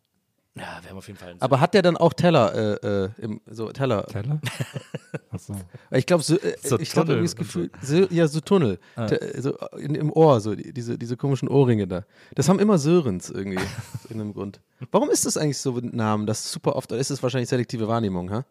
[0.54, 3.10] Ja, wir haben auf jeden Fall einen Aber hat der dann auch Teller, äh, äh,
[3.18, 4.04] im, so Teller?
[4.06, 4.38] Teller?
[5.30, 5.56] Achso.
[5.92, 9.56] Ich glaube, so, äh, So ich glaube, das Gefühl, so, ja, so Tunnel, Te- so
[9.78, 12.04] in, im Ohr, so die, diese, diese komischen Ohrringe da.
[12.34, 13.56] Das haben immer Sörens irgendwie,
[13.94, 14.60] aus irgendeinem Grund.
[14.90, 16.26] Warum ist das eigentlich so mit Namen?
[16.26, 18.44] Das ist super oft, oder ist es wahrscheinlich selektive Wahrnehmung, ha?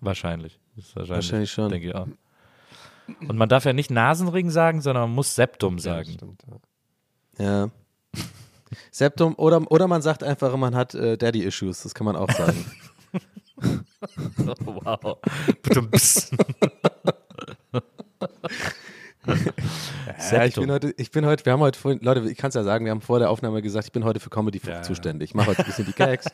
[0.00, 0.60] Wahrscheinlich.
[0.76, 1.16] Das ist wahrscheinlich.
[1.26, 1.70] Wahrscheinlich schon.
[1.70, 2.06] Denke ich auch.
[3.28, 6.12] Und man darf ja nicht Nasenring sagen, sondern man muss Septum sagen.
[6.12, 6.44] Stimmt,
[7.38, 7.44] ja.
[7.44, 7.70] Ja.
[8.92, 12.64] Septum, oder, oder man sagt einfach, man hat äh, Daddy-Issues, das kann man auch sagen.
[14.66, 15.18] Oh, wow.
[20.32, 22.54] Ja, ich bin heute, ich bin heute, wir haben heute vorhin, Leute, ich kann es
[22.54, 25.30] ja sagen, wir haben vor der Aufnahme gesagt, ich bin heute für Comedy zuständig.
[25.30, 26.26] Ich mache heute ein bisschen die Gags.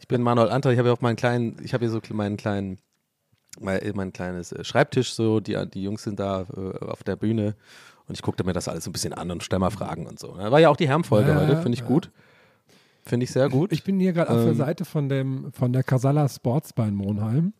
[0.00, 2.36] Ich bin Manuel Anton, ich habe ja auch meinen kleinen, ich habe hier so meinen
[2.36, 2.78] kleinen,
[3.60, 7.54] mein, mein kleines äh, Schreibtisch so, die, die Jungs sind da äh, auf der Bühne
[8.06, 10.18] und ich guckte mir das alles so ein bisschen an und stelle mal Fragen und
[10.18, 10.36] so.
[10.36, 11.86] Da war ja auch die Hermfolge Ja, heute, finde ich ja.
[11.86, 12.10] gut.
[13.04, 13.72] Finde ich sehr gut.
[13.72, 14.56] Ich bin hier gerade auf der Ähm.
[14.56, 17.52] Seite von, dem, von der Casala Sportsbar in Monheim.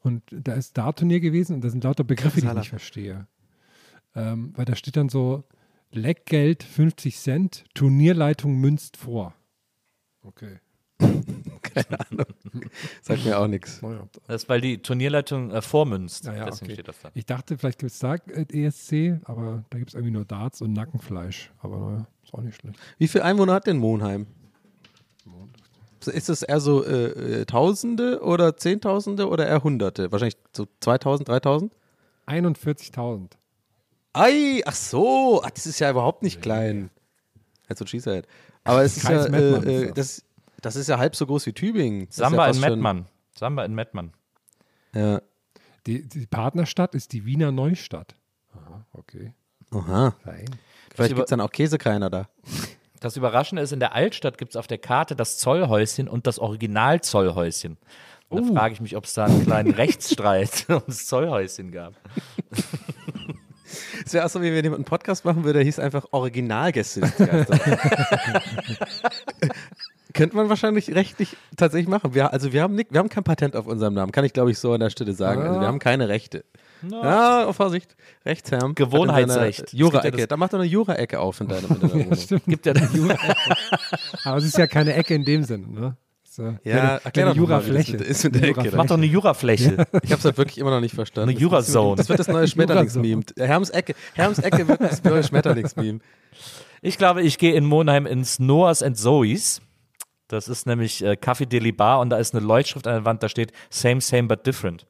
[0.00, 3.26] Und da ist Dartturnier gewesen und da sind lauter Begriffe, die ich nicht verstehe.
[4.14, 5.44] Ähm, weil da steht dann so:
[5.90, 9.34] Leckgeld 50 Cent, Turnierleitung münzt vor.
[10.22, 10.60] Okay.
[13.02, 13.80] Sagt mir auch nichts.
[14.26, 16.26] Das ist, weil die Turnierleitung äh, vormünzt.
[16.26, 16.74] Ja, ja, Deswegen okay.
[16.74, 17.10] steht das da.
[17.14, 20.62] Ich dachte, vielleicht gibt es da äh, ESC, aber da gibt es irgendwie nur Darts
[20.62, 21.52] und Nackenfleisch.
[21.60, 22.78] Aber naja, ist auch nicht schlecht.
[22.98, 24.26] Wie viele Einwohner hat denn Monheim?
[26.06, 30.12] Ist es eher so äh, äh, Tausende oder Zehntausende oder eher Hunderte?
[30.12, 31.72] Wahrscheinlich so 2000, 3000?
[32.26, 33.30] 41.000.
[34.12, 36.90] Ei, ach so, ach, das ist ja überhaupt nicht klein.
[37.68, 38.26] That's what she said.
[38.64, 40.24] Aber es ist ja, äh, äh, das.
[40.60, 42.06] Das, ist ja halb so groß wie Tübingen.
[42.06, 43.06] Das Samba ja in Mettmann.
[43.36, 44.12] Samba in Mettmann.
[44.94, 45.20] Ja.
[45.86, 48.14] Die, die Partnerstadt ist die Wiener Neustadt.
[48.54, 49.32] Aha, okay.
[49.70, 50.14] Aha.
[50.24, 50.46] Fein.
[50.94, 52.28] Vielleicht gibt es dann auch Käsekreiner da.
[53.00, 56.38] Das Überraschende ist, in der Altstadt gibt es auf der Karte das Zollhäuschen und das
[56.38, 57.78] Original-Zollhäuschen.
[58.28, 61.94] Und Da frage ich mich, ob es da einen kleinen Rechtsstreit ums Zollhäuschen gab.
[64.04, 67.02] Es wäre auch so, wie wenn jemand einen Podcast machen würde, der hieß einfach Originalgäste.
[70.18, 72.14] Könnte man wahrscheinlich rechtlich tatsächlich machen.
[72.14, 74.50] Wir, also wir haben, nicht, wir haben kein Patent auf unserem Namen, kann ich glaube
[74.50, 75.42] ich so an der Stelle sagen.
[75.42, 76.44] Also wir haben keine Rechte.
[76.88, 77.96] Ja, auf Vorsicht.
[78.24, 78.74] Rechtsherrn.
[78.74, 79.66] Gewohnheitsrecht.
[79.70, 80.26] Gibt ja Jura-Ecke.
[80.28, 82.42] Da macht er eine Jura-Ecke auf in deiner, in deiner Wohnung.
[82.46, 82.74] Gibt ja
[84.24, 85.96] Aber es ist ja keine Ecke in dem Sinne, ne?
[86.22, 87.96] So, Ja, erklär doch eine Jurafläche.
[87.96, 88.76] ist mit der Eine Ecke, Jurafläche.
[88.76, 89.86] Mach doch eine Jurafläche.
[90.02, 91.30] Ich habe es halt wirklich immer noch nicht verstanden.
[91.30, 91.96] Eine Jura-Zone.
[91.96, 93.22] Das wird das neue Schmetterlingsmeme.
[93.38, 95.98] Herms Ecke, Herms Ecke wird das neue Schmetterlingsmeme.
[96.80, 99.60] Ich glaube, ich gehe in Monheim ins Noahs and Zoe's.
[100.28, 103.22] Das ist nämlich äh, Café Deli Bar und da ist eine Leuchtschrift an der Wand,
[103.22, 104.86] da steht Same, same, but different.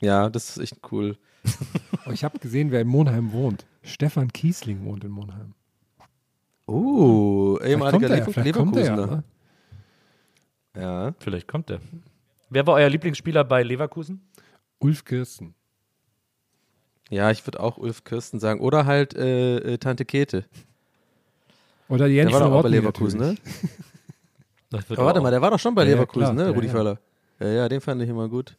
[0.00, 1.16] Ja, das ist echt cool.
[2.06, 3.66] Oh, ich habe gesehen, wer in Monheim wohnt.
[3.82, 5.54] Stefan Kiesling wohnt in Monheim.
[6.66, 9.24] Vielleicht ehemaliger er, Lever vielleicht kommt er ja, Leverkusener.
[10.74, 10.82] ne?
[10.82, 11.14] Ja.
[11.18, 11.80] Vielleicht kommt der.
[12.50, 14.20] Wer war euer Lieblingsspieler bei Leverkusen?
[14.78, 15.54] Ulf Kirsten.
[17.10, 18.60] Ja, ich würde auch Ulf Kirsten sagen.
[18.60, 20.44] Oder halt äh, äh, Tante Kete.
[21.88, 23.26] Oder Jens Der war doch auch bei Leverkusen, ne?
[24.70, 24.90] natürlich.
[24.90, 26.32] Wird Aber warte mal, der war doch schon bei Ja, Leverkusen, klar.
[26.34, 26.44] ne?
[26.44, 26.72] Ja, Rudi ja.
[26.72, 26.98] Völler.
[27.40, 28.56] Ja, ja, den fand ich immer gut.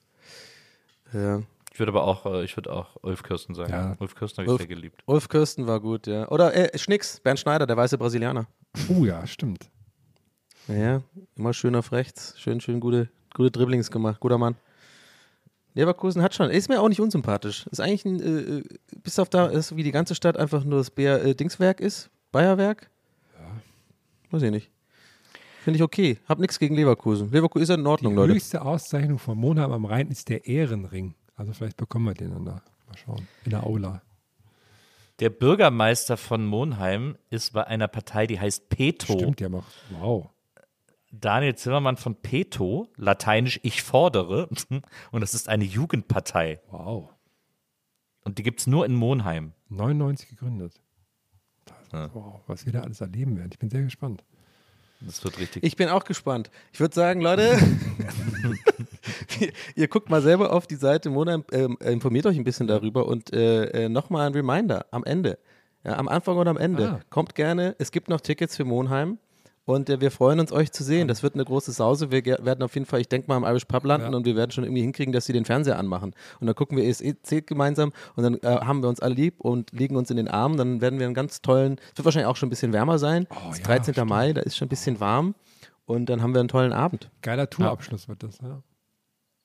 [1.13, 1.41] Ja.
[1.71, 3.71] Ich würde aber auch, äh, ich würde auch Ulf Kirsten sagen.
[3.71, 3.95] Ja.
[3.99, 5.01] Ulf Kirsten habe ich sehr geliebt.
[5.05, 6.27] Ulf Kirsten war gut, ja.
[6.30, 8.47] Oder äh, Schnicks, Bernd Schneider, der weiße Brasilianer.
[8.89, 9.69] Oh ja, stimmt.
[10.67, 11.01] Ja, ja,
[11.36, 12.36] immer schön auf rechts.
[12.38, 14.19] Schön, schön gute, gute Dribblings gemacht.
[14.19, 14.55] Guter Mann.
[15.73, 17.65] Leverkusen hat schon, ist mir auch nicht unsympathisch.
[17.67, 18.63] Ist eigentlich ein, äh, äh,
[19.01, 22.09] bis auf da, ist wie die ganze Stadt einfach nur das Bär, äh, Dingswerk ist.
[22.32, 22.89] Bayerwerk.
[24.32, 24.71] Weiß ich nicht.
[25.63, 26.17] Finde ich okay.
[26.27, 27.32] Hab nichts gegen Leverkusen.
[27.32, 28.34] Leverkusen ist ja in Die Ordnung, Leute.
[28.34, 31.15] höchste Auszeichnung von Monheim am Rhein ist der Ehrenring.
[31.36, 32.61] Also vielleicht bekommen wir den dann da.
[32.88, 33.27] Mal schauen.
[33.45, 34.01] In der Aula.
[35.19, 39.13] Der Bürgermeister von Monheim ist bei einer Partei, die heißt Peto.
[39.13, 39.65] Stimmt ja noch.
[39.89, 40.30] Wow.
[41.11, 44.47] Daniel Zimmermann von Peto, lateinisch Ich fordere.
[45.11, 46.61] Und das ist eine Jugendpartei.
[46.69, 47.09] Wow.
[48.23, 49.53] Und die gibt es nur in Monheim.
[49.69, 50.80] 99 gegründet.
[51.92, 52.10] Ja.
[52.14, 53.50] Wow, was wir da alles erleben werden.
[53.52, 54.24] Ich bin sehr gespannt.
[55.02, 55.64] Das wird richtig.
[55.64, 56.52] Ich bin auch gespannt.
[56.74, 57.58] Ich würde sagen, Leute,
[59.40, 63.08] ihr, ihr guckt mal selber auf die Seite Monheim, ähm, informiert euch ein bisschen darüber
[63.08, 65.40] und äh, äh, nochmal ein Reminder am Ende.
[65.86, 66.90] Ja, am Anfang und am Ende.
[66.90, 67.00] Ah.
[67.10, 67.76] Kommt gerne.
[67.80, 69.18] Es gibt noch Tickets für Monheim.
[69.70, 71.07] Und äh, wir freuen uns, euch zu sehen.
[71.07, 72.09] Das wird eine große Sause.
[72.09, 74.17] Wir werden auf jeden Fall, ich denke mal, im Irish Pub landen Ja.
[74.17, 76.15] und wir werden schon irgendwie hinkriegen, dass sie den Fernseher anmachen.
[76.39, 79.72] Und dann gucken wir ESC gemeinsam und dann äh, haben wir uns alle lieb und
[79.72, 80.57] liegen uns in den Armen.
[80.57, 83.28] Dann werden wir einen ganz tollen, es wird wahrscheinlich auch schon ein bisschen wärmer sein.
[83.30, 83.93] Oh, es ist ja, 13.
[83.93, 84.09] stimmt.
[84.09, 85.36] Mai, da ist schon ein bisschen warm.
[85.86, 87.11] Und dann haben wir einen tollen Abend.
[87.22, 88.39] Geiler Tourabschluss wird das.
[88.39, 88.63] Ja.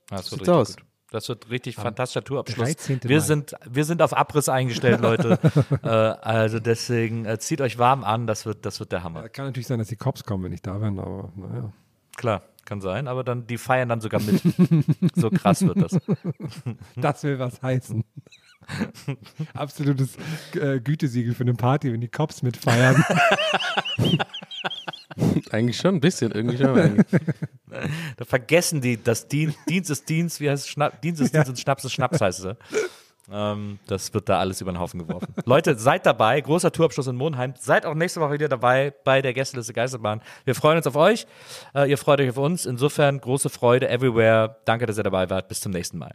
[0.09, 0.77] Das richtig aus.
[0.77, 0.87] gut.
[1.15, 2.67] Das wird richtig fantastischer Tourabschluss.
[2.67, 3.05] 13.
[3.05, 3.21] Wir Mai.
[3.21, 5.39] sind, wir sind auf Abriss eingestellt, Leute.
[5.85, 9.23] äh, also deswegen äh, zieht euch warm an, das wird, das wird der Hammer.
[9.23, 11.73] Ja, Kann natürlich sein, dass die Cops kommen, wenn ich da bin, aber naja.
[12.17, 14.43] Klar, kann sein, aber dann die feiern dann sogar mit.
[15.15, 16.01] so krass wird das.
[16.97, 18.03] Das will was heißen.
[19.55, 20.17] Absolutes
[20.55, 23.05] äh, Gütesiegel für eine Party, wenn die Cops mitfeiern.
[25.51, 26.79] Eigentlich schon ein bisschen, irgendwie schon.
[26.79, 27.07] eigentlich.
[28.17, 30.71] Da vergessen die, dass Dien, Dienst ist Dienst, wie heißt es?
[30.71, 32.45] Schnapp, Dienst ist Dienst und Schnaps ist Schnaps heißt es.
[32.45, 32.57] ja.
[33.31, 35.35] Ähm, das wird da alles über den Haufen geworfen.
[35.47, 36.41] Leute, seid dabei.
[36.41, 37.55] Großer Tourabschluss in Monheim.
[37.59, 40.21] Seid auch nächste Woche wieder dabei bei der Gästeliste Geisterbahn.
[40.45, 41.27] Wir freuen uns auf euch.
[41.75, 42.67] Äh, ihr freut euch auf uns.
[42.67, 44.57] Insofern große Freude everywhere.
[44.65, 45.49] Danke, dass ihr dabei wart.
[45.49, 46.15] Bis zum nächsten Mal.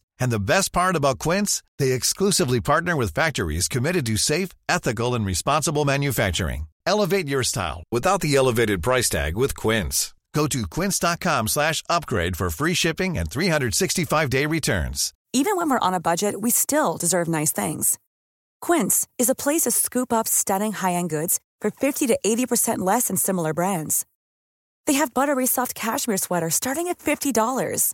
[0.21, 5.15] And the best part about Quince, they exclusively partner with factories committed to safe, ethical,
[5.15, 6.67] and responsible manufacturing.
[6.85, 10.13] Elevate your style without the elevated price tag with Quince.
[10.33, 15.13] Go to quince.com slash upgrade for free shipping and 365-day returns.
[15.33, 17.97] Even when we're on a budget, we still deserve nice things.
[18.61, 22.79] Quince is a place to scoop up stunning high end goods for 50 to 80%
[22.79, 24.05] less than similar brands.
[24.87, 27.93] They have buttery soft cashmere sweaters starting at $50,